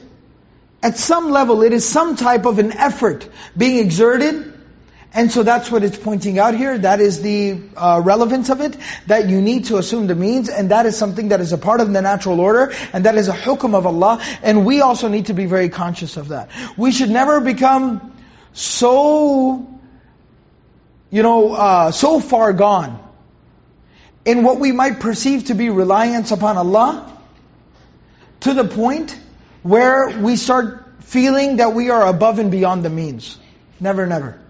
at 0.83 0.97
some 0.97 1.31
level, 1.31 1.63
it 1.63 1.73
is 1.73 1.89
some 1.89 2.17
type 2.17 2.45
of 2.45 2.59
an 2.59 2.73
effort 2.73 3.29
being 3.57 3.85
exerted. 3.85 4.53
And 5.13 5.33
so 5.33 5.43
that's 5.43 5.71
what 5.71 5.83
it's 5.83 5.97
pointing 5.97 6.39
out 6.39 6.55
here. 6.55 6.77
That 6.77 7.01
is 7.01 7.23
the 7.23 7.59
uh, 7.75 8.03
relevance 8.05 8.51
of 8.51 8.61
it. 8.61 8.77
That 9.07 9.31
you 9.31 9.41
need 9.41 9.67
to 9.67 9.79
assume 9.79 10.09
the 10.09 10.15
means. 10.15 10.51
And 10.51 10.71
that 10.71 10.85
is 10.85 10.97
something 10.97 11.29
that 11.29 11.41
is 11.41 11.55
a 11.55 11.59
part 11.59 11.81
of 11.81 11.91
the 11.91 12.03
natural 12.03 12.39
order. 12.39 12.75
And 12.93 13.07
that 13.07 13.15
is 13.15 13.29
a 13.29 13.33
hukum 13.33 13.75
of 13.75 13.87
Allah. 13.87 14.23
And 14.43 14.67
we 14.67 14.83
also 14.83 15.09
need 15.09 15.27
to 15.27 15.35
be 15.35 15.47
very 15.47 15.71
conscious 15.71 16.19
of 16.19 16.29
that. 16.29 16.51
We 16.77 16.93
should 16.93 17.09
never 17.09 17.41
become 17.41 18.13
so 18.53 19.76
you 21.11 21.23
know, 21.23 21.53
uh, 21.53 21.91
so 21.91 22.21
far 22.21 22.53
gone 22.53 23.03
in 24.25 24.43
what 24.43 24.59
we 24.59 24.73
might 24.73 25.01
perceive 25.01 25.45
to 25.45 25.55
be 25.55 25.71
reliance 25.71 26.33
upon 26.33 26.57
Allah 26.57 27.13
to 28.41 28.55
the 28.55 28.65
point 28.65 29.17
where 29.63 30.19
we 30.21 30.37
start 30.37 30.85
feeling 31.01 31.57
that 31.57 31.73
we 31.73 31.91
are 31.91 32.07
above 32.07 32.39
and 32.39 32.51
beyond 32.51 32.85
the 32.85 32.91
means. 32.91 33.39
Never, 33.79 34.07
never. 34.07 34.41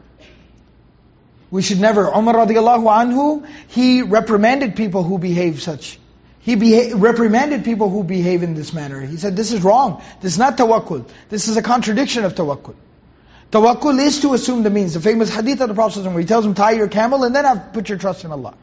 We 1.51 1.63
should 1.63 1.81
never. 1.81 2.07
Umar 2.07 2.35
radiallahu 2.35 2.89
anhu, 2.89 3.47
he 3.69 4.03
reprimanded 4.03 4.77
people 4.77 5.03
who 5.03 5.19
behave 5.19 5.63
such. 5.63 5.99
He 6.41 6.93
reprimanded 6.95 7.65
people 7.65 7.91
who 7.91 8.05
behave 8.05 8.43
in 8.43 8.55
this 8.55 8.73
manner. 8.73 9.01
He 9.01 9.17
said, 9.17 9.37
this 9.37 9.53
is 9.53 9.63
wrong. 9.63 10.03
This 10.21 10.35
is 10.35 10.39
not 10.39 10.57
tawakkul. 10.57 11.09
This 11.29 11.49
is 11.49 11.57
a 11.57 11.63
contradiction 11.63 12.25
of 12.25 12.35
tawakkul. 12.35 12.75
Tawakkul 13.51 14.01
is 14.01 14.21
to 14.21 14.35
assume 14.35 14.63
the 14.63 14.71
means. 14.71 14.95
The 14.95 15.01
famous 15.01 15.33
hadith 15.33 15.61
of 15.61 15.69
the 15.69 15.75
Prophet 15.75 16.05
where 16.05 16.19
he 16.19 16.27
tells 16.27 16.45
him, 16.45 16.55
tie 16.55 16.73
your 16.73 16.89
camel 16.89 17.23
and 17.25 17.35
then 17.35 17.45
have, 17.45 17.73
put 17.73 17.89
your 17.89 17.99
trust 17.99 18.25
in 18.25 18.33
Allah. 18.33 18.55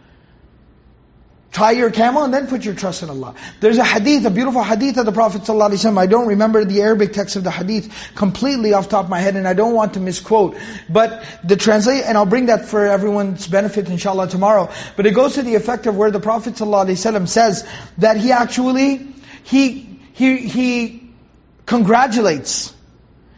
Tie 1.53 1.71
your 1.71 1.91
camel 1.91 2.23
and 2.23 2.33
then 2.33 2.47
put 2.47 2.65
your 2.65 2.73
trust 2.73 3.03
in 3.03 3.11
Allah. 3.11 3.35
There's 3.59 3.77
a 3.77 3.83
hadith, 3.83 4.25
a 4.25 4.31
beautiful 4.31 4.63
hadith 4.63 4.97
of 4.97 5.05
the 5.05 5.11
Prophet 5.11 5.43
ﷺ. 5.43 5.99
I 5.99 6.07
don't 6.07 6.27
remember 6.27 6.65
the 6.65 6.81
Arabic 6.81 7.13
text 7.13 7.35
of 7.35 7.43
the 7.43 7.51
hadith 7.51 8.11
completely 8.15 8.73
off 8.73 8.89
top 8.89 9.05
of 9.05 9.09
my 9.11 9.19
head 9.19 9.35
and 9.35 9.47
I 9.47 9.53
don't 9.53 9.75
want 9.75 9.93
to 9.93 9.99
misquote. 9.99 10.57
But 10.89 11.23
the 11.43 11.55
translate, 11.55 12.05
and 12.05 12.17
I'll 12.17 12.25
bring 12.25 12.47
that 12.47 12.65
for 12.65 12.83
everyone's 12.87 13.47
benefit 13.47 13.87
inshallah 13.87 14.29
tomorrow. 14.29 14.71
But 14.97 15.05
it 15.05 15.11
goes 15.11 15.35
to 15.35 15.43
the 15.43 15.53
effect 15.53 15.85
of 15.85 15.95
where 15.95 16.09
the 16.09 16.19
Prophet 16.19 16.55
ﷺ 16.55 17.27
says 17.27 17.69
that 17.99 18.17
he 18.17 18.31
actually, 18.31 19.13
he, 19.43 19.99
he, 20.13 20.37
he 20.37 21.13
congratulates. 21.67 22.73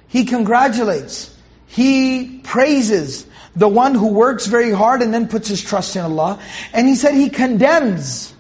He 0.08 0.24
congratulates 0.24 1.35
he 1.68 2.40
praises 2.44 3.26
the 3.56 3.68
one 3.68 3.96
who 3.96 4.08
works 4.08 4.48
very 4.48 4.72
hard 4.72 5.02
and 5.02 5.14
then 5.14 5.28
puts 5.28 5.48
his 5.48 5.64
trust 5.64 5.96
in 5.96 6.04
Allah. 6.04 6.40
And 6.74 6.88
he 6.88 6.96
said 6.96 7.14
he 7.14 7.30
condemns. 7.30 8.34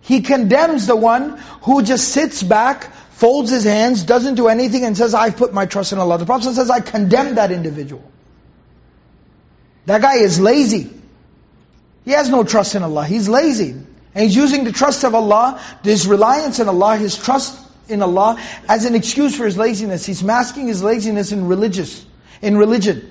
He 0.00 0.22
condemns 0.22 0.86
the 0.86 0.96
one 0.96 1.38
who 1.62 1.82
just 1.82 2.08
sits 2.08 2.42
back, 2.42 2.92
folds 3.12 3.50
his 3.50 3.64
hands, 3.64 4.02
doesn't 4.02 4.34
do 4.34 4.48
anything 4.48 4.84
and 4.84 4.96
says, 4.96 5.14
I've 5.14 5.36
put 5.36 5.52
my 5.52 5.66
trust 5.66 5.92
in 5.92 5.98
Allah. 5.98 6.18
The 6.18 6.26
Prophet 6.26 6.54
says, 6.54 6.70
I 6.70 6.80
condemn 6.80 7.36
that 7.36 7.50
individual. 7.50 8.02
That 9.86 10.00
guy 10.00 10.16
is 10.16 10.40
lazy. 10.40 10.90
He 12.04 12.10
has 12.12 12.28
no 12.28 12.44
trust 12.44 12.74
in 12.74 12.82
Allah. 12.82 13.04
He's 13.04 13.28
lazy. 13.28 13.70
And 13.70 14.24
he's 14.24 14.36
using 14.36 14.64
the 14.64 14.72
trust 14.72 15.04
of 15.04 15.14
Allah, 15.14 15.60
his 15.82 16.06
reliance 16.06 16.60
in 16.60 16.68
Allah, 16.68 16.96
his 16.96 17.16
trust 17.16 17.58
in 17.88 18.00
Allah, 18.02 18.40
as 18.68 18.84
an 18.84 18.94
excuse 18.94 19.36
for 19.36 19.44
his 19.44 19.56
laziness. 19.56 20.06
He's 20.06 20.22
masking 20.22 20.66
his 20.66 20.82
laziness 20.82 21.32
in 21.32 21.48
religious 21.48 22.04
in 22.42 22.56
religion, 22.56 23.10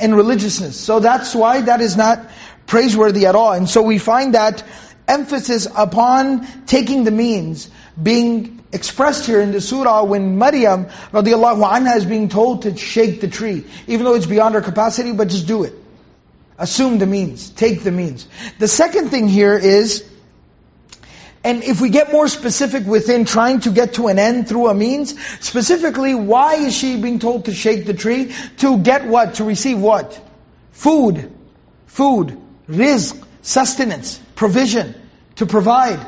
in 0.00 0.14
religiousness. 0.14 0.78
So 0.78 1.00
that's 1.00 1.34
why 1.34 1.62
that 1.62 1.80
is 1.80 1.96
not 1.96 2.30
praiseworthy 2.66 3.26
at 3.26 3.34
all. 3.34 3.52
And 3.52 3.68
so 3.68 3.82
we 3.82 3.98
find 3.98 4.34
that 4.34 4.62
emphasis 5.08 5.66
upon 5.74 6.46
taking 6.66 7.04
the 7.04 7.10
means 7.10 7.70
being 8.00 8.60
expressed 8.72 9.26
here 9.26 9.40
in 9.40 9.52
the 9.52 9.60
surah 9.60 10.04
when 10.04 10.38
Maryam 10.38 10.86
radiallahu 11.12 11.62
anha 11.62 11.96
is 11.96 12.06
being 12.06 12.28
told 12.28 12.62
to 12.62 12.76
shake 12.76 13.20
the 13.20 13.28
tree. 13.28 13.64
Even 13.86 14.04
though 14.04 14.14
it's 14.14 14.26
beyond 14.26 14.54
her 14.54 14.62
capacity, 14.62 15.12
but 15.12 15.28
just 15.28 15.46
do 15.46 15.64
it. 15.64 15.74
Assume 16.58 16.98
the 16.98 17.06
means. 17.06 17.50
Take 17.50 17.82
the 17.82 17.90
means. 17.90 18.26
The 18.58 18.68
second 18.68 19.08
thing 19.08 19.28
here 19.28 19.56
is 19.56 20.08
and 21.44 21.64
if 21.64 21.80
we 21.80 21.90
get 21.90 22.12
more 22.12 22.28
specific 22.28 22.86
within 22.86 23.24
trying 23.24 23.60
to 23.60 23.70
get 23.70 23.94
to 23.94 24.06
an 24.06 24.18
end 24.18 24.48
through 24.48 24.68
a 24.68 24.74
means, 24.74 25.18
specifically, 25.44 26.14
why 26.14 26.54
is 26.54 26.74
she 26.74 27.00
being 27.00 27.18
told 27.18 27.46
to 27.46 27.54
shake 27.54 27.84
the 27.84 27.94
tree? 27.94 28.32
To 28.58 28.78
get 28.78 29.06
what? 29.06 29.34
To 29.34 29.44
receive 29.44 29.80
what? 29.80 30.20
Food. 30.70 31.32
Food. 31.86 32.40
Rizq. 32.68 33.20
Sustenance. 33.42 34.20
Provision. 34.36 34.94
To 35.36 35.46
provide. 35.46 35.98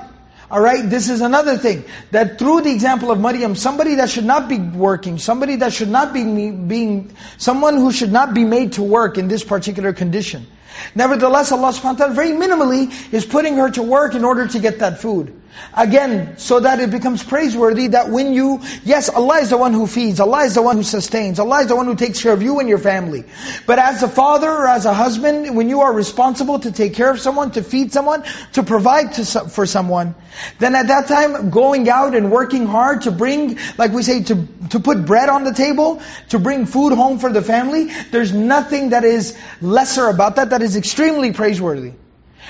Alright, 0.50 0.88
this 0.88 1.08
is 1.08 1.20
another 1.20 1.56
thing. 1.56 1.84
That 2.12 2.38
through 2.38 2.60
the 2.60 2.70
example 2.70 3.10
of 3.10 3.18
Maryam, 3.18 3.56
somebody 3.56 3.96
that 3.96 4.10
should 4.10 4.24
not 4.24 4.48
be 4.48 4.58
working, 4.58 5.18
somebody 5.18 5.56
that 5.56 5.72
should 5.72 5.88
not 5.88 6.12
be 6.12 6.22
being, 6.52 7.16
someone 7.38 7.76
who 7.76 7.90
should 7.90 8.12
not 8.12 8.34
be 8.34 8.44
made 8.44 8.74
to 8.74 8.84
work 8.84 9.18
in 9.18 9.26
this 9.26 9.42
particular 9.42 9.92
condition. 9.92 10.46
Nevertheless, 10.94 11.52
Allah 11.52 11.72
subhanahu 11.72 11.98
wa 11.98 12.06
ta'ala 12.06 12.14
very 12.14 12.30
minimally 12.30 13.12
is 13.12 13.24
putting 13.24 13.56
her 13.56 13.70
to 13.70 13.82
work 13.82 14.14
in 14.14 14.24
order 14.24 14.46
to 14.46 14.58
get 14.58 14.80
that 14.80 15.00
food. 15.00 15.40
Again, 15.76 16.36
so 16.38 16.60
that 16.60 16.80
it 16.80 16.90
becomes 16.90 17.22
praiseworthy 17.22 17.88
that 17.88 18.10
when 18.10 18.32
you, 18.32 18.60
yes, 18.84 19.08
Allah 19.08 19.38
is 19.38 19.50
the 19.50 19.58
one 19.58 19.72
who 19.72 19.86
feeds, 19.86 20.20
Allah 20.20 20.44
is 20.44 20.54
the 20.54 20.62
one 20.62 20.76
who 20.76 20.82
sustains, 20.82 21.38
Allah 21.38 21.60
is 21.60 21.66
the 21.68 21.76
one 21.76 21.86
who 21.86 21.94
takes 21.94 22.22
care 22.22 22.32
of 22.32 22.42
you 22.42 22.60
and 22.60 22.68
your 22.68 22.78
family. 22.78 23.24
But 23.66 23.78
as 23.78 24.02
a 24.02 24.08
father 24.08 24.50
or 24.50 24.66
as 24.66 24.86
a 24.86 24.94
husband, 24.94 25.56
when 25.56 25.68
you 25.68 25.82
are 25.82 25.92
responsible 25.92 26.58
to 26.60 26.72
take 26.72 26.94
care 26.94 27.10
of 27.10 27.20
someone, 27.20 27.52
to 27.52 27.62
feed 27.62 27.92
someone, 27.92 28.24
to 28.54 28.62
provide 28.62 29.14
to, 29.14 29.24
for 29.24 29.66
someone, 29.66 30.14
then 30.58 30.74
at 30.74 30.88
that 30.88 31.06
time, 31.06 31.50
going 31.50 31.88
out 31.88 32.14
and 32.14 32.30
working 32.30 32.66
hard 32.66 33.02
to 33.02 33.10
bring, 33.10 33.58
like 33.78 33.92
we 33.92 34.02
say, 34.02 34.22
to, 34.24 34.48
to 34.70 34.80
put 34.80 35.06
bread 35.06 35.28
on 35.28 35.44
the 35.44 35.52
table, 35.52 36.02
to 36.30 36.38
bring 36.38 36.66
food 36.66 36.92
home 36.92 37.18
for 37.18 37.32
the 37.32 37.42
family, 37.42 37.90
there's 38.10 38.32
nothing 38.32 38.90
that 38.90 39.04
is 39.04 39.36
lesser 39.60 40.08
about 40.08 40.36
that, 40.36 40.50
that 40.54 40.62
is 40.62 40.76
extremely 40.76 41.32
praiseworthy. 41.32 41.92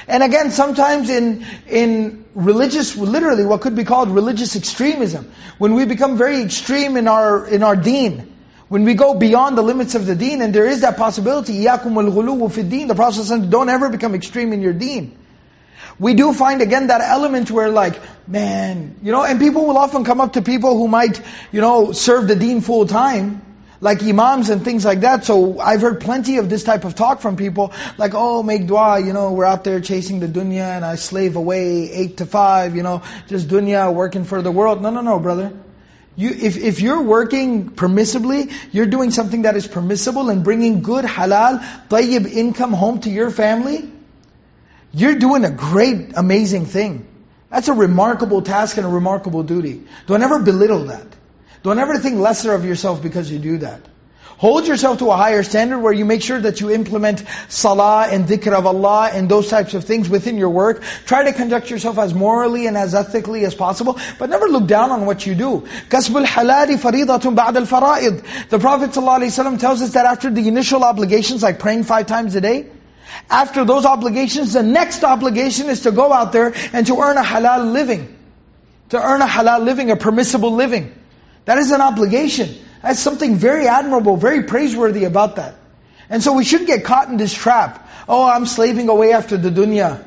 And 0.06 0.22
again, 0.22 0.50
sometimes 0.50 1.08
in 1.08 1.46
in 1.66 2.24
religious, 2.34 2.96
literally 2.96 3.46
what 3.46 3.62
could 3.62 3.74
be 3.74 3.84
called 3.84 4.10
religious 4.10 4.56
extremism, 4.56 5.32
when 5.56 5.72
we 5.74 5.86
become 5.86 6.18
very 6.18 6.42
extreme 6.42 6.98
in 6.98 7.08
our 7.08 7.46
in 7.46 7.62
our 7.62 7.76
deen, 7.76 8.30
when 8.68 8.84
we 8.84 8.94
go 8.94 9.14
beyond 9.14 9.56
the 9.56 9.62
limits 9.62 9.94
of 9.94 10.04
the 10.04 10.14
deen, 10.14 10.42
and 10.42 10.54
there 10.54 10.66
is 10.66 10.82
that 10.82 10.98
possibility, 10.98 11.64
iyakum 11.64 11.96
al 11.96 12.48
deen, 12.68 12.88
the 12.88 12.94
Prophet 12.94 13.24
said, 13.24 13.48
don't 13.50 13.70
ever 13.70 13.88
become 13.88 14.14
extreme 14.14 14.52
in 14.52 14.60
your 14.60 14.74
deen. 14.74 15.16
We 15.98 16.14
do 16.14 16.32
find 16.34 16.60
again 16.60 16.88
that 16.88 17.00
element 17.00 17.50
where 17.50 17.70
like, 17.70 18.00
man, 18.28 18.96
you 19.02 19.12
know, 19.12 19.24
and 19.24 19.40
people 19.40 19.64
will 19.64 19.78
often 19.78 20.04
come 20.04 20.20
up 20.20 20.34
to 20.34 20.42
people 20.42 20.76
who 20.76 20.88
might, 20.88 21.22
you 21.52 21.60
know, 21.60 21.92
serve 21.92 22.28
the 22.28 22.36
deen 22.36 22.60
full 22.60 22.86
time, 22.86 23.42
like 23.84 24.02
imams 24.02 24.48
and 24.48 24.64
things 24.64 24.82
like 24.82 25.00
that. 25.00 25.26
So 25.26 25.60
I've 25.60 25.82
heard 25.82 26.00
plenty 26.00 26.38
of 26.38 26.48
this 26.48 26.64
type 26.64 26.86
of 26.86 26.94
talk 26.94 27.20
from 27.20 27.36
people, 27.36 27.74
like, 27.98 28.12
oh, 28.14 28.42
make 28.42 28.66
dua, 28.66 28.98
you 28.98 29.12
know, 29.12 29.32
we're 29.32 29.44
out 29.44 29.62
there 29.62 29.78
chasing 29.80 30.20
the 30.20 30.26
dunya 30.26 30.64
and 30.76 30.86
I 30.86 30.94
slave 30.94 31.36
away 31.36 31.90
eight 31.92 32.16
to 32.16 32.26
five, 32.26 32.76
you 32.76 32.82
know, 32.82 33.02
just 33.28 33.46
dunya, 33.46 33.92
working 33.92 34.24
for 34.24 34.40
the 34.40 34.50
world. 34.50 34.80
No, 34.80 34.88
no, 34.88 35.02
no, 35.02 35.18
brother. 35.18 35.52
You, 36.16 36.30
if, 36.30 36.56
if 36.56 36.80
you're 36.80 37.02
working 37.02 37.68
permissibly, 37.72 38.50
you're 38.72 38.86
doing 38.86 39.10
something 39.10 39.42
that 39.42 39.54
is 39.54 39.68
permissible 39.68 40.30
and 40.30 40.42
bringing 40.42 40.80
good, 40.80 41.04
halal, 41.04 41.60
tayyib 41.88 42.26
income 42.26 42.72
home 42.72 43.00
to 43.00 43.10
your 43.10 43.30
family, 43.30 43.90
you're 44.94 45.16
doing 45.16 45.44
a 45.44 45.50
great, 45.50 46.12
amazing 46.16 46.64
thing. 46.64 47.06
That's 47.50 47.68
a 47.68 47.74
remarkable 47.74 48.40
task 48.40 48.78
and 48.78 48.86
a 48.86 48.88
remarkable 48.88 49.42
duty. 49.42 49.82
Don't 50.06 50.22
ever 50.22 50.38
belittle 50.38 50.86
that. 50.86 51.13
Don't 51.64 51.78
ever 51.78 51.98
think 51.98 52.20
lesser 52.20 52.52
of 52.52 52.66
yourself 52.66 53.02
because 53.02 53.30
you 53.30 53.38
do 53.38 53.58
that. 53.58 53.80
Hold 54.36 54.66
yourself 54.66 54.98
to 54.98 55.10
a 55.10 55.16
higher 55.16 55.42
standard 55.42 55.78
where 55.78 55.94
you 55.94 56.04
make 56.04 56.20
sure 56.20 56.38
that 56.38 56.60
you 56.60 56.70
implement 56.70 57.24
salah 57.48 58.06
and 58.10 58.26
dhikr 58.26 58.52
of 58.52 58.66
Allah 58.66 59.08
and 59.10 59.30
those 59.30 59.48
types 59.48 59.72
of 59.72 59.84
things 59.84 60.10
within 60.10 60.36
your 60.36 60.50
work. 60.50 60.82
Try 61.06 61.24
to 61.24 61.32
conduct 61.32 61.70
yourself 61.70 61.96
as 61.98 62.12
morally 62.12 62.66
and 62.66 62.76
as 62.76 62.94
ethically 62.94 63.46
as 63.46 63.54
possible, 63.54 63.98
but 64.18 64.28
never 64.28 64.46
look 64.46 64.66
down 64.66 64.90
on 64.90 65.06
what 65.06 65.24
you 65.24 65.34
do. 65.34 65.60
Kasbul 65.88 66.26
halali 66.26 66.76
faridatun 66.76 67.34
ba'd 67.34 67.56
al-fara'id. 67.56 68.50
The 68.50 68.58
Prophet 68.58 68.90
ﷺ 68.90 69.58
tells 69.58 69.80
us 69.80 69.94
that 69.94 70.04
after 70.04 70.30
the 70.30 70.46
initial 70.46 70.84
obligations 70.84 71.42
like 71.42 71.60
praying 71.60 71.84
five 71.84 72.06
times 72.06 72.34
a 72.34 72.42
day, 72.42 72.66
after 73.30 73.64
those 73.64 73.86
obligations, 73.86 74.52
the 74.52 74.62
next 74.62 75.02
obligation 75.02 75.70
is 75.70 75.82
to 75.82 75.92
go 75.92 76.12
out 76.12 76.32
there 76.32 76.52
and 76.74 76.86
to 76.88 77.00
earn 77.00 77.16
a 77.16 77.22
halal 77.22 77.72
living. 77.72 78.14
To 78.90 79.02
earn 79.02 79.22
a 79.22 79.26
halal 79.26 79.64
living, 79.64 79.90
a 79.90 79.96
permissible 79.96 80.52
living. 80.52 80.92
That 81.44 81.58
is 81.58 81.70
an 81.70 81.80
obligation. 81.80 82.54
That's 82.82 83.00
something 83.00 83.36
very 83.36 83.66
admirable, 83.66 84.16
very 84.16 84.44
praiseworthy 84.44 85.04
about 85.04 85.36
that. 85.36 85.54
And 86.08 86.22
so 86.22 86.34
we 86.34 86.44
shouldn't 86.44 86.68
get 86.68 86.84
caught 86.84 87.08
in 87.08 87.16
this 87.16 87.32
trap. 87.32 87.88
Oh, 88.08 88.24
I'm 88.26 88.46
slaving 88.46 88.88
away 88.88 89.12
after 89.12 89.36
the 89.36 89.50
dunya. 89.50 90.04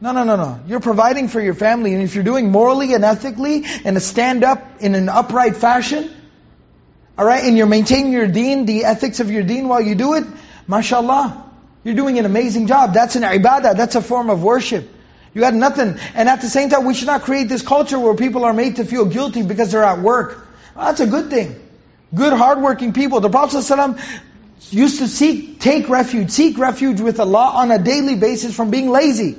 No, 0.00 0.12
no, 0.12 0.24
no, 0.24 0.36
no. 0.36 0.60
You're 0.66 0.80
providing 0.80 1.28
for 1.28 1.40
your 1.40 1.54
family, 1.54 1.94
and 1.94 2.02
if 2.02 2.14
you're 2.14 2.24
doing 2.24 2.50
morally 2.50 2.94
and 2.94 3.04
ethically, 3.04 3.64
and 3.84 3.96
a 3.96 4.00
stand-up, 4.00 4.82
in 4.82 4.94
an 4.94 5.08
upright 5.08 5.56
fashion, 5.56 6.10
all 7.16 7.24
right, 7.24 7.44
and 7.44 7.56
you're 7.56 7.66
maintaining 7.66 8.12
your 8.12 8.26
deen, 8.26 8.66
the 8.66 8.84
ethics 8.84 9.20
of 9.20 9.30
your 9.30 9.42
deen 9.42 9.68
while 9.68 9.80
you 9.80 9.94
do 9.94 10.14
it, 10.14 10.24
mashallah, 10.66 11.50
you're 11.84 11.94
doing 11.94 12.18
an 12.18 12.24
amazing 12.24 12.66
job. 12.66 12.94
That's 12.94 13.16
an 13.16 13.22
ibadah, 13.22 13.76
that's 13.76 13.94
a 13.94 14.02
form 14.02 14.30
of 14.30 14.42
worship. 14.42 14.88
You 15.32 15.40
got 15.40 15.54
nothing. 15.54 15.96
And 16.14 16.28
at 16.28 16.40
the 16.40 16.48
same 16.48 16.70
time, 16.70 16.84
we 16.84 16.94
should 16.94 17.06
not 17.06 17.22
create 17.22 17.48
this 17.48 17.62
culture 17.62 17.98
where 17.98 18.14
people 18.14 18.44
are 18.44 18.52
made 18.52 18.76
to 18.76 18.84
feel 18.84 19.04
guilty 19.04 19.42
because 19.42 19.72
they're 19.72 19.84
at 19.84 20.00
work. 20.00 20.46
Well, 20.74 20.86
that's 20.86 21.00
a 21.00 21.06
good 21.06 21.30
thing. 21.30 21.60
Good, 22.14 22.32
hardworking 22.32 22.92
people. 22.92 23.20
The 23.20 23.30
Prophet 23.30 23.56
ﷺ 23.56 24.00
used 24.70 24.98
to 24.98 25.08
seek, 25.08 25.60
take 25.60 25.88
refuge, 25.88 26.30
seek 26.30 26.58
refuge 26.58 27.00
with 27.00 27.20
Allah 27.20 27.52
on 27.54 27.70
a 27.70 27.78
daily 27.78 28.16
basis 28.16 28.54
from 28.54 28.70
being 28.70 28.90
lazy. 28.90 29.36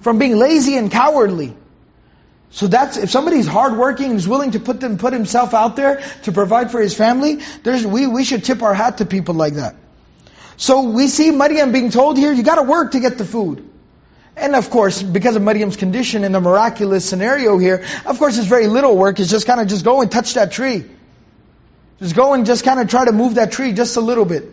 From 0.00 0.18
being 0.18 0.36
lazy 0.36 0.76
and 0.76 0.90
cowardly. 0.90 1.54
So 2.50 2.66
that's, 2.66 2.96
if 2.96 3.10
somebody's 3.10 3.46
hardworking 3.46 4.10
and 4.10 4.16
is 4.16 4.26
willing 4.26 4.52
to 4.52 4.60
put 4.60 4.80
them, 4.80 4.96
put 4.96 5.12
himself 5.12 5.54
out 5.54 5.76
there 5.76 6.02
to 6.22 6.32
provide 6.32 6.70
for 6.70 6.80
his 6.80 6.94
family, 6.94 7.40
there's, 7.62 7.86
we, 7.86 8.06
we 8.06 8.24
should 8.24 8.44
tip 8.44 8.62
our 8.62 8.74
hat 8.74 8.98
to 8.98 9.06
people 9.06 9.34
like 9.34 9.54
that. 9.54 9.76
So 10.56 10.82
we 10.82 11.08
see 11.08 11.30
Maryam 11.30 11.72
being 11.72 11.90
told 11.90 12.16
here, 12.16 12.32
you 12.32 12.42
gotta 12.42 12.62
work 12.62 12.92
to 12.92 13.00
get 13.00 13.18
the 13.18 13.24
food. 13.24 13.68
And 14.40 14.54
of 14.54 14.70
course, 14.70 15.02
because 15.02 15.36
of 15.36 15.42
Maryam's 15.42 15.76
condition 15.76 16.24
in 16.24 16.32
the 16.32 16.40
miraculous 16.40 17.08
scenario 17.08 17.58
here, 17.58 17.84
of 18.06 18.18
course 18.18 18.38
it's 18.38 18.46
very 18.46 18.66
little 18.66 18.96
work, 18.96 19.20
it's 19.20 19.30
just 19.30 19.46
kind 19.46 19.60
of 19.60 19.66
just 19.66 19.84
go 19.84 20.00
and 20.00 20.10
touch 20.10 20.34
that 20.34 20.52
tree. 20.52 20.84
Just 21.98 22.14
go 22.14 22.34
and 22.34 22.46
just 22.46 22.64
kind 22.64 22.78
of 22.80 22.88
try 22.88 23.04
to 23.04 23.12
move 23.12 23.34
that 23.34 23.52
tree 23.52 23.72
just 23.72 23.96
a 23.96 24.00
little 24.00 24.24
bit. 24.24 24.44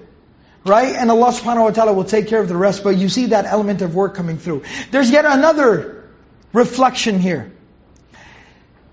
Right? 0.66 0.96
And 0.96 1.12
Allah 1.12 1.32
subhanahu 1.32 1.64
wa 1.64 1.70
ta'ala 1.72 1.94
will 1.94 2.06
take 2.06 2.28
care 2.28 2.42
of 2.42 2.48
the 2.48 2.58
rest, 2.58 2.84
but 2.84 2.98
you 2.98 3.08
see 3.08 3.28
that 3.28 3.46
element 3.46 3.84
of 3.84 3.94
work 3.94 4.16
coming 4.16 4.40
through. 4.40 4.64
There's 4.90 5.12
yet 5.12 5.26
another 5.26 6.10
reflection 6.54 7.20
here. 7.20 7.52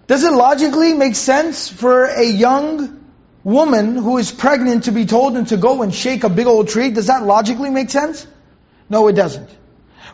Does 0.06 0.24
it 0.24 0.32
logically 0.32 0.92
make 0.92 1.14
sense 1.14 1.70
for 1.70 2.04
a 2.04 2.24
young 2.24 3.00
woman 3.42 3.96
who 3.96 4.18
is 4.18 4.30
pregnant 4.30 4.84
to 4.84 4.92
be 4.92 5.06
told 5.06 5.36
and 5.36 5.48
to 5.48 5.56
go 5.56 5.82
and 5.82 5.94
shake 5.94 6.24
a 6.24 6.28
big 6.28 6.46
old 6.46 6.68
tree? 6.68 6.90
Does 6.90 7.06
that 7.06 7.22
logically 7.22 7.70
make 7.70 7.88
sense? 7.88 8.26
No, 8.90 9.08
it 9.08 9.14
doesn't. 9.14 9.48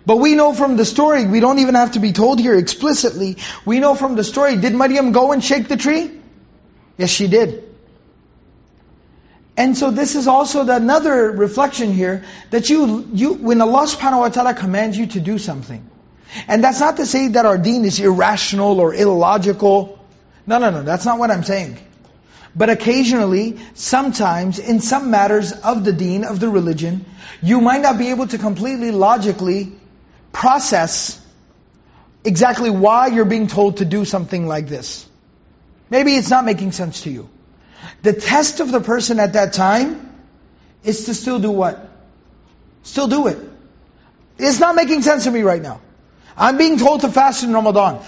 But 0.08 0.16
we 0.16 0.34
know 0.34 0.54
from 0.54 0.78
the 0.78 0.86
story, 0.86 1.26
we 1.26 1.38
don't 1.38 1.58
even 1.58 1.74
have 1.74 1.92
to 1.92 1.98
be 2.00 2.12
told 2.12 2.40
here 2.40 2.56
explicitly, 2.56 3.36
we 3.66 3.78
know 3.78 3.94
from 3.94 4.14
the 4.16 4.24
story, 4.24 4.56
did 4.56 4.74
Maryam 4.74 5.12
go 5.12 5.32
and 5.32 5.44
shake 5.44 5.68
the 5.68 5.76
tree? 5.76 6.10
Yes, 6.96 7.10
she 7.10 7.28
did. 7.28 7.62
And 9.54 9.76
so 9.76 9.90
this 9.90 10.14
is 10.14 10.26
also 10.26 10.64
the, 10.64 10.76
another 10.76 11.30
reflection 11.30 11.92
here, 11.92 12.24
that 12.48 12.70
you, 12.70 13.06
you, 13.12 13.34
when 13.34 13.60
Allah 13.60 13.82
subhanahu 13.82 14.20
wa 14.20 14.28
ta'ala 14.30 14.54
commands 14.54 14.96
you 14.96 15.08
to 15.08 15.20
do 15.20 15.36
something, 15.36 15.86
and 16.46 16.64
that's 16.64 16.80
not 16.80 16.96
to 16.96 17.04
say 17.04 17.28
that 17.28 17.44
our 17.44 17.58
deen 17.58 17.84
is 17.84 18.00
irrational 18.00 18.80
or 18.80 18.94
illogical. 18.94 20.02
No, 20.46 20.56
no, 20.58 20.70
no, 20.70 20.84
that's 20.84 21.04
not 21.04 21.18
what 21.18 21.30
I'm 21.30 21.44
saying. 21.44 21.76
But 22.56 22.70
occasionally, 22.70 23.58
sometimes, 23.74 24.58
in 24.58 24.80
some 24.80 25.10
matters 25.10 25.52
of 25.52 25.84
the 25.84 25.92
deen, 25.92 26.24
of 26.24 26.40
the 26.40 26.48
religion, 26.48 27.04
you 27.42 27.60
might 27.60 27.82
not 27.82 27.98
be 27.98 28.08
able 28.08 28.26
to 28.28 28.38
completely 28.38 28.90
logically 28.90 29.74
process 30.32 31.24
exactly 32.24 32.70
why 32.70 33.08
you're 33.08 33.24
being 33.24 33.46
told 33.46 33.78
to 33.78 33.84
do 33.84 34.04
something 34.04 34.46
like 34.46 34.68
this. 34.68 35.06
Maybe 35.90 36.14
it's 36.14 36.30
not 36.30 36.44
making 36.44 36.72
sense 36.72 37.02
to 37.02 37.10
you. 37.10 37.28
The 38.02 38.12
test 38.12 38.60
of 38.60 38.70
the 38.70 38.80
person 38.80 39.18
at 39.20 39.32
that 39.34 39.52
time 39.52 40.12
is 40.84 41.06
to 41.06 41.14
still 41.14 41.38
do 41.38 41.50
what? 41.50 41.88
Still 42.82 43.08
do 43.08 43.26
it. 43.28 43.38
It's 44.38 44.60
not 44.60 44.74
making 44.74 45.02
sense 45.02 45.24
to 45.24 45.30
me 45.30 45.42
right 45.42 45.60
now. 45.60 45.80
I'm 46.36 46.56
being 46.56 46.78
told 46.78 47.00
to 47.00 47.08
fast 47.08 47.42
in 47.42 47.52
Ramadan. 47.52 48.00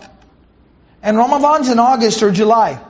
And 1.03 1.17
Ramadan's 1.17 1.69
in 1.69 1.79
August 1.79 2.23
or 2.23 2.31
July. 2.31 2.81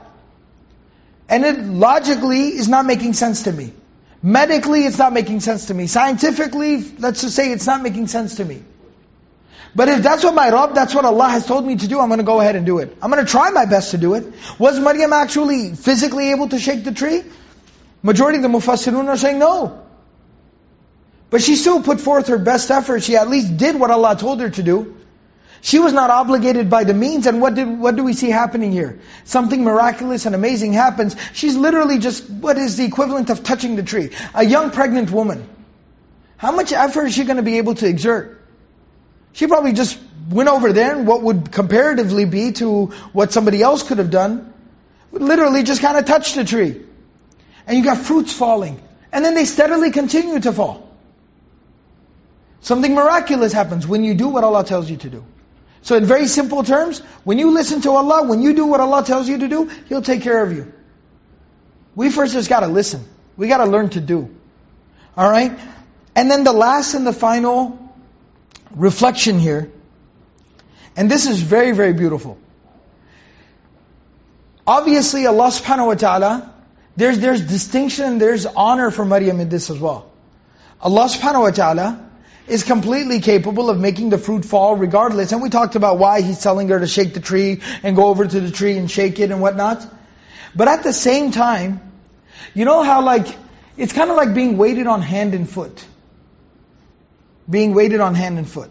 And 1.27 1.45
it 1.45 1.59
logically 1.59 2.49
is 2.49 2.67
not 2.67 2.85
making 2.85 3.13
sense 3.13 3.43
to 3.43 3.51
me. 3.51 3.73
Medically, 4.21 4.85
it's 4.85 4.99
not 4.99 5.13
making 5.13 5.39
sense 5.39 5.67
to 5.67 5.73
me. 5.73 5.87
Scientifically, 5.87 6.83
let's 6.99 7.21
just 7.21 7.35
say 7.35 7.51
it's 7.51 7.65
not 7.65 7.81
making 7.81 8.07
sense 8.07 8.35
to 8.35 8.45
me. 8.45 8.61
But 9.73 9.87
if 9.87 10.03
that's 10.03 10.23
what 10.23 10.33
my 10.33 10.49
Rabb, 10.49 10.75
that's 10.75 10.93
what 10.93 11.05
Allah 11.05 11.29
has 11.29 11.45
told 11.45 11.65
me 11.65 11.77
to 11.77 11.87
do, 11.87 11.99
I'm 11.99 12.09
going 12.09 12.19
to 12.19 12.25
go 12.25 12.41
ahead 12.41 12.55
and 12.55 12.65
do 12.65 12.79
it. 12.79 12.97
I'm 13.01 13.09
going 13.09 13.25
to 13.25 13.31
try 13.31 13.51
my 13.51 13.65
best 13.65 13.91
to 13.91 13.97
do 13.97 14.15
it. 14.15 14.25
Was 14.59 14.79
Maryam 14.79 15.13
actually 15.13 15.75
physically 15.75 16.31
able 16.31 16.49
to 16.49 16.59
shake 16.59 16.83
the 16.83 16.91
tree? 16.91 17.23
Majority 18.03 18.37
of 18.37 18.43
the 18.43 18.49
Mufassirun 18.49 19.07
are 19.07 19.17
saying 19.17 19.39
no. 19.39 19.81
But 21.29 21.41
she 21.41 21.55
still 21.55 21.81
put 21.81 22.01
forth 22.01 22.27
her 22.27 22.37
best 22.37 22.69
effort. 22.69 23.03
She 23.03 23.15
at 23.15 23.29
least 23.29 23.55
did 23.55 23.79
what 23.79 23.91
Allah 23.91 24.17
told 24.17 24.41
her 24.41 24.49
to 24.49 24.63
do. 24.63 24.97
She 25.61 25.77
was 25.79 25.93
not 25.93 26.09
obligated 26.09 26.71
by 26.71 26.83
the 26.83 26.93
means, 26.93 27.27
and 27.27 27.39
what, 27.39 27.53
did, 27.53 27.67
what 27.67 27.95
do 27.95 28.03
we 28.03 28.13
see 28.13 28.31
happening 28.31 28.71
here? 28.71 28.99
Something 29.25 29.63
miraculous 29.63 30.25
and 30.25 30.33
amazing 30.33 30.73
happens. 30.73 31.15
She's 31.33 31.55
literally 31.55 31.99
just, 31.99 32.27
what 32.27 32.57
is 32.57 32.77
the 32.77 32.83
equivalent 32.83 33.29
of 33.29 33.43
touching 33.43 33.75
the 33.75 33.83
tree? 33.83 34.09
A 34.33 34.43
young 34.43 34.71
pregnant 34.71 35.11
woman. 35.11 35.47
How 36.37 36.51
much 36.51 36.73
effort 36.73 37.05
is 37.05 37.13
she 37.13 37.23
going 37.25 37.37
to 37.37 37.43
be 37.43 37.59
able 37.59 37.75
to 37.75 37.87
exert? 37.87 38.40
She 39.33 39.47
probably 39.47 39.73
just 39.73 39.99
went 40.29 40.49
over 40.49 40.73
there 40.73 40.95
and 40.95 41.07
what 41.07 41.21
would 41.21 41.51
comparatively 41.51 42.25
be 42.25 42.51
to 42.53 42.87
what 43.13 43.31
somebody 43.31 43.61
else 43.61 43.83
could 43.83 43.97
have 43.97 44.11
done, 44.11 44.53
literally 45.11 45.63
just 45.63 45.81
kind 45.81 45.97
of 45.97 46.05
touched 46.05 46.35
the 46.35 46.43
tree. 46.43 46.81
And 47.67 47.77
you 47.77 47.83
got 47.83 47.97
fruits 47.97 48.33
falling. 48.33 48.81
And 49.11 49.23
then 49.25 49.35
they 49.35 49.45
steadily 49.45 49.91
continue 49.91 50.39
to 50.39 50.53
fall. 50.53 50.89
Something 52.61 52.93
miraculous 52.93 53.51
happens 53.51 53.87
when 53.87 54.03
you 54.03 54.13
do 54.13 54.29
what 54.29 54.43
Allah 54.43 54.63
tells 54.63 54.89
you 54.89 54.97
to 54.97 55.09
do. 55.09 55.25
So 55.81 55.95
in 55.95 56.05
very 56.05 56.27
simple 56.27 56.63
terms, 56.63 56.99
when 57.23 57.39
you 57.39 57.51
listen 57.51 57.81
to 57.81 57.91
Allah, 57.91 58.27
when 58.27 58.41
you 58.41 58.53
do 58.53 58.67
what 58.67 58.79
Allah 58.79 59.03
tells 59.03 59.27
you 59.27 59.39
to 59.39 59.47
do, 59.47 59.71
He'll 59.89 60.03
take 60.03 60.21
care 60.21 60.43
of 60.43 60.53
you. 60.53 60.71
We 61.95 62.09
first 62.09 62.33
just 62.33 62.49
got 62.49 62.59
to 62.61 62.67
listen. 62.67 63.03
We 63.35 63.47
got 63.47 63.57
to 63.57 63.65
learn 63.65 63.89
to 63.89 63.99
do. 63.99 64.29
Alright? 65.17 65.57
And 66.15 66.29
then 66.29 66.43
the 66.43 66.53
last 66.53 66.93
and 66.93 67.05
the 67.05 67.13
final 67.13 67.80
reflection 68.75 69.39
here, 69.39 69.71
and 70.95 71.09
this 71.09 71.27
is 71.27 71.41
very, 71.41 71.71
very 71.71 71.93
beautiful. 71.93 72.37
Obviously, 74.65 75.25
Allah 75.25 75.47
subhanahu 75.47 75.87
wa 75.87 75.93
ta'ala, 75.95 76.53
there's, 76.95 77.19
there's 77.19 77.41
distinction, 77.41 78.05
and 78.05 78.21
there's 78.21 78.45
honor 78.45 78.91
for 78.91 79.05
Maryam 79.05 79.39
in 79.39 79.49
this 79.49 79.69
as 79.69 79.79
well. 79.79 80.11
Allah 80.81 81.05
subhanahu 81.05 81.41
wa 81.41 81.51
ta'ala 81.51 82.09
is 82.47 82.63
completely 82.63 83.19
capable 83.19 83.69
of 83.69 83.79
making 83.79 84.09
the 84.09 84.17
fruit 84.17 84.45
fall 84.45 84.75
regardless. 84.75 85.31
And 85.31 85.41
we 85.41 85.49
talked 85.49 85.75
about 85.75 85.97
why 85.97 86.21
He's 86.21 86.41
telling 86.41 86.69
her 86.69 86.79
to 86.79 86.87
shake 86.87 87.13
the 87.13 87.19
tree 87.19 87.61
and 87.83 87.95
go 87.95 88.07
over 88.07 88.25
to 88.25 88.39
the 88.39 88.51
tree 88.51 88.77
and 88.77 88.89
shake 88.89 89.19
it 89.19 89.31
and 89.31 89.41
whatnot. 89.41 89.85
But 90.55 90.67
at 90.67 90.83
the 90.83 90.93
same 90.93 91.31
time, 91.31 91.79
you 92.53 92.65
know 92.65 92.83
how 92.83 93.03
like, 93.03 93.27
it's 93.77 93.93
kind 93.93 94.09
of 94.09 94.17
like 94.17 94.33
being 94.33 94.57
waited 94.57 94.87
on 94.87 95.01
hand 95.01 95.33
and 95.33 95.49
foot 95.49 95.85
being 97.49 97.73
waited 97.73 97.99
on 97.99 98.15
hand 98.15 98.37
and 98.37 98.47
foot. 98.47 98.69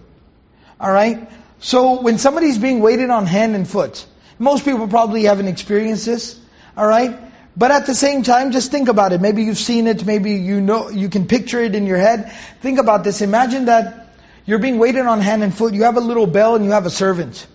Alright? 0.80 1.30
So 1.60 2.00
when 2.00 2.18
somebody's 2.18 2.58
being 2.58 2.80
waited 2.80 3.10
on 3.10 3.26
hand 3.26 3.54
and 3.54 3.68
foot, 3.68 4.06
most 4.38 4.64
people 4.64 4.88
probably 4.88 5.24
haven't 5.24 5.48
experienced 5.48 6.06
this. 6.06 6.38
Alright? 6.76 7.18
But 7.56 7.70
at 7.70 7.86
the 7.86 7.94
same 7.94 8.22
time, 8.22 8.52
just 8.52 8.70
think 8.70 8.88
about 8.88 9.12
it. 9.12 9.20
Maybe 9.20 9.42
you've 9.42 9.58
seen 9.58 9.86
it, 9.86 10.06
maybe 10.06 10.32
you 10.32 10.60
know, 10.60 10.88
you 10.88 11.08
can 11.08 11.26
picture 11.26 11.60
it 11.60 11.74
in 11.74 11.86
your 11.86 11.98
head. 11.98 12.32
Think 12.60 12.78
about 12.78 13.04
this. 13.04 13.20
Imagine 13.20 13.66
that 13.66 14.14
you're 14.46 14.58
being 14.58 14.78
waited 14.78 15.04
on 15.06 15.20
hand 15.20 15.42
and 15.42 15.54
foot. 15.54 15.74
You 15.74 15.84
have 15.84 15.96
a 15.96 16.00
little 16.00 16.26
bell 16.26 16.54
and 16.54 16.64
you 16.64 16.70
have 16.70 16.86
a 16.86 16.90
servant. 16.90 17.46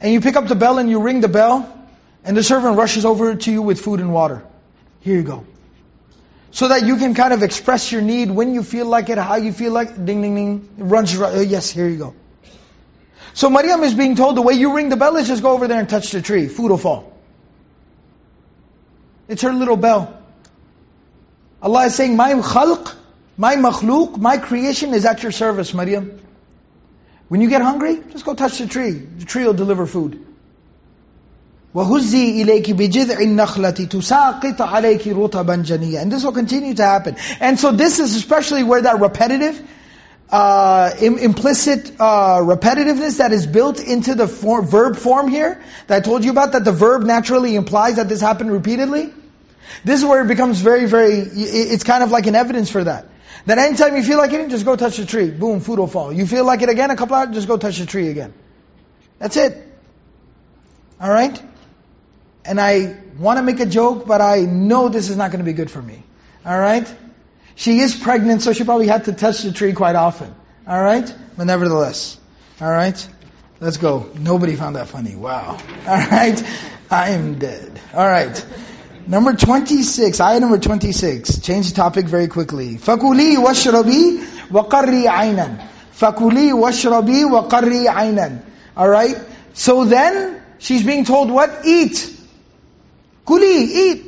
And 0.00 0.12
you 0.12 0.20
pick 0.20 0.36
up 0.36 0.48
the 0.48 0.54
bell 0.54 0.78
and 0.78 0.90
you 0.90 1.00
ring 1.00 1.20
the 1.20 1.28
bell, 1.28 1.72
and 2.24 2.36
the 2.36 2.42
servant 2.42 2.76
rushes 2.76 3.04
over 3.04 3.34
to 3.34 3.52
you 3.52 3.62
with 3.62 3.80
food 3.80 4.00
and 4.00 4.12
water. 4.12 4.44
Here 5.00 5.16
you 5.16 5.22
go. 5.22 5.46
So 6.52 6.68
that 6.68 6.86
you 6.86 6.96
can 6.98 7.14
kind 7.14 7.32
of 7.32 7.42
express 7.42 7.90
your 7.90 8.02
need 8.02 8.30
when 8.30 8.54
you 8.54 8.62
feel 8.62 8.86
like 8.86 9.08
it, 9.08 9.16
how 9.16 9.36
you 9.36 9.52
feel 9.52 9.72
like 9.72 9.94
Ding, 10.04 10.20
ding, 10.20 10.34
ding. 10.34 10.68
Runs 10.76 11.16
right. 11.16 11.34
Oh, 11.34 11.40
yes, 11.40 11.70
here 11.70 11.88
you 11.88 11.96
go. 11.96 12.14
So 13.32 13.48
Maryam 13.48 13.82
is 13.82 13.94
being 13.94 14.16
told 14.16 14.36
the 14.36 14.42
way 14.42 14.52
you 14.54 14.74
ring 14.76 14.90
the 14.90 14.96
bell 14.96 15.16
is 15.16 15.28
just 15.28 15.42
go 15.42 15.52
over 15.52 15.66
there 15.66 15.78
and 15.78 15.88
touch 15.88 16.10
the 16.10 16.20
tree. 16.20 16.48
Food 16.48 16.70
will 16.70 16.76
fall. 16.76 17.10
It's 19.28 19.40
her 19.42 19.52
little 19.52 19.78
bell. 19.78 20.22
Allah 21.62 21.86
is 21.86 21.94
saying, 21.94 22.16
my 22.16 22.34
khalq, 22.34 22.94
my 23.38 23.56
makhluk, 23.56 24.18
my 24.18 24.36
creation 24.36 24.92
is 24.92 25.06
at 25.06 25.22
your 25.22 25.32
service, 25.32 25.72
Maryam. 25.72 26.20
When 27.28 27.40
you 27.40 27.48
get 27.48 27.62
hungry, 27.62 28.02
just 28.10 28.26
go 28.26 28.34
touch 28.34 28.58
the 28.58 28.66
tree. 28.66 28.90
The 28.90 29.24
tree 29.24 29.46
will 29.46 29.54
deliver 29.54 29.86
food. 29.86 30.22
وَهُزِّي 31.75 32.43
إِلَيْكِ 32.43 32.73
بِجِذْعِ 32.73 33.19
النَّخْلَةِ 33.19 33.87
تُسَاقِطَ 33.89 34.57
عَلَيْكِ 34.57 35.03
رُطَبًا 35.13 35.63
جَنِيًّا 35.63 36.01
And 36.01 36.11
this 36.11 36.23
will 36.23 36.31
continue 36.31 36.73
to 36.73 36.83
happen. 36.83 37.17
And 37.39 37.59
so 37.59 37.71
this 37.71 37.99
is 37.99 38.15
especially 38.15 38.63
where 38.63 38.81
that 38.81 38.99
repetitive, 38.99 39.61
uh, 40.31 40.91
Im- 40.99 41.19
implicit 41.19 41.91
uh, 41.99 42.39
repetitiveness 42.39 43.19
that 43.19 43.31
is 43.31 43.45
built 43.45 43.79
into 43.79 44.15
the 44.15 44.27
form, 44.27 44.65
verb 44.65 44.97
form 44.97 45.27
here, 45.27 45.61
that 45.85 45.97
I 45.97 45.99
told 45.99 46.25
you 46.25 46.31
about, 46.31 46.53
that 46.53 46.65
the 46.65 46.71
verb 46.71 47.03
naturally 47.03 47.55
implies 47.55 47.97
that 47.97 48.09
this 48.09 48.21
happened 48.21 48.51
repeatedly. 48.51 49.13
This 49.83 49.99
is 49.99 50.05
where 50.05 50.23
it 50.23 50.27
becomes 50.27 50.59
very, 50.61 50.85
very, 50.85 51.13
it's 51.13 51.83
kind 51.83 52.01
of 52.01 52.09
like 52.09 52.25
an 52.25 52.35
evidence 52.35 52.71
for 52.71 52.83
that. 52.85 53.05
That 53.45 53.59
anytime 53.59 53.95
you 53.95 54.03
feel 54.03 54.17
like 54.17 54.33
eating, 54.33 54.49
just 54.49 54.65
go 54.65 54.75
touch 54.75 54.97
the 54.97 55.05
tree. 55.05 55.29
Boom, 55.29 55.59
food 55.59 55.77
will 55.79 55.87
fall. 55.87 56.11
You 56.11 56.25
feel 56.25 56.43
like 56.43 56.63
it 56.63 56.69
again, 56.69 56.89
a 56.89 56.95
couple 56.95 57.15
hours, 57.15 57.35
just 57.35 57.47
go 57.47 57.57
touch 57.57 57.77
the 57.77 57.85
tree 57.85 58.09
again. 58.09 58.33
That's 59.19 59.37
it. 59.37 59.63
Alright? 60.99 61.41
And 62.45 62.61
I 62.61 62.97
want 63.19 63.37
to 63.37 63.43
make 63.43 63.59
a 63.59 63.65
joke, 63.65 64.07
but 64.07 64.21
I 64.21 64.41
know 64.41 64.89
this 64.89 65.09
is 65.09 65.17
not 65.17 65.31
going 65.31 65.39
to 65.39 65.45
be 65.45 65.53
good 65.53 65.69
for 65.69 65.81
me. 65.81 66.03
Alright? 66.45 66.93
She 67.55 67.79
is 67.79 67.95
pregnant, 67.95 68.41
so 68.41 68.53
she 68.53 68.63
probably 68.63 68.87
had 68.87 69.05
to 69.05 69.13
touch 69.13 69.41
the 69.41 69.51
tree 69.51 69.73
quite 69.73 69.95
often. 69.95 70.33
Alright? 70.67 71.13
But 71.35 71.45
nevertheless. 71.45 72.17
Alright? 72.61 73.07
Let's 73.59 73.77
go. 73.77 74.09
Nobody 74.17 74.55
found 74.55 74.75
that 74.75 74.87
funny. 74.87 75.15
Wow. 75.15 75.57
Alright? 75.87 76.43
I 76.89 77.09
am 77.09 77.37
dead. 77.39 77.81
Alright. 77.93 78.45
Number 79.07 79.33
26, 79.33 80.19
ayah 80.19 80.39
number 80.39 80.57
26. 80.57 81.39
Change 81.39 81.69
the 81.69 81.75
topic 81.75 82.05
very 82.05 82.27
quickly. 82.27 82.75
فَكُلِي 82.75 83.35
وَاشْرَبِي 83.37 84.49
وَقَرِّي 84.49 85.05
عَيْنًا 85.05 85.67
فَكُلِي 85.97 86.51
وَاشْرَبِي 86.51 87.25
وَقَرِّي 87.25 87.87
عَيْنًا 87.87 88.41
Alright? 88.77 89.17
So 89.53 89.85
then, 89.85 90.41
she's 90.59 90.85
being 90.85 91.05
told 91.05 91.31
what? 91.31 91.65
Eat. 91.65 92.13
Kuli, 93.25 93.45
eat. 93.45 94.05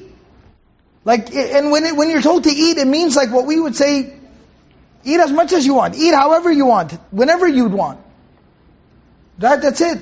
Like, 1.05 1.34
and 1.34 1.71
when 1.71 1.86
it, 1.86 1.95
when 1.95 2.09
you're 2.09 2.21
told 2.21 2.43
to 2.43 2.49
eat, 2.49 2.77
it 2.77 2.88
means 2.88 3.15
like 3.15 3.32
what 3.32 3.45
we 3.45 3.59
would 3.59 3.75
say, 3.75 4.13
eat 5.03 5.19
as 5.19 5.32
much 5.32 5.53
as 5.53 5.65
you 5.65 5.73
want, 5.73 5.95
eat 5.95 6.13
however 6.13 6.51
you 6.51 6.65
want, 6.65 6.91
whenever 7.11 7.47
you'd 7.47 7.71
want. 7.71 7.99
That, 9.39 9.61
that's 9.61 9.82
it. 9.82 10.01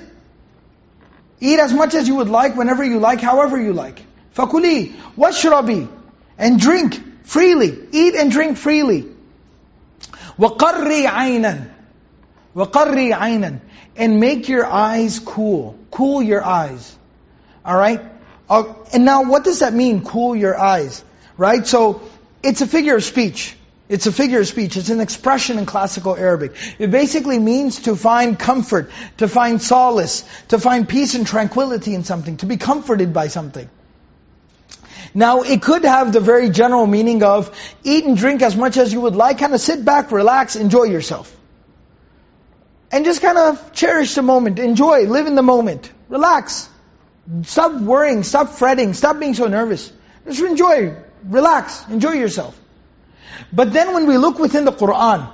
Eat 1.40 1.60
as 1.60 1.72
much 1.72 1.94
as 1.94 2.08
you 2.08 2.16
would 2.16 2.30
like, 2.30 2.56
whenever 2.56 2.84
you 2.84 3.00
like, 3.00 3.22
however 3.22 3.62
you 3.62 3.74
like. 3.74 4.02
Fakuli, 4.36 4.94
washrabi, 5.16 5.88
and 6.38 6.60
drink 6.60 7.26
freely. 7.26 7.78
Eat 7.92 8.16
and 8.16 8.32
drink 8.32 8.58
freely. 8.58 9.08
وَقَرِّي 10.40 11.06
عَيْنًا 11.06 11.70
وَقَرِّي 12.56 13.14
عَيْنًا 13.14 13.60
And 13.96 14.20
make 14.20 14.50
your 14.50 14.66
eyes 14.66 15.20
cool. 15.20 15.78
Cool 15.92 16.22
your 16.22 16.44
eyes. 16.44 16.96
Alright? 17.66 18.02
Uh, 18.53 18.75
and 18.93 19.07
now 19.07 19.23
what 19.25 19.45
does 19.45 19.61
that 19.61 19.73
mean, 19.73 20.05
cool 20.05 20.37
your 20.37 20.59
eyes? 20.59 21.03
Right? 21.39 21.67
So, 21.67 22.03
it's 22.43 22.61
a 22.61 22.67
figure 22.67 22.97
of 22.97 23.03
speech. 23.03 23.57
It's 23.89 24.07
a 24.07 24.13
figure 24.13 24.41
of 24.41 24.47
speech. 24.47 24.77
It's 24.77 24.91
an 24.91 25.01
expression 25.01 25.59
in 25.59 25.65
classical 25.65 26.17
Arabic. 26.17 26.53
It 26.79 26.91
basically 26.91 27.39
means 27.39 27.83
to 27.83 27.97
find 27.97 28.39
comfort, 28.39 28.91
to 29.19 29.29
find 29.29 29.63
solace, 29.63 30.25
to 30.49 30.59
find 30.59 30.87
peace 30.87 31.15
and 31.15 31.27
tranquility 31.27 31.95
in 31.95 32.05
something, 32.05 32.37
to 32.39 32.47
be 32.47 32.59
comforted 32.59 33.15
by 33.15 33.29
something. 33.29 33.71
Now, 35.15 35.43
it 35.43 35.63
could 35.63 35.85
have 35.85 36.13
the 36.13 36.21
very 36.21 36.51
general 36.51 36.87
meaning 36.87 37.23
of 37.23 37.51
eat 37.85 38.05
and 38.05 38.19
drink 38.19 38.43
as 38.43 38.55
much 38.55 38.77
as 38.77 38.93
you 38.93 39.01
would 39.01 39.17
like, 39.17 39.39
kind 39.39 39.55
of 39.55 39.61
sit 39.61 39.83
back, 39.83 40.13
relax, 40.13 40.57
enjoy 40.57 40.85
yourself. 40.85 41.35
And 42.91 43.07
just 43.07 43.23
kind 43.23 43.39
of 43.39 43.73
cherish 43.73 44.15
the 44.15 44.23
moment, 44.23 44.59
enjoy, 44.59 45.07
live 45.07 45.27
in 45.27 45.37
the 45.37 45.43
moment, 45.43 45.91
relax. 46.11 46.69
Stop 47.44 47.82
worrying, 47.82 48.24
stop 48.24 48.50
fretting, 48.50 48.94
stop 48.94 49.20
being 49.20 49.34
so 49.34 49.48
nervous. 49.48 49.92
Just 50.26 50.42
enjoy, 50.42 50.96
relax, 51.26 51.88
enjoy 51.90 52.14
yourself. 52.14 52.60
But 53.52 53.74
then 53.74 53.94
when 53.94 54.08
we 54.08 54.18
look 54.18 54.40
within 54.40 54.66
the 54.66 54.72
Qur'an, 54.72 55.28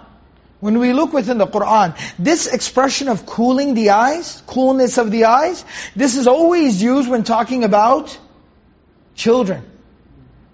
when 0.59 0.79
we 0.79 0.93
look 0.93 1.13
within 1.13 1.37
the 1.37 1.45
Qur'an, 1.45 1.93
this 2.17 2.47
expression 2.47 3.09
of 3.09 3.25
cooling 3.25 3.73
the 3.73 3.91
eyes, 3.91 4.41
coolness 4.47 4.97
of 4.97 5.11
the 5.11 5.25
eyes, 5.25 5.63
this 5.95 6.15
is 6.15 6.27
always 6.27 6.81
used 6.81 7.09
when 7.09 7.23
talking 7.23 7.63
about 7.63 8.17
children. 9.15 9.63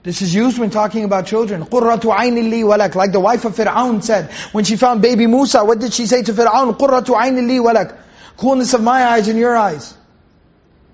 This 0.01 0.21
is 0.21 0.33
used 0.33 0.57
when 0.57 0.69
talking 0.69 1.03
about 1.03 1.27
children. 1.27 1.63
قُرَّةُ 1.65 2.01
عَيْنِ 2.01 2.35
لِي 2.49 2.63
وَلَكَ 2.63 2.95
Like 2.95 3.11
the 3.11 3.19
wife 3.19 3.45
of 3.45 3.55
Fir'aun 3.55 4.01
said, 4.01 4.31
when 4.53 4.63
she 4.63 4.77
found 4.77 5.01
baby 5.01 5.27
Musa, 5.27 5.63
what 5.63 5.79
did 5.79 5.93
she 5.93 6.05
say 6.05 6.23
to 6.23 6.33
Fir'aun? 6.33 6.77
قُرَّةُ 6.77 7.05
عَيْنِ 7.05 7.37
لِي 7.47 7.59
وَلَكَ 7.59 7.97
Coolness 8.37 8.73
of 8.73 8.81
my 8.81 9.05
eyes 9.05 9.27
and 9.27 9.37
your 9.37 9.55
eyes. 9.55 9.93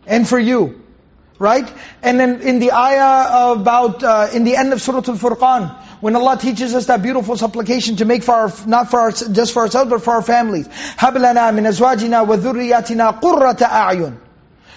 And 0.10 0.28
for 0.28 0.39
you. 0.39 0.82
Right? 1.38 1.70
And 2.02 2.20
then 2.20 2.41
in 2.41 2.60
the 2.60 2.72
ayah 2.72 3.52
about, 3.52 4.04
uh, 4.04 4.30
in 4.34 4.46
the 4.46 4.56
end 4.56 4.72
of 4.72 4.82
Surah 4.82 4.98
Al-Furqan, 5.00 5.76
when 6.00 6.16
Allah 6.16 6.38
teaches 6.38 6.74
us 6.74 6.86
that 6.86 7.02
beautiful 7.02 7.36
supplication 7.36 7.98
to 7.98 8.06
make 8.06 8.24
for 8.24 8.34
our, 8.34 8.54
not 8.68 8.89
for 8.89 9.00
our, 9.00 9.12
just 9.12 9.54
for 9.54 9.64
ourselves, 9.64 9.89
but 9.89 10.02
for 10.02 10.14
our 10.14 10.22
families. 10.22 10.68
هَبْ 10.68 11.18
لَنَا 11.18 11.52
مِنْ 11.52 11.68
أَزْوَاجِنَا 11.68 12.26
وَذُرِّيَّاتِنَا 12.26 13.22
قُرَّةَ 13.22 13.58
أَعْيُنٍ 13.58 14.18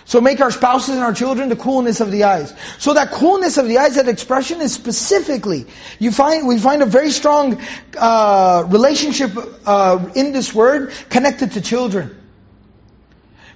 so 0.09 0.23
make 0.23 0.41
our 0.41 0.51
spouses 0.51 0.95
and 0.95 1.05
our 1.05 1.13
children 1.13 1.51
the 1.51 1.57
coolness 1.57 2.01
of 2.01 2.11
the 2.11 2.25
eyes. 2.25 2.55
So 2.79 2.95
that 2.95 3.11
coolness 3.11 3.59
of 3.59 3.69
the 3.69 3.77
eyes, 3.77 3.97
that 3.97 4.09
expression 4.09 4.63
is 4.63 4.73
specifically, 4.73 5.67
you 5.99 6.13
find, 6.13 6.49
we 6.49 6.57
find 6.57 6.83
a 6.83 6.87
very 6.87 7.11
strong 7.11 7.61
uh, 7.99 8.65
relationship 8.69 9.33
uh, 9.67 10.11
in 10.15 10.33
this 10.33 10.55
word 10.55 10.95
connected 11.11 11.53
to 11.53 11.61
children. 11.61 12.17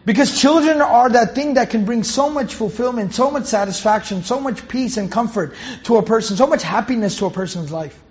Because 0.07 0.39
children 0.39 0.79
are 0.79 1.09
that 1.09 1.35
thing 1.35 1.55
that 1.55 1.69
can 1.69 1.83
bring 1.83 2.03
so 2.03 2.29
much 2.29 2.53
fulfillment, 2.53 3.13
so 3.13 3.29
much 3.29 3.43
satisfaction, 3.43 4.23
so 4.23 4.39
much 4.39 4.65
peace 4.69 4.95
and 4.95 5.11
comfort 5.11 5.53
to 5.83 5.97
a 5.97 6.01
person, 6.01 6.37
so 6.37 6.47
much 6.47 6.63
happiness 6.63 7.17
to 7.17 7.25
a 7.25 7.29
person's 7.29 7.73
life. 7.73 8.01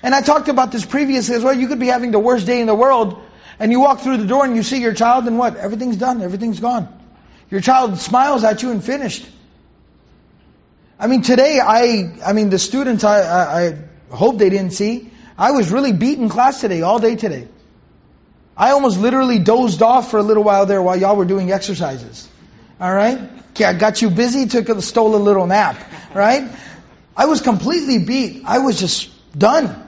And 0.00 0.14
I 0.14 0.20
talked 0.20 0.46
about 0.46 0.70
this 0.70 0.86
previously 0.86 1.34
as 1.34 1.42
well. 1.42 1.52
You 1.52 1.66
could 1.66 1.80
be 1.80 1.88
having 1.88 2.12
the 2.12 2.20
worst 2.20 2.46
day 2.46 2.60
in 2.60 2.68
the 2.68 2.74
world, 2.74 3.20
and 3.58 3.72
you 3.72 3.80
walk 3.80 4.02
through 4.02 4.18
the 4.18 4.28
door 4.28 4.44
and 4.44 4.54
you 4.54 4.62
see 4.62 4.80
your 4.80 4.94
child 4.94 5.26
and 5.26 5.36
what? 5.36 5.56
Everything's 5.56 5.96
done, 5.96 6.22
everything's 6.22 6.60
gone. 6.60 6.86
Your 7.50 7.60
child 7.60 7.98
smiles 7.98 8.44
at 8.44 8.62
you 8.62 8.70
and 8.70 8.84
finished. 8.84 9.26
I 11.00 11.08
mean, 11.08 11.22
today, 11.22 11.58
I, 11.58 12.16
I 12.24 12.32
mean, 12.32 12.50
the 12.50 12.60
students, 12.60 13.02
I, 13.02 13.22
I, 13.22 13.66
I 13.66 14.16
hope 14.16 14.38
they 14.38 14.50
didn't 14.50 14.72
see, 14.72 15.10
I 15.36 15.50
was 15.50 15.72
really 15.72 15.92
beat 15.92 16.16
in 16.20 16.28
class 16.28 16.60
today, 16.60 16.82
all 16.82 17.00
day 17.00 17.16
today. 17.16 17.48
I 18.56 18.70
almost 18.70 18.98
literally 18.98 19.38
dozed 19.38 19.82
off 19.82 20.10
for 20.10 20.18
a 20.18 20.22
little 20.22 20.44
while 20.44 20.66
there 20.66 20.80
while 20.80 20.96
y'all 20.96 21.16
were 21.16 21.24
doing 21.24 21.50
exercises. 21.50 22.28
Alright? 22.80 23.18
Okay, 23.50 23.64
I 23.64 23.72
got 23.72 24.02
you 24.02 24.10
busy, 24.10 24.46
took 24.46 24.68
a, 24.68 24.80
stole 24.80 25.14
a 25.16 25.18
little 25.18 25.46
nap. 25.46 25.76
Right? 26.14 26.50
I 27.16 27.26
was 27.26 27.40
completely 27.40 27.98
beat. 27.98 28.42
I 28.44 28.58
was 28.58 28.78
just 28.78 29.10
done. 29.36 29.80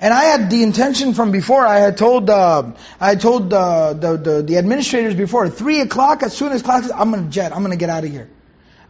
And 0.00 0.14
I 0.14 0.24
had 0.24 0.50
the 0.50 0.62
intention 0.62 1.12
from 1.12 1.30
before, 1.30 1.66
I 1.66 1.78
had 1.78 1.98
told, 1.98 2.30
uh, 2.30 2.72
I 2.98 3.08
had 3.10 3.20
told 3.20 3.52
uh, 3.52 3.92
the, 3.92 4.16
the, 4.16 4.42
the 4.42 4.56
administrators 4.56 5.14
before, 5.14 5.50
3 5.50 5.80
o'clock, 5.80 6.22
as 6.22 6.34
soon 6.34 6.52
as 6.52 6.62
class, 6.62 6.90
I'm 6.90 7.12
to 7.12 7.28
jet, 7.28 7.54
I'm 7.54 7.68
to 7.68 7.76
get 7.76 7.90
out 7.90 8.04
of 8.04 8.10
here. 8.10 8.30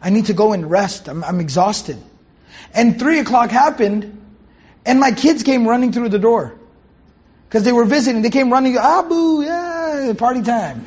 I 0.01 0.09
need 0.09 0.27
to 0.27 0.33
go 0.33 0.53
and 0.53 0.71
rest, 0.71 1.09
I'm, 1.09 1.23
I'm 1.23 1.41
exhausted. 1.41 1.97
And 2.73 2.97
3 2.97 3.19
o'clock 3.19 3.49
happened, 3.49 4.21
and 4.85 5.01
my 5.01 5.11
kids 5.11 5.43
came 5.43 5.67
running 5.67 5.91
through 5.91 6.09
the 6.09 6.19
door. 6.19 6.57
Because 7.50 7.62
they 7.64 7.72
were 7.72 7.84
visiting. 7.84 8.22
They 8.22 8.30
came 8.30 8.52
running, 8.52 8.76
Abu, 8.76 9.42
yeah, 9.42 10.12
party 10.16 10.42
time. 10.42 10.86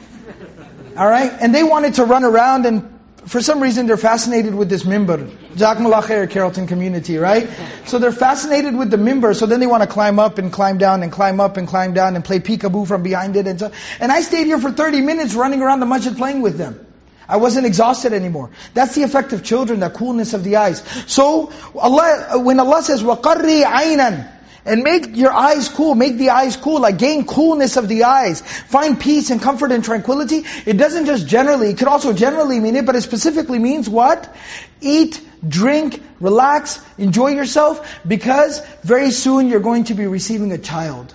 Alright? 0.98 1.32
And 1.40 1.56
they 1.56 1.64
wanted 1.64 1.96
to 1.96 2.06
run 2.06 2.24
around 2.24 2.66
and 2.66 3.00
for 3.26 3.42
some 3.42 3.62
reason 3.62 3.86
they're 3.86 3.98
fascinated 3.98 4.56
with 4.56 4.70
this 4.70 4.84
mimbar. 4.84 5.30
Jazakumullah 5.54 6.02
khair, 6.02 6.30
Carrollton 6.30 6.68
community, 6.68 7.18
right? 7.18 7.50
So 7.86 8.00
they're 8.00 8.12
fascinated 8.12 8.76
with 8.76 8.90
the 8.90 8.98
mimbar, 8.98 9.36
so 9.36 9.46
then 9.46 9.60
they 9.60 9.68
want 9.68 9.84
to 9.84 9.88
climb 9.88 10.20
up 10.20 10.38
and 10.38 10.52
climb 10.52 10.78
down 10.78 11.04
and 11.04 11.12
climb 11.12 11.40
up 11.40 11.58
and 11.58 11.68
climb 11.68 11.94
down 11.94 12.16
and 12.16 12.26
play 12.26 12.40
peekaboo 12.40 12.88
from 12.88 13.04
behind 13.04 13.36
it 13.36 13.48
and 13.48 13.60
so. 13.60 13.72
And 14.00 14.12
I 14.12 14.22
stayed 14.22 14.48
here 14.48 14.60
for 14.60 14.72
30 14.72 15.02
minutes 15.02 15.36
running 15.36 15.62
around 15.62 15.80
the 15.80 15.86
masjid 15.86 16.16
playing 16.16 16.42
with 16.42 16.58
them. 16.58 16.86
I 17.28 17.38
wasn't 17.38 17.68
exhausted 17.68 18.14
anymore. 18.14 18.50
That's 18.74 18.96
the 18.96 19.04
effect 19.04 19.34
of 19.34 19.44
children, 19.44 19.80
the 19.80 19.92
coolness 19.92 20.34
of 20.34 20.44
the 20.44 20.56
eyes. 20.56 20.84
So 21.06 21.52
Allah, 21.76 22.40
when 22.40 22.60
Allah 22.60 22.82
says, 22.82 23.04
وَقَرِّي 23.04 23.64
عَيْنًا 23.64 24.40
and 24.67 24.83
make 24.83 25.17
your 25.17 25.33
eyes 25.33 25.69
cool, 25.69 25.95
make 25.95 26.17
the 26.17 26.31
eyes 26.31 26.57
cool, 26.57 26.81
like 26.81 26.97
gain 26.99 27.27
coolness 27.27 27.77
of 27.77 27.87
the 27.87 28.05
eyes. 28.05 28.41
Find 28.41 28.99
peace 28.99 29.31
and 29.31 29.41
comfort 29.41 29.73
and 29.73 29.85
tranquility. 29.85 30.45
It 30.65 30.79
doesn't 30.79 31.07
just 31.07 31.27
generally, 31.27 31.71
it 31.71 31.79
could 31.79 31.89
also 31.89 32.13
generally 32.15 32.61
mean 32.61 32.77
it, 32.77 32.87
but 32.87 32.97
it 32.97 33.03
specifically 33.03 33.59
means 33.59 33.89
what? 33.89 34.35
Eat, 34.81 35.21
drink, 35.47 36.03
relax, 36.19 36.81
enjoy 36.97 37.29
yourself, 37.29 38.01
because 38.07 38.61
very 38.83 39.11
soon 39.11 39.49
you're 39.49 39.61
going 39.61 39.85
to 39.85 39.95
be 39.95 40.07
receiving 40.07 40.53
a 40.53 40.59
child. 40.59 41.15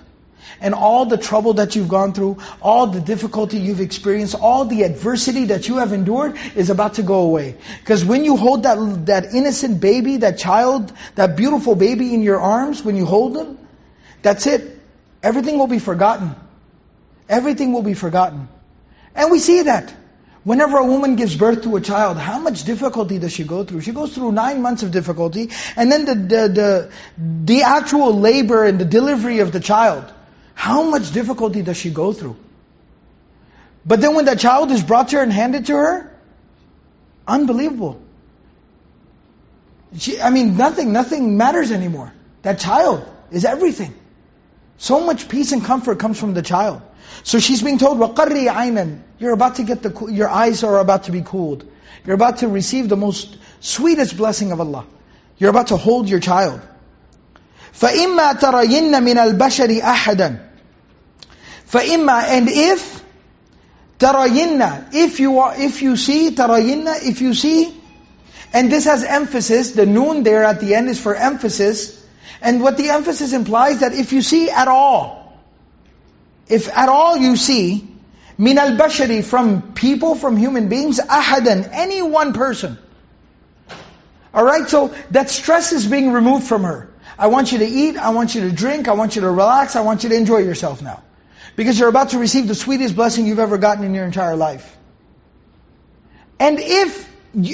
And 0.60 0.74
all 0.74 1.06
the 1.06 1.16
trouble 1.16 1.54
that 1.54 1.74
you've 1.74 1.88
gone 1.88 2.12
through, 2.12 2.38
all 2.60 2.86
the 2.86 3.00
difficulty 3.00 3.58
you've 3.58 3.80
experienced, 3.80 4.34
all 4.34 4.66
the 4.66 4.82
adversity 4.82 5.46
that 5.46 5.68
you 5.68 5.78
have 5.78 5.92
endured 5.92 6.36
is 6.54 6.68
about 6.68 6.94
to 6.94 7.02
go 7.02 7.20
away. 7.20 7.56
Because 7.80 8.04
when 8.04 8.24
you 8.24 8.36
hold 8.36 8.64
that, 8.64 9.06
that 9.06 9.34
innocent 9.34 9.80
baby, 9.80 10.18
that 10.18 10.38
child, 10.38 10.92
that 11.14 11.36
beautiful 11.36 11.74
baby 11.74 12.12
in 12.12 12.22
your 12.22 12.40
arms, 12.40 12.84
when 12.84 12.96
you 12.96 13.06
hold 13.06 13.34
them, 13.34 13.58
that's 14.22 14.46
it. 14.46 14.78
Everything 15.22 15.58
will 15.58 15.66
be 15.66 15.78
forgotten. 15.78 16.34
Everything 17.28 17.72
will 17.72 17.82
be 17.82 17.94
forgotten. 17.94 18.48
And 19.14 19.30
we 19.30 19.38
see 19.38 19.62
that. 19.62 19.94
Whenever 20.42 20.78
a 20.78 20.86
woman 20.86 21.16
gives 21.16 21.36
birth 21.36 21.62
to 21.64 21.76
a 21.76 21.80
child, 21.82 22.16
how 22.16 22.38
much 22.38 22.64
difficulty 22.64 23.18
does 23.18 23.32
she 23.32 23.44
go 23.44 23.62
through? 23.62 23.82
She 23.82 23.92
goes 23.92 24.14
through 24.14 24.32
nine 24.32 24.62
months 24.62 24.82
of 24.82 24.90
difficulty, 24.90 25.50
and 25.76 25.92
then 25.92 26.06
the, 26.06 26.14
the, 26.14 26.48
the, 26.48 26.92
the 27.44 27.62
actual 27.62 28.18
labor 28.18 28.64
and 28.64 28.78
the 28.78 28.86
delivery 28.86 29.40
of 29.40 29.52
the 29.52 29.60
child. 29.60 30.10
How 30.59 30.83
much 30.83 31.11
difficulty 31.11 31.61
does 31.61 31.77
she 31.77 31.91
go 31.91 32.13
through? 32.13 32.37
But 33.85 34.01
then 34.01 34.15
when 34.15 34.25
that 34.25 34.39
child 34.39 34.71
is 34.71 34.83
brought 34.83 35.09
to 35.09 35.17
her 35.17 35.23
and 35.23 35.31
handed 35.31 35.67
to 35.67 35.73
her, 35.73 36.11
unbelievable. 37.27 38.01
She, 39.97 40.19
I 40.19 40.29
mean, 40.31 40.57
nothing, 40.57 40.91
nothing 40.91 41.37
matters 41.37 41.71
anymore. 41.71 42.13
That 42.41 42.59
child 42.59 43.07
is 43.31 43.45
everything. 43.45 43.93
So 44.77 45.05
much 45.05 45.29
peace 45.29 45.51
and 45.51 45.63
comfort 45.63 45.99
comes 45.99 46.19
from 46.19 46.33
the 46.33 46.41
child. 46.41 46.81
So 47.23 47.39
she's 47.39 47.61
being 47.61 47.77
told, 47.77 47.99
وَقَرِّي 47.99 48.49
عَيْنًا 48.49 48.99
You're 49.19 49.33
about 49.33 49.55
to 49.55 49.63
get 49.63 49.83
the, 49.83 50.07
your 50.07 50.29
eyes 50.29 50.63
are 50.63 50.79
about 50.79 51.03
to 51.03 51.11
be 51.11 51.21
cooled. 51.21 51.65
You're 52.05 52.15
about 52.15 52.39
to 52.39 52.47
receive 52.47 52.89
the 52.89 52.97
most 52.97 53.37
sweetest 53.61 54.17
blessing 54.17 54.51
of 54.51 54.59
Allah. 54.59 54.85
You're 55.37 55.49
about 55.49 55.67
to 55.67 55.77
hold 55.77 56.09
your 56.09 56.19
child. 56.19 56.61
فَإِمَّا 57.73 58.39
تَرَيِنَّ 58.39 58.91
مِنَ 58.91 59.37
الْبَشَرِ 59.37 59.81
أَحَدًا 59.81 60.39
فَإِمَّا 61.69 62.23
And 62.23 62.47
if, 62.49 63.03
تَرَيِنَّ 63.99 64.93
If 64.93 65.19
you, 65.19 65.39
are, 65.39 65.55
if 65.57 65.81
you 65.81 65.97
see, 65.97 66.31
تَرَيِنَّ 66.31 67.05
If 67.05 67.21
you 67.21 67.33
see, 67.33 67.75
and 68.53 68.71
this 68.71 68.85
has 68.85 69.03
emphasis, 69.03 69.71
the 69.71 69.85
noon 69.85 70.23
there 70.23 70.43
at 70.43 70.59
the 70.59 70.75
end 70.75 70.89
is 70.89 70.99
for 70.99 71.15
emphasis, 71.15 72.05
and 72.41 72.61
what 72.61 72.77
the 72.77 72.89
emphasis 72.89 73.33
implies 73.33 73.79
that 73.79 73.93
if 73.93 74.13
you 74.13 74.21
see 74.21 74.49
at 74.49 74.67
all, 74.67 75.37
if 76.47 76.69
at 76.69 76.89
all 76.89 77.17
you 77.17 77.35
see, 77.35 77.87
min 78.37 78.57
al-bashari, 78.57 79.23
from 79.23 79.73
people, 79.73 80.15
from 80.15 80.37
human 80.37 80.69
beings, 80.69 80.99
ahadan, 80.99 81.67
any 81.71 82.01
one 82.01 82.33
person. 82.33 82.77
Alright, 84.33 84.69
so 84.69 84.93
that 85.11 85.29
stress 85.29 85.71
is 85.71 85.87
being 85.87 86.11
removed 86.11 86.45
from 86.45 86.63
her. 86.63 86.89
I 87.17 87.27
want 87.27 87.51
you 87.53 87.59
to 87.59 87.65
eat, 87.65 87.97
I 87.97 88.09
want 88.09 88.35
you 88.35 88.41
to 88.41 88.51
drink, 88.51 88.87
I 88.87 88.93
want 88.93 89.15
you 89.15 89.21
to 89.21 89.31
relax, 89.31 89.75
I 89.75 89.81
want 89.81 90.03
you 90.03 90.09
to 90.09 90.15
enjoy 90.15 90.39
yourself 90.39 90.81
now. 90.81 91.01
Because 91.59 91.79
you're 91.79 91.89
about 91.89 92.09
to 92.09 92.19
receive 92.19 92.47
the 92.47 92.55
sweetest 92.55 92.95
blessing 92.95 93.25
you've 93.25 93.39
ever 93.39 93.57
gotten 93.57 93.83
in 93.83 93.93
your 93.93 94.05
entire 94.05 94.35
life. 94.35 94.77
And 96.39 96.59
if 96.59 97.09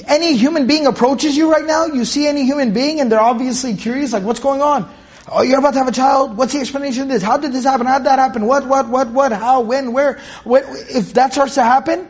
any 0.08 0.38
human 0.38 0.68
being 0.68 0.88
approaches 0.88 1.36
you 1.36 1.52
right 1.52 1.66
now, 1.66 1.86
you 1.86 2.06
see 2.06 2.28
any 2.28 2.46
human 2.46 2.74
being 2.74 3.00
and 3.00 3.12
they're 3.12 3.20
obviously 3.20 3.76
curious, 3.76 4.14
like 4.14 4.24
what's 4.24 4.40
going 4.40 4.62
on? 4.62 4.92
Oh, 5.28 5.44
you're 5.44 5.60
about 5.60 5.74
to 5.74 5.80
have 5.80 5.88
a 5.88 5.92
child? 5.92 6.36
What's 6.36 6.54
the 6.54 6.60
explanation 6.60 7.04
of 7.04 7.10
this? 7.10 7.22
How 7.22 7.38
did 7.38 7.54
this 7.54 7.64
happen? 7.64 7.86
How 7.86 8.00
did 8.00 8.08
that 8.08 8.20
happen? 8.20 8.46
What, 8.46 8.66
what, 8.66 8.90
what, 8.90 9.10
what, 9.10 9.32
how, 9.32 9.62
when, 9.62 9.94
where? 9.94 10.20
What, 10.44 10.64
if 10.68 11.14
that 11.14 11.34
starts 11.34 11.56
to 11.56 11.64
happen, 11.64 12.08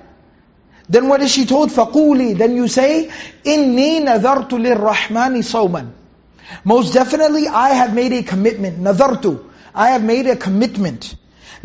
then 0.89 1.07
what 1.07 1.22
is 1.22 1.32
she 1.32 1.45
told? 1.45 1.69
فَقُولِي 1.69 2.38
Then 2.38 2.55
you 2.55 2.67
say, 2.67 3.11
إِنِّي 3.43 4.01
نَذَرْتُ 4.01 4.49
لِلرَّحْمَنِ 4.49 5.38
صَوْمًا 5.43 5.91
Most 6.63 6.93
definitely 6.93 7.47
I 7.47 7.69
have 7.69 7.93
made 7.93 8.13
a 8.13 8.24
commitment. 8.24 8.80
نَذَرْتُ 8.80 9.45
I 9.74 9.89
have 9.91 10.03
made 10.03 10.28
a 10.28 10.36
commitment. 10.36 11.15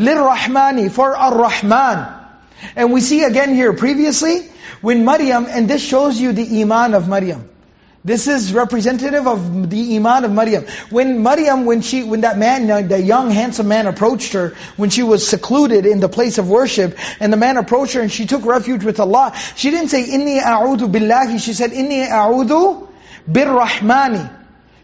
لِلرَّحْمَنِ 0.01 0.91
For 0.91 1.17
Ar-Rahman. 1.17 2.15
And 2.75 2.93
we 2.93 3.01
see 3.01 3.25
again 3.25 3.55
here 3.55 3.73
previously, 3.73 4.49
when 4.81 5.05
Maryam, 5.05 5.47
and 5.49 5.69
this 5.69 5.83
shows 5.83 6.19
you 6.19 6.33
the 6.33 6.63
iman 6.63 6.95
of 6.95 7.09
Maryam. 7.09 7.49
This 8.05 8.29
is 8.29 8.55
representative 8.55 9.27
of 9.27 9.69
the 9.69 9.97
iman 9.97 10.25
of 10.25 10.31
Maryam. 10.33 10.65
When 10.91 11.25
Maryam, 11.25 11.65
when 11.65 11.81
she, 11.81 12.05
when 12.05 12.21
that 12.21 12.39
man, 12.39 12.69
that 12.69 13.03
young 13.03 13.33
handsome 13.33 13.67
man 13.67 13.89
approached 13.89 14.33
her, 14.35 14.55
when 14.77 14.91
she 14.91 15.03
was 15.03 15.27
secluded 15.27 15.87
in 15.87 15.99
the 15.99 16.09
place 16.09 16.39
of 16.39 16.49
worship, 16.49 16.97
and 17.19 17.33
the 17.33 17.37
man 17.37 17.57
approached 17.57 17.95
her 17.95 18.01
and 18.01 18.13
she 18.13 18.27
took 18.27 18.47
refuge 18.47 18.85
with 18.85 19.01
Allah, 19.01 19.35
she 19.57 19.73
didn't 19.73 19.89
say, 19.89 20.05
Inni 20.05 20.41
a'udhu 20.41 20.89
billahi, 20.89 21.41
she 21.41 21.53
said, 21.53 21.73
Inni 21.73 22.09
a'udhu 22.09 22.89
birrahmani. 23.29 24.33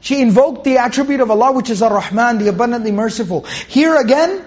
She 0.00 0.20
invoked 0.20 0.64
the 0.64 0.78
attribute 0.78 1.20
of 1.20 1.30
Allah 1.30 1.52
which 1.52 1.70
is 1.70 1.80
Ar-Rahman, 1.80 2.38
the 2.38 2.48
abundantly 2.48 2.90
merciful. 2.90 3.42
Here 3.68 3.94
again, 3.94 4.44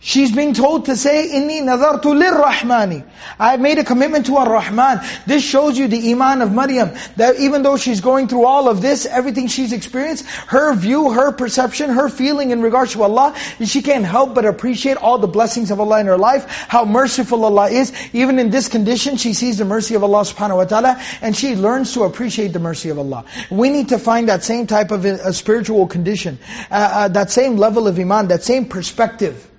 She's 0.00 0.30
being 0.30 0.54
told 0.54 0.84
to 0.84 0.96
say, 0.96 1.28
Inni 1.28 1.60
nazartu 1.60 2.14
lirrahmani. 2.14 3.04
I 3.36 3.50
have 3.50 3.60
made 3.60 3.78
a 3.78 3.84
commitment 3.84 4.26
to 4.26 4.36
Ar-Rahman. 4.36 5.00
This 5.26 5.42
shows 5.42 5.76
you 5.76 5.88
the 5.88 6.12
iman 6.12 6.40
of 6.40 6.52
Maryam. 6.52 6.92
That 7.16 7.40
even 7.40 7.62
though 7.62 7.76
she's 7.76 8.00
going 8.00 8.28
through 8.28 8.46
all 8.46 8.68
of 8.68 8.80
this, 8.80 9.06
everything 9.06 9.48
she's 9.48 9.72
experienced, 9.72 10.24
her 10.46 10.72
view, 10.74 11.10
her 11.10 11.32
perception, 11.32 11.90
her 11.90 12.08
feeling 12.08 12.52
in 12.52 12.62
regards 12.62 12.92
to 12.92 13.02
Allah, 13.02 13.34
she 13.64 13.82
can't 13.82 14.04
help 14.04 14.36
but 14.36 14.44
appreciate 14.44 14.98
all 14.98 15.18
the 15.18 15.26
blessings 15.26 15.72
of 15.72 15.80
Allah 15.80 15.98
in 15.98 16.06
her 16.06 16.16
life, 16.16 16.46
how 16.68 16.84
merciful 16.84 17.44
Allah 17.44 17.68
is. 17.68 17.92
Even 18.12 18.38
in 18.38 18.50
this 18.50 18.68
condition, 18.68 19.16
she 19.16 19.32
sees 19.32 19.58
the 19.58 19.64
mercy 19.64 19.96
of 19.96 20.04
Allah 20.04 20.20
subhanahu 20.20 20.58
wa 20.58 20.64
ta'ala, 20.64 21.02
and 21.22 21.34
she 21.34 21.56
learns 21.56 21.94
to 21.94 22.04
appreciate 22.04 22.52
the 22.52 22.60
mercy 22.60 22.90
of 22.90 23.00
Allah. 23.00 23.24
We 23.50 23.68
need 23.68 23.88
to 23.88 23.98
find 23.98 24.28
that 24.28 24.44
same 24.44 24.68
type 24.68 24.92
of 24.92 25.04
a, 25.04 25.32
spiritual 25.32 25.88
condition, 25.88 26.38
uh, 26.70 26.74
uh, 26.74 27.08
that 27.08 27.32
same 27.32 27.56
level 27.56 27.88
of 27.88 27.98
iman, 27.98 28.28
that 28.28 28.44
same 28.44 28.66
perspective 28.66 29.50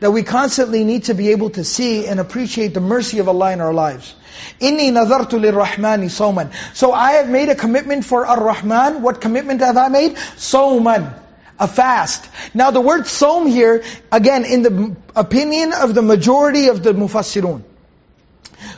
that 0.00 0.10
we 0.10 0.22
constantly 0.22 0.84
need 0.84 1.04
to 1.04 1.14
be 1.14 1.30
able 1.30 1.50
to 1.50 1.64
see 1.64 2.06
and 2.06 2.18
appreciate 2.18 2.74
the 2.74 2.80
mercy 2.80 3.18
of 3.18 3.28
Allah 3.28 3.52
in 3.52 3.60
our 3.60 3.72
lives. 3.72 4.14
Inni 4.60 4.90
nadartu 4.90 5.38
lirrahmani 5.38 6.10
sawman. 6.10 6.50
So 6.74 6.92
I 6.92 7.12
have 7.12 7.28
made 7.28 7.48
a 7.48 7.54
commitment 7.54 8.04
for 8.04 8.26
Ar-Rahman. 8.26 9.02
What 9.02 9.20
commitment 9.20 9.60
have 9.60 9.76
I 9.76 9.88
made? 9.88 10.16
Sawman. 10.36 11.14
A 11.58 11.68
fast. 11.68 12.28
Now 12.54 12.70
the 12.70 12.80
word 12.80 13.02
sawm 13.02 13.48
here, 13.48 13.84
again, 14.10 14.44
in 14.44 14.62
the 14.62 14.96
opinion 15.14 15.72
of 15.72 15.94
the 15.94 16.02
majority 16.02 16.68
of 16.68 16.82
the 16.82 16.92
mufassirun. 16.92 17.62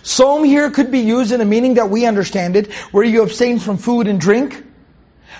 Sawm 0.02 0.44
here 0.44 0.70
could 0.70 0.90
be 0.90 1.00
used 1.00 1.32
in 1.32 1.40
a 1.40 1.44
meaning 1.44 1.74
that 1.74 1.88
we 1.88 2.04
understand 2.04 2.56
it, 2.56 2.72
where 2.92 3.04
you 3.04 3.22
abstain 3.22 3.58
from 3.58 3.78
food 3.78 4.06
and 4.06 4.20
drink. 4.20 4.62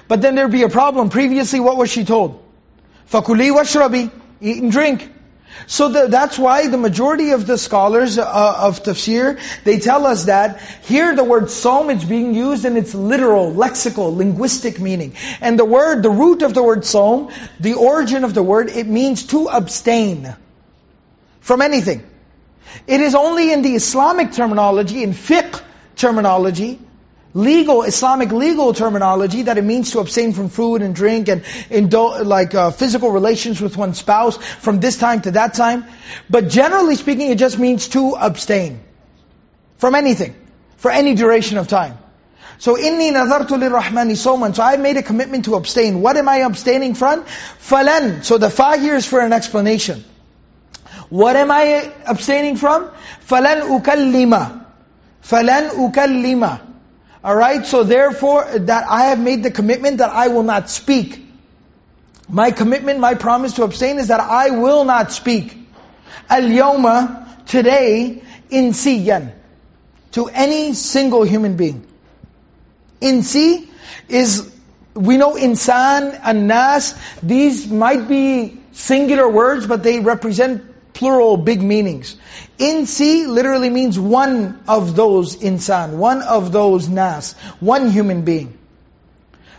But 0.09 0.23
then 0.23 0.35
there'd 0.35 0.53
be 0.53 0.63
a 0.63 0.69
problem. 0.69 1.11
Previously, 1.11 1.61
what 1.61 1.77
was 1.77 1.91
she 1.91 2.05
told? 2.05 2.43
فَكُلِي 3.11 3.53
وَاشْرَبِي 3.53 4.11
Eat 4.41 4.63
and 4.63 4.73
drink. 4.73 5.11
So 5.68 5.90
the, 5.90 6.08
that's 6.08 6.38
why 6.38 6.68
the 6.68 6.78
majority 6.78 7.32
of 7.32 7.46
the 7.46 7.58
scholars 7.58 8.18
uh, 8.18 8.56
of 8.60 8.84
tafsir, 8.84 9.40
they 9.64 9.80
tell 9.80 10.06
us 10.06 10.26
that 10.26 10.62
here 10.84 11.16
the 11.16 11.24
word 11.24 11.50
som 11.50 11.90
is 11.90 12.04
being 12.04 12.34
used 12.34 12.66
in 12.66 12.78
its 12.78 12.96
literal, 12.96 13.52
lexical, 13.54 14.16
linguistic 14.16 14.80
meaning. 14.80 15.16
And 15.42 15.60
the 15.60 15.66
word, 15.66 16.04
the 16.04 16.10
root 16.10 16.42
of 16.42 16.54
the 16.54 16.64
word 16.64 16.86
som, 16.86 17.30
the 17.60 17.74
origin 17.74 18.24
of 18.24 18.34
the 18.34 18.44
word, 18.44 18.70
it 18.70 18.88
means 18.88 19.28
to 19.28 19.48
abstain 19.48 20.36
from 21.40 21.62
anything. 21.62 22.04
It 22.88 23.02
is 23.02 23.16
only 23.16 23.52
in 23.52 23.62
the 23.62 23.76
Islamic 23.76 24.32
terminology, 24.32 25.04
in 25.04 25.14
fiqh 25.14 25.62
terminology, 25.96 26.80
legal, 27.34 27.84
Islamic 27.84 28.32
legal 28.32 28.74
terminology 28.74 29.44
that 29.44 29.58
it 29.58 29.64
means 29.64 29.92
to 29.92 30.00
abstain 30.00 30.34
from 30.34 30.50
food 30.50 30.82
and 30.82 30.96
drink 30.96 31.28
and 31.28 31.44
like 32.26 32.56
uh, 32.56 32.72
physical 32.72 33.12
relations 33.12 33.62
with 33.62 33.78
one's 33.78 34.00
spouse 34.00 34.38
from 34.38 34.80
this 34.80 34.98
time 34.98 35.22
to 35.22 35.32
that 35.32 35.54
time. 35.54 35.86
But 36.30 36.50
generally 36.50 36.96
speaking, 36.96 37.30
it 37.30 37.38
just 37.38 37.60
means 37.60 37.90
to 37.90 38.16
abstain 38.16 38.80
from 39.78 39.96
anything, 39.96 40.36
for 40.78 40.92
any 40.92 41.16
duration 41.16 41.58
of 41.58 41.68
time. 41.68 41.98
So 42.58 42.76
inni 42.76 43.12
nazartu 43.12 43.58
lirrahmani 43.58 44.18
soman. 44.18 44.54
So 44.54 44.64
I 44.64 44.76
made 44.76 44.98
a 44.98 45.04
commitment 45.04 45.46
to 45.46 45.56
abstain. 45.56 46.02
What 46.02 46.18
am 46.18 46.28
I 46.28 46.38
abstaining 46.38 46.94
from? 46.94 47.24
Falan. 47.24 48.24
So 48.26 48.38
the 48.38 48.50
fa 48.50 48.78
here 48.78 48.96
is 48.96 49.06
for 49.06 49.22
an 49.22 49.32
explanation. 49.32 50.04
What 51.10 51.38
am 51.38 51.52
I 51.52 51.92
abstaining 52.06 52.58
from? 52.58 52.92
Falan 53.26 53.62
ukallima. 53.62 54.66
Falan 55.24 55.70
ukallima. 55.70 56.69
Alright, 57.24 57.66
so 57.66 57.84
therefore, 57.84 58.46
that 58.46 58.86
I 58.90 59.06
have 59.06 59.20
made 59.20 59.44
the 59.44 59.52
commitment 59.52 59.98
that 59.98 60.10
I 60.10 60.30
will 60.30 60.44
not 60.44 60.70
speak. 60.70 61.26
My 62.30 62.52
commitment, 62.52 63.00
my 63.00 63.16
promise 63.16 63.54
to 63.56 63.64
abstain 63.64 63.98
is 63.98 64.08
that 64.08 64.22
I 64.22 64.52
will 64.52 64.86
not 64.86 65.12
speak. 65.12 65.58
Al-yawma, 66.30 67.46
today, 67.46 68.22
in 68.50 68.70
insiyan. 68.70 69.34
To 70.14 70.28
any 70.28 70.74
single 70.74 71.24
human 71.24 71.58
being. 71.58 71.86
Insi 73.02 73.68
is 74.08 74.54
we 74.94 75.18
know 75.18 75.36
insan 75.36 76.20
and 76.24 76.48
nas, 76.48 76.96
these 77.22 77.68
might 77.70 78.08
be 78.08 78.60
singular 78.72 79.30
words, 79.30 79.68
but 79.68 79.84
they 79.84 80.00
represent 80.00 80.69
plural 81.00 81.38
big 81.38 81.62
meanings. 81.62 82.18
Insi 82.58 83.26
literally 83.26 83.70
means 83.70 83.98
one 83.98 84.62
of 84.68 84.98
those 84.98 85.38
insan, 85.38 85.96
one 85.96 86.22
of 86.22 86.52
those 86.52 86.90
nas, 86.90 87.36
one 87.62 87.90
human 87.90 88.24
being. 88.24 88.58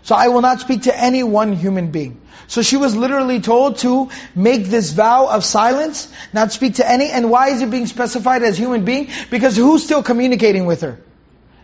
So 0.03 0.15
I 0.15 0.29
will 0.29 0.43
not 0.43 0.61
speak 0.61 0.83
to 0.83 0.95
any 0.97 1.23
one 1.23 1.55
human 1.55 1.91
being. 1.93 2.21
So 2.47 2.61
she 2.61 2.77
was 2.77 2.95
literally 2.95 3.41
told 3.41 3.79
to 3.79 4.11
make 4.35 4.65
this 4.67 4.91
vow 4.93 5.29
of 5.29 5.43
silence, 5.45 6.13
not 6.35 6.53
speak 6.53 6.75
to 6.75 6.87
any. 6.87 7.09
And 7.09 7.31
why 7.31 7.49
is 7.51 7.63
it 7.63 7.71
being 7.71 7.87
specified 7.87 8.43
as 8.43 8.59
human 8.59 8.85
being? 8.85 9.09
Because 9.31 9.57
who's 9.57 9.83
still 9.83 10.03
communicating 10.03 10.67
with 10.67 10.83
her? 10.83 10.99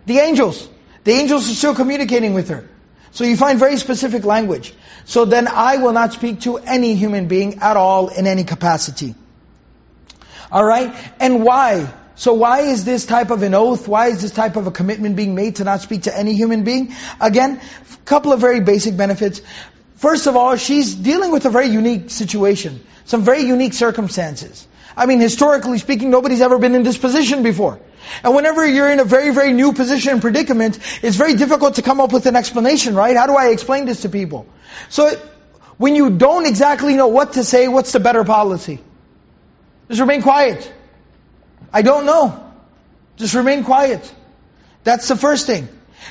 The 0.07 0.21
angels. 0.21 0.67
The 1.05 1.13
angels 1.13 1.51
are 1.51 1.55
still 1.55 1.75
communicating 1.75 2.33
with 2.33 2.49
her. 2.49 2.67
So 3.11 3.25
you 3.25 3.37
find 3.37 3.59
very 3.59 3.77
specific 3.77 4.25
language. 4.25 4.73
So 5.05 5.27
then 5.27 5.49
I 5.49 5.77
will 5.77 5.93
not 5.93 6.15
speak 6.15 6.41
to 6.43 6.57
any 6.57 6.95
human 6.95 7.29
being 7.29 7.59
at 7.59 7.77
all 7.77 8.09
in 8.09 8.27
any 8.27 8.45
capacity. 8.45 9.15
Alright? 10.51 10.95
And 11.21 11.45
why? 11.45 11.93
So 12.15 12.33
why 12.33 12.61
is 12.61 12.85
this 12.85 13.05
type 13.05 13.31
of 13.31 13.43
an 13.43 13.55
oath, 13.55 13.87
why 13.87 14.09
is 14.09 14.23
this 14.23 14.31
type 14.31 14.57
of 14.57 14.67
a 14.67 14.71
commitment 14.71 15.17
being 15.17 15.35
made 15.35 15.57
to 15.57 15.65
not 15.65 15.83
speak 15.83 16.05
to 16.05 16.17
any 16.17 16.35
human 16.35 16.65
being? 16.65 16.95
Again, 17.21 17.61
a 17.61 17.97
couple 18.07 18.33
of 18.33 18.41
very 18.41 18.61
basic 18.61 18.97
benefits. 18.97 19.43
First 19.97 20.27
of 20.27 20.35
all, 20.35 20.57
she's 20.57 20.95
dealing 20.95 21.31
with 21.31 21.45
a 21.45 21.51
very 21.51 21.69
unique 21.69 22.11
situation. 22.11 22.81
Some 23.05 23.23
very 23.23 23.43
unique 23.43 23.75
circumstances. 23.75 24.67
I 24.97 25.05
mean, 25.05 25.21
historically 25.21 25.79
speaking, 25.79 26.11
nobody's 26.11 26.41
ever 26.41 26.59
been 26.59 26.75
in 26.75 26.83
this 26.83 26.97
position 26.97 27.43
before. 27.43 27.79
And 28.25 28.35
whenever 28.35 28.67
you're 28.67 28.91
in 28.91 29.01
a 29.01 29.05
very, 29.05 29.35
very 29.35 29.53
new 29.53 29.75
position 29.75 30.13
and 30.13 30.23
predicament, 30.23 30.79
it's 31.03 31.17
very 31.17 31.35
difficult 31.35 31.75
to 31.75 31.83
come 31.83 32.01
up 32.01 32.13
with 32.13 32.25
an 32.25 32.37
explanation, 32.37 32.95
right? 32.95 33.15
How 33.15 33.27
do 33.27 33.37
I 33.37 33.49
explain 33.49 33.85
this 33.85 34.03
to 34.03 34.09
people? 34.09 34.47
So, 34.89 35.11
when 35.77 35.95
you 35.95 36.11
don't 36.11 36.47
exactly 36.47 36.95
know 36.97 37.09
what 37.09 37.35
to 37.35 37.45
say, 37.45 37.69
what's 37.69 37.93
the 37.93 38.01
better 38.01 38.25
policy? 38.25 38.81
Just 39.88 40.02
remain 40.02 40.22
quiet. 40.22 40.72
I 41.74 41.82
don't 41.82 42.06
know. 42.06 42.52
Just 43.18 43.36
remain 43.36 43.64
quiet. 43.64 44.14
That's 44.84 45.08
the 45.08 45.16
first 45.16 45.46
thing. 45.46 45.68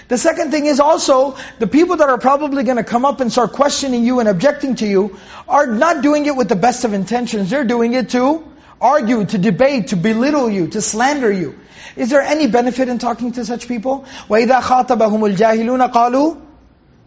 The 0.09 0.19
second 0.19 0.51
thing 0.51 0.67
is 0.67 0.81
also, 0.81 1.37
the 1.59 1.67
people 1.67 1.97
that 1.97 2.09
are 2.09 2.19
probably 2.19 2.63
going 2.63 2.77
to 2.77 2.85
come 2.85 3.05
up 3.05 3.21
and 3.21 3.33
start 3.33 3.53
questioning 3.53 4.05
you 4.05 4.21
and 4.21 4.29
objecting 4.29 4.77
to 4.77 4.87
you 4.87 5.17
are 5.49 5.67
not 5.67 6.03
doing 6.03 6.27
it 6.27 6.37
with 6.37 6.49
the 6.49 6.57
best 6.57 6.85
of 6.85 6.93
intentions. 6.93 7.51
They're 7.51 7.65
doing 7.65 7.95
it 7.95 8.11
to 8.11 8.45
argue, 8.81 9.25
to 9.25 9.39
debate, 9.39 9.89
to 9.89 9.97
belittle 9.97 10.49
you, 10.49 10.69
to 10.69 10.81
slander 10.81 11.31
you. 11.31 11.59
Is 11.97 12.11
there 12.11 12.23
any 12.23 12.47
benefit 12.47 12.89
in 12.89 12.99
talking 12.99 13.33
to 13.33 13.45
such 13.45 13.69
people? 13.69 14.07
وَإِذَا 14.29 14.61
خَاطَبَهُمُ 14.61 15.37
الْجَاهِلُونَ 15.37 15.93
قَالُوا 15.93 16.41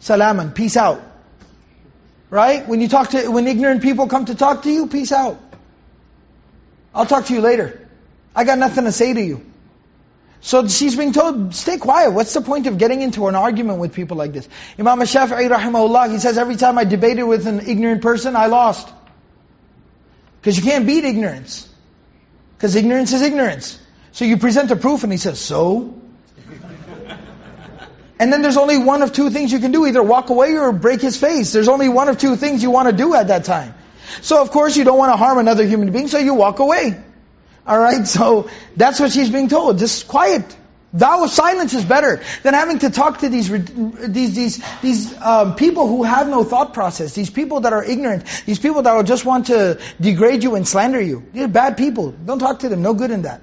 سَلَامًا 0.01 0.53
Peace 0.53 0.77
out. 0.77 1.01
Right? 2.29 2.67
When 2.67 2.81
you 2.81 2.87
talk 2.87 3.09
to, 3.09 3.29
when 3.29 3.47
ignorant 3.47 3.81
people 3.81 4.07
come 4.07 4.25
to 4.25 4.35
talk 4.35 4.63
to 4.63 4.71
you, 4.71 4.87
peace 4.87 5.11
out. 5.11 5.39
I'll 6.98 7.06
talk 7.06 7.26
to 7.26 7.32
you 7.32 7.40
later. 7.40 7.88
I 8.34 8.42
got 8.42 8.58
nothing 8.58 8.82
to 8.82 8.90
say 8.90 9.14
to 9.14 9.20
you. 9.20 9.46
So 10.40 10.66
she's 10.66 10.96
being 10.96 11.12
told, 11.12 11.54
stay 11.54 11.78
quiet. 11.78 12.10
What's 12.10 12.34
the 12.34 12.40
point 12.40 12.66
of 12.66 12.76
getting 12.76 13.02
into 13.02 13.28
an 13.28 13.36
argument 13.36 13.78
with 13.78 13.94
people 13.94 14.16
like 14.16 14.32
this? 14.32 14.48
Imam 14.80 14.98
Shafi'i 14.98 15.48
rahimahullah, 15.48 16.10
he 16.10 16.18
says, 16.18 16.38
every 16.38 16.56
time 16.56 16.76
I 16.76 16.82
debated 16.82 17.22
with 17.22 17.46
an 17.46 17.60
ignorant 17.60 18.02
person, 18.02 18.34
I 18.34 18.46
lost. 18.46 18.88
Because 20.40 20.56
you 20.56 20.64
can't 20.64 20.86
beat 20.86 21.04
ignorance. 21.04 21.68
Because 22.56 22.74
ignorance 22.74 23.12
is 23.12 23.22
ignorance. 23.22 23.78
So 24.10 24.24
you 24.24 24.36
present 24.36 24.72
a 24.72 24.76
proof 24.76 25.04
and 25.04 25.12
he 25.12 25.18
says, 25.18 25.40
so? 25.40 26.00
and 28.18 28.32
then 28.32 28.42
there's 28.42 28.56
only 28.56 28.78
one 28.78 29.02
of 29.02 29.12
two 29.12 29.30
things 29.30 29.52
you 29.52 29.60
can 29.60 29.70
do. 29.70 29.86
Either 29.86 30.02
walk 30.02 30.30
away 30.30 30.56
or 30.56 30.72
break 30.72 31.00
his 31.00 31.16
face. 31.16 31.52
There's 31.52 31.68
only 31.68 31.88
one 31.88 32.08
of 32.08 32.18
two 32.18 32.34
things 32.34 32.60
you 32.60 32.72
want 32.72 32.88
to 32.88 32.96
do 32.96 33.14
at 33.14 33.28
that 33.28 33.44
time. 33.44 33.74
So 34.20 34.40
of 34.40 34.50
course 34.50 34.76
you 34.76 34.84
don't 34.84 34.98
want 34.98 35.12
to 35.12 35.16
harm 35.16 35.38
another 35.38 35.66
human 35.66 35.92
being, 35.92 36.08
so 36.08 36.18
you 36.18 36.34
walk 36.34 36.58
away. 36.58 37.02
Alright, 37.66 38.06
so 38.06 38.48
that's 38.76 38.98
what 38.98 39.12
she's 39.12 39.30
being 39.30 39.48
told. 39.48 39.78
Just 39.78 40.08
quiet. 40.08 40.56
Of 41.00 41.30
silence 41.30 41.74
is 41.74 41.84
better 41.84 42.22
than 42.42 42.54
having 42.54 42.78
to 42.78 42.88
talk 42.88 43.18
to 43.18 43.28
these 43.28 43.50
these 43.50 44.34
these 44.34 44.64
these 44.80 45.20
um, 45.20 45.54
people 45.54 45.86
who 45.86 46.02
have 46.02 46.30
no 46.30 46.44
thought 46.44 46.72
process. 46.72 47.14
These 47.14 47.28
people 47.28 47.60
that 47.60 47.74
are 47.74 47.84
ignorant. 47.84 48.24
These 48.46 48.58
people 48.58 48.80
that 48.82 48.94
will 48.94 49.02
just 49.02 49.26
want 49.26 49.48
to 49.48 49.78
degrade 50.00 50.42
you 50.42 50.54
and 50.54 50.66
slander 50.66 51.00
you. 51.00 51.26
These 51.34 51.42
are 51.42 51.48
bad 51.48 51.76
people. 51.76 52.12
Don't 52.12 52.38
talk 52.38 52.60
to 52.60 52.70
them. 52.70 52.80
No 52.80 52.94
good 52.94 53.10
in 53.10 53.22
that. 53.22 53.42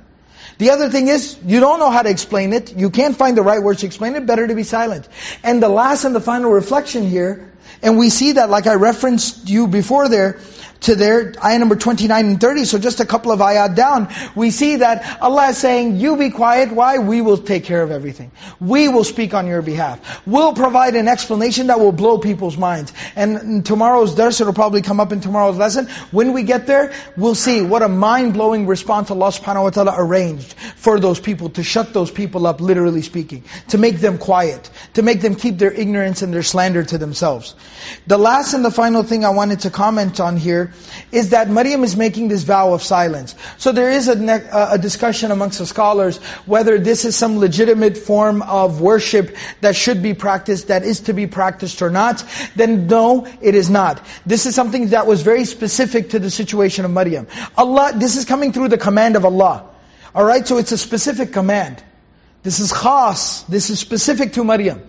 The 0.58 0.72
other 0.72 0.90
thing 0.90 1.08
is, 1.08 1.38
you 1.46 1.60
don't 1.60 1.80
know 1.80 1.92
how 1.92 2.02
to 2.02 2.10
explain 2.10 2.54
it. 2.54 2.76
You 2.76 2.90
can't 2.90 3.16
find 3.16 3.38
the 3.38 3.44
right 3.44 3.62
words 3.62 3.82
to 3.82 3.86
explain 3.86 4.16
it. 4.16 4.26
Better 4.26 4.48
to 4.48 4.56
be 4.56 4.64
silent. 4.64 5.08
And 5.44 5.62
the 5.62 5.70
last 5.70 6.06
and 6.06 6.16
the 6.16 6.22
final 6.22 6.50
reflection 6.50 7.08
here, 7.08 7.52
and 7.82 7.98
we 7.98 8.10
see 8.10 8.34
that 8.34 8.50
like 8.50 8.68
I 8.68 8.76
referenced 8.76 9.50
you 9.50 9.68
before 9.68 10.10
there, 10.10 10.40
to 10.82 10.96
their 10.96 11.34
ayah 11.44 11.58
number 11.58 11.76
29 11.76 12.26
and 12.26 12.40
30, 12.40 12.66
so 12.66 12.78
just 12.78 13.00
a 13.00 13.06
couple 13.06 13.32
of 13.32 13.40
ayat 13.40 13.76
down, 13.76 14.08
we 14.36 14.52
see 14.52 14.78
that 14.78 15.20
Allah 15.22 15.50
is 15.50 15.58
saying, 15.58 15.96
you 15.98 16.16
be 16.18 16.30
quiet, 16.30 16.72
why? 16.72 17.00
We 17.00 17.22
will 17.22 17.38
take 17.38 17.64
care 17.64 17.82
of 17.82 17.92
everything. 17.92 18.32
We 18.60 18.88
will 18.88 19.04
speak 19.04 19.34
on 19.34 19.48
your 19.48 19.62
behalf. 19.62 20.28
We'll 20.28 20.54
provide 20.54 20.96
an 20.96 21.08
explanation 21.08 21.68
that 21.68 21.80
will 21.80 21.92
blow 21.92 22.20
people's 22.20 22.58
minds. 22.58 22.94
And 23.16 23.66
tomorrow's 23.66 24.14
dars, 24.14 24.40
it'll 24.42 24.54
probably 24.54 24.82
come 24.82 25.00
up 25.00 25.12
in 25.12 25.22
tomorrow's 25.22 25.58
lesson. 25.58 25.88
When 26.12 26.34
we 26.34 26.44
get 26.44 26.68
there, 26.68 26.94
we'll 27.18 27.36
see 27.36 27.62
what 27.62 27.82
a 27.82 27.88
mind-blowing 27.88 28.68
response 28.68 29.10
Allah 29.10 29.30
subhanahu 29.30 29.64
wa 29.64 29.70
ta'ala 29.72 29.96
arranged 29.98 30.54
for 30.76 31.00
those 31.00 31.20
people, 31.20 31.50
to 31.52 31.64
shut 31.64 31.94
those 31.94 32.12
people 32.12 32.46
up, 32.46 32.62
literally 32.62 33.02
speaking. 33.02 33.44
To 33.70 33.80
make 33.80 33.98
them 33.98 34.20
quiet. 34.20 34.70
To 34.96 35.02
make 35.02 35.22
them 35.22 35.34
keep 35.34 35.58
their 35.58 35.72
ignorance 35.72 36.22
and 36.22 36.34
their 36.34 36.44
slander 36.44 36.84
to 36.84 36.98
themselves. 37.00 37.55
The 38.08 38.18
last 38.18 38.54
and 38.54 38.64
the 38.64 38.72
final 38.72 39.04
thing 39.04 39.26
I 39.26 39.30
wanted 39.30 39.62
to 39.62 39.70
comment 39.70 40.20
on 40.20 40.38
here 40.38 40.74
is 41.12 41.32
that 41.32 41.50
Maryam 41.50 41.84
is 41.84 41.96
making 41.96 42.28
this 42.28 42.44
vow 42.44 42.74
of 42.74 42.84
silence. 42.84 43.36
So 43.58 43.72
there 43.72 43.90
is 43.90 44.08
a, 44.08 44.70
a, 44.74 44.78
discussion 44.78 45.32
amongst 45.32 45.60
the 45.60 45.66
scholars 45.66 46.18
whether 46.46 46.78
this 46.78 47.06
is 47.06 47.16
some 47.16 47.40
legitimate 47.40 47.98
form 47.98 48.42
of 48.42 48.82
worship 48.82 49.36
that 49.62 49.76
should 49.76 50.04
be 50.04 50.14
practiced, 50.14 50.68
that 50.68 50.84
is 50.84 51.02
to 51.02 51.14
be 51.14 51.26
practiced 51.26 51.82
or 51.82 51.90
not. 51.90 52.24
Then 52.56 52.88
no, 52.88 53.28
it 53.42 53.56
is 53.56 53.70
not. 53.70 54.06
This 54.26 54.46
is 54.46 54.54
something 54.56 54.90
that 54.90 55.08
was 55.08 55.22
very 55.22 55.46
specific 55.46 56.12
to 56.12 56.20
the 56.20 56.30
situation 56.30 56.86
of 56.86 56.92
Maryam. 56.92 57.28
Allah, 57.58 57.94
this 57.96 58.18
is 58.18 58.26
coming 58.26 58.54
through 58.54 58.70
the 58.70 58.78
command 58.78 59.16
of 59.16 59.26
Allah. 59.26 59.66
Alright, 60.16 60.48
so 60.48 60.58
it's 60.58 60.72
a 60.72 60.78
specific 60.78 61.34
command. 61.34 61.84
This 62.44 62.60
is 62.60 62.72
khas, 62.72 63.44
this 63.50 63.72
is 63.72 63.80
specific 63.80 64.34
to 64.34 64.44
Maryam. 64.44 64.88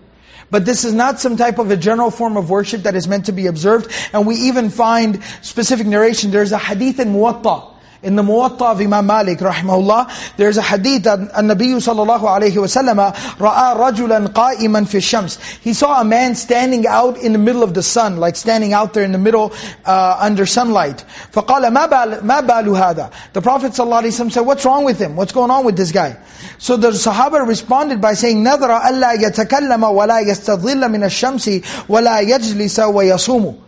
But 0.51 0.65
this 0.65 0.85
is 0.85 0.95
not 0.95 1.21
some 1.21 1.37
type 1.37 1.59
of 1.59 1.71
a 1.71 1.77
general 1.77 2.11
form 2.11 2.37
of 2.37 2.51
worship 2.51 2.83
that 2.83 2.95
is 2.95 3.09
meant 3.09 3.27
to 3.27 3.33
be 3.33 3.47
observed. 3.47 3.91
And 4.13 4.27
we 4.27 4.37
even 4.49 4.71
find 4.71 5.23
specific 5.43 5.87
narration. 5.87 6.31
There's 6.31 6.53
a 6.53 6.59
hadith 6.59 7.01
in 7.01 7.13
Muwatta 7.13 7.76
In 8.06 8.16
the 8.16 8.24
Muwatta 8.24 8.72
of 8.72 8.82
Imam 8.82 9.06
Malik 9.06 9.38
rahimahullah, 9.38 10.36
there's 10.36 10.58
a 10.58 10.62
hadith 10.64 11.04
that 11.04 11.20
Nabi 11.20 11.76
sallallahu 11.76 12.22
alayhi 12.22 12.58
wa 12.58 12.66
sallam 12.66 12.98
ra'a 13.38 13.78
rajulan 13.78 14.28
qa'iman 14.34 14.88
fi 14.88 15.00
shams. 15.00 15.38
He 15.60 15.74
saw 15.74 16.02
a 16.02 16.04
man 16.04 16.34
standing 16.34 16.88
out 16.88 17.20
in 17.20 17.32
the 17.32 17.38
middle 17.38 17.62
of 17.62 17.76
the 17.76 17.84
sun, 17.84 18.18
like 18.18 18.36
standing 18.38 18.74
out 18.74 18.96
there 18.96 19.04
in 19.04 19.12
the 19.12 19.20
middle 19.20 19.54
uh, 19.86 20.18
under 20.20 20.48
sunlight. 20.48 21.06
فَقَالَ 21.32 21.72
مَا 21.72 21.88
بَالُ, 21.88 22.22
ما 22.22 22.42
بال 22.42 22.66
هَذا 22.76 23.12
The 23.34 23.42
Prophet 23.42 23.74
sallallahu 23.74 24.02
alayhi 24.02 24.20
wa 24.20 24.26
sallam 24.26 24.32
said, 24.32 24.42
what's 24.42 24.66
wrong 24.66 24.84
with 24.84 24.98
him? 24.98 25.16
What's 25.16 25.32
going 25.34 25.52
on 25.52 25.64
with 25.64 25.78
this 25.78 25.92
guy? 25.92 26.18
So 26.58 26.78
the 26.78 26.90
Sahaba 26.90 27.46
responded 27.48 28.02
by 28.02 28.16
saying, 28.16 28.44
نَذْرَ 28.44 28.82
أَلَّا 28.82 29.14
يَتَكَلَّمَ 29.22 29.82
وَلَا 29.84 30.26
يَسْتَظِلَّ 30.26 30.82
مِنَ 30.90 31.04
الشَّمْسِ 31.04 31.86
وَلَا 31.86 32.22
يَجْلِسَ 32.24 32.80
وَيَصُومُ 32.92 33.60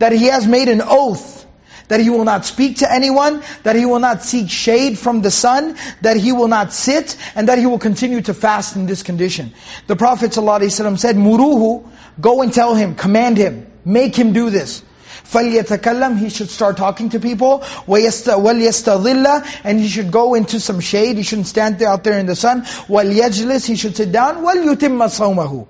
That 0.00 0.12
he 0.12 0.26
has 0.26 0.46
made 0.46 0.68
an 0.68 0.82
oath 0.84 1.40
that 1.88 2.00
he 2.00 2.10
will 2.10 2.24
not 2.24 2.44
speak 2.44 2.78
to 2.78 2.92
anyone, 2.92 3.42
that 3.64 3.76
he 3.76 3.84
will 3.84 3.98
not 3.98 4.22
seek 4.22 4.48
shade 4.48 4.98
from 4.98 5.22
the 5.22 5.30
sun, 5.30 5.76
that 6.02 6.16
he 6.16 6.32
will 6.32 6.48
not 6.48 6.72
sit, 6.72 7.16
and 7.34 7.48
that 7.48 7.58
he 7.58 7.66
will 7.66 7.78
continue 7.78 8.20
to 8.20 8.34
fast 8.34 8.76
in 8.76 8.86
this 8.86 9.02
condition. 9.02 9.52
The 9.86 9.96
Prophet 9.96 10.30
ﷺ 10.30 10.98
said, 10.98 11.16
Muruhu, 11.16 11.88
go 12.20 12.42
and 12.42 12.52
tell 12.52 12.74
him, 12.74 12.94
command 12.94 13.36
him, 13.36 13.66
make 13.84 14.14
him 14.16 14.32
do 14.32 14.50
this. 14.50 14.82
فَلْيَتَكَلَّمْ 15.24 16.18
He 16.18 16.28
should 16.28 16.50
start 16.50 16.76
talking 16.76 17.10
to 17.10 17.20
people. 17.20 17.60
وَلْيَسْتَظِلَّ 17.86 19.60
And 19.64 19.78
he 19.80 19.88
should 19.88 20.10
go 20.10 20.34
into 20.34 20.58
some 20.58 20.80
shade. 20.80 21.16
He 21.16 21.22
shouldn't 21.22 21.46
stand 21.46 21.82
out 21.82 22.02
there 22.04 22.18
in 22.18 22.26
the 22.26 22.34
sun. 22.36 22.62
وَلْيَجْلِسْ 22.62 23.66
He 23.66 23.76
should 23.76 23.96
sit 23.96 24.10
down. 24.10 24.44
وَلْيُتِمَّ 24.44 24.98
صَوْمَهُ 24.98 25.66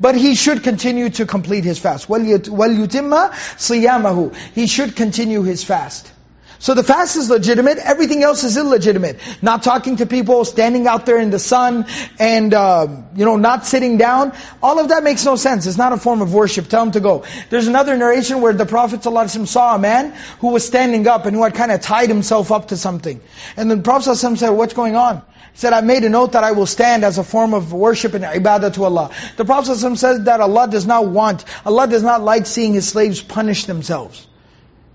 but 0.00 0.14
he 0.14 0.34
should 0.34 0.62
continue 0.62 1.08
to 1.10 1.26
complete 1.26 1.64
his 1.64 1.78
fast. 1.78 2.08
وَلْيُتِمَّ 2.08 3.30
صِيَامَهُ 3.56 4.34
He 4.54 4.66
should 4.66 4.96
continue 4.96 5.42
his 5.42 5.64
fast. 5.64 6.12
So 6.60 6.72
the 6.72 6.82
fast 6.82 7.16
is 7.16 7.28
legitimate, 7.28 7.76
everything 7.76 8.22
else 8.22 8.42
is 8.42 8.56
illegitimate. 8.56 9.20
Not 9.42 9.62
talking 9.62 9.96
to 9.96 10.06
people, 10.06 10.44
standing 10.46 10.86
out 10.86 11.04
there 11.04 11.18
in 11.18 11.28
the 11.30 11.38
sun, 11.38 11.84
and 12.18 12.54
uh, 12.54 13.02
you 13.14 13.26
know, 13.26 13.36
not 13.36 13.66
sitting 13.66 13.98
down. 13.98 14.32
All 14.62 14.78
of 14.78 14.88
that 14.88 15.04
makes 15.04 15.24
no 15.24 15.36
sense. 15.36 15.66
It's 15.66 15.76
not 15.76 15.92
a 15.92 15.98
form 15.98 16.22
of 16.22 16.32
worship. 16.32 16.68
Tell 16.68 16.82
him 16.82 16.92
to 16.92 17.00
go. 17.00 17.24
There's 17.50 17.66
another 17.66 17.96
narration 17.96 18.40
where 18.40 18.54
the 18.54 18.64
Prophet 18.64 19.00
ﷺ 19.00 19.46
saw 19.46 19.74
a 19.74 19.78
man 19.78 20.14
who 20.40 20.48
was 20.48 20.66
standing 20.66 21.06
up 21.06 21.26
and 21.26 21.36
who 21.36 21.42
had 21.44 21.54
kind 21.54 21.70
of 21.70 21.82
tied 21.82 22.08
himself 22.08 22.50
up 22.50 22.68
to 22.68 22.76
something. 22.76 23.20
And 23.56 23.70
the 23.70 23.76
Prophet 23.76 24.10
ﷺ 24.10 24.38
said, 24.38 24.50
what's 24.50 24.74
going 24.74 24.96
on? 24.96 25.18
He 25.52 25.58
said, 25.60 25.74
I 25.74 25.82
made 25.82 26.04
a 26.04 26.08
note 26.08 26.32
that 26.32 26.44
I 26.44 26.52
will 26.52 26.66
stand 26.66 27.04
as 27.04 27.18
a 27.18 27.24
form 27.24 27.52
of 27.52 27.72
worship 27.72 28.14
and 28.14 28.24
ibadah 28.24 28.72
to 28.74 28.84
Allah. 28.84 29.10
The 29.36 29.44
Prophet 29.44 29.72
ﷺ 29.72 29.98
says 29.98 30.24
that 30.24 30.40
Allah 30.40 30.68
does 30.68 30.86
not 30.86 31.06
want, 31.06 31.44
Allah 31.66 31.86
does 31.86 32.02
not 32.02 32.22
like 32.22 32.46
seeing 32.46 32.72
His 32.72 32.88
slaves 32.88 33.20
punish 33.20 33.66
themselves. 33.66 34.26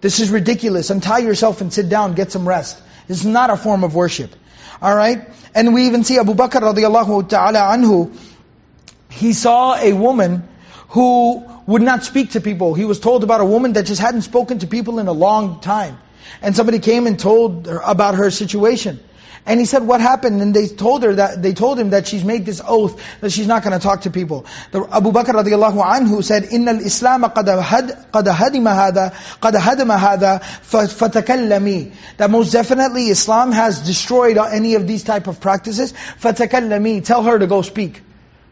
This 0.00 0.20
is 0.20 0.30
ridiculous. 0.30 0.90
Untie 0.90 1.18
yourself 1.18 1.60
and 1.60 1.72
sit 1.72 1.88
down, 1.88 2.14
get 2.14 2.32
some 2.32 2.46
rest. 2.46 2.80
This 3.08 3.20
is 3.20 3.26
not 3.26 3.50
a 3.50 3.56
form 3.56 3.84
of 3.84 3.94
worship. 3.94 4.34
Alright? 4.82 5.28
And 5.54 5.72
we 5.72 5.86
even 5.86 6.04
see 6.04 6.18
Abu 6.18 6.34
Bakr 6.34 6.60
radiallahu 6.60 7.28
ta'ala 7.28 7.58
anhu, 7.58 8.16
he 9.08 9.32
saw 9.32 9.74
a 9.74 9.92
woman 9.92 10.46
who 10.88 11.44
would 11.66 11.82
not 11.82 12.04
speak 12.04 12.32
to 12.32 12.40
people. 12.40 12.74
He 12.74 12.84
was 12.84 13.00
told 13.00 13.24
about 13.24 13.40
a 13.40 13.44
woman 13.44 13.72
that 13.74 13.86
just 13.86 14.00
hadn't 14.00 14.22
spoken 14.22 14.58
to 14.60 14.66
people 14.66 14.98
in 14.98 15.08
a 15.08 15.12
long 15.12 15.60
time. 15.60 15.98
And 16.42 16.54
somebody 16.54 16.78
came 16.78 17.06
and 17.06 17.18
told 17.18 17.66
her 17.66 17.78
about 17.78 18.16
her 18.16 18.30
situation. 18.30 19.00
And 19.45 19.59
he 19.59 19.65
said, 19.65 19.83
what 19.87 20.01
happened? 20.01 20.41
And 20.41 20.53
they 20.53 20.67
told 20.67 21.03
her 21.03 21.15
that, 21.15 21.41
they 21.41 21.53
told 21.53 21.79
him 21.79 21.89
that 21.91 22.07
she's 22.07 22.23
made 22.23 22.45
this 22.45 22.61
oath 22.65 23.01
that 23.21 23.31
she's 23.31 23.47
not 23.47 23.63
going 23.63 23.73
to 23.73 23.79
talk 23.79 24.01
to 24.01 24.11
people. 24.11 24.45
The, 24.71 24.87
Abu 24.91 25.11
Bakr 25.11 25.33
radiallahu 25.33 25.83
anhu 25.83 26.23
said, 26.23 26.43
إِنَّ 26.43 26.69
الْإِسْلَامَ 26.69 27.33
قَدْ, 27.33 27.61
هد, 27.61 28.11
قد 28.11 28.27
هدم 28.27 28.67
هذا 28.67 29.13
قَدْ 29.41 29.55
هدم 29.55 29.97
هذا 29.97 30.41
فَتَكَلَّمِي 30.41 31.93
That 32.17 32.29
most 32.29 32.51
definitely 32.51 33.09
Islam 33.09 33.51
has 33.51 33.81
destroyed 33.81 34.37
any 34.37 34.75
of 34.75 34.87
these 34.87 35.03
type 35.03 35.27
of 35.27 35.41
practices. 35.41 35.91
فَتَكَلَّمِي 35.93 37.03
Tell 37.03 37.23
her 37.23 37.39
to 37.39 37.47
go 37.47 37.63
speak. 37.63 38.01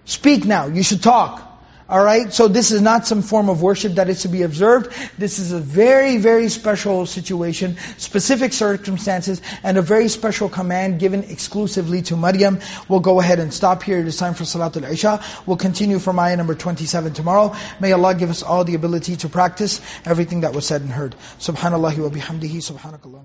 Speak 0.06 0.46
now, 0.46 0.68
you 0.68 0.82
should 0.82 1.04
talk. 1.04 1.46
Alright, 1.95 2.35
so 2.35 2.49
this 2.49 2.73
is 2.73 2.83
not 2.83 3.07
some 3.07 3.23
form 3.23 3.49
of 3.49 3.63
worship 3.63 3.93
that 3.95 4.09
is 4.09 4.23
to 4.23 4.29
be 4.29 4.43
observed. 4.43 4.93
This 5.17 5.39
is 5.39 5.53
a 5.53 5.61
very, 5.61 6.17
very 6.17 6.49
special 6.49 7.07
situation, 7.07 7.77
specific 7.99 8.53
circumstances, 8.53 9.41
and 9.63 9.79
a 9.79 9.83
very 9.83 10.09
special 10.09 10.49
command 10.49 10.99
given 10.99 11.23
exclusively 11.23 12.03
to 12.03 12.17
Maryam. 12.17 12.59
We'll 12.89 12.99
go 12.99 13.21
ahead 13.21 13.39
and 13.39 13.55
stop 13.55 13.85
here. 13.85 14.01
It 14.01 14.09
is 14.09 14.17
time 14.17 14.35
for 14.35 14.43
Salatul 14.43 14.91
Isha. 14.91 15.23
We'll 15.47 15.57
continue 15.57 16.01
from 16.01 16.19
ayah 16.19 16.37
number 16.37 16.57
27 16.57 17.13
tomorrow. 17.13 17.55
May 17.79 17.93
Allah 17.93 18.17
give 18.17 18.29
us 18.29 18.43
all 18.43 18.65
the 18.65 18.75
ability 18.75 19.15
to 19.19 19.29
practice 19.29 19.81
everything 20.05 20.41
that 20.41 20.53
was 20.53 20.67
said 20.67 20.81
and 20.81 20.91
heard. 20.91 21.15
Subhanallah 21.39 21.97
wa 21.97 22.09
bihamdihi, 22.09 22.57
subhanakallah 22.73 23.23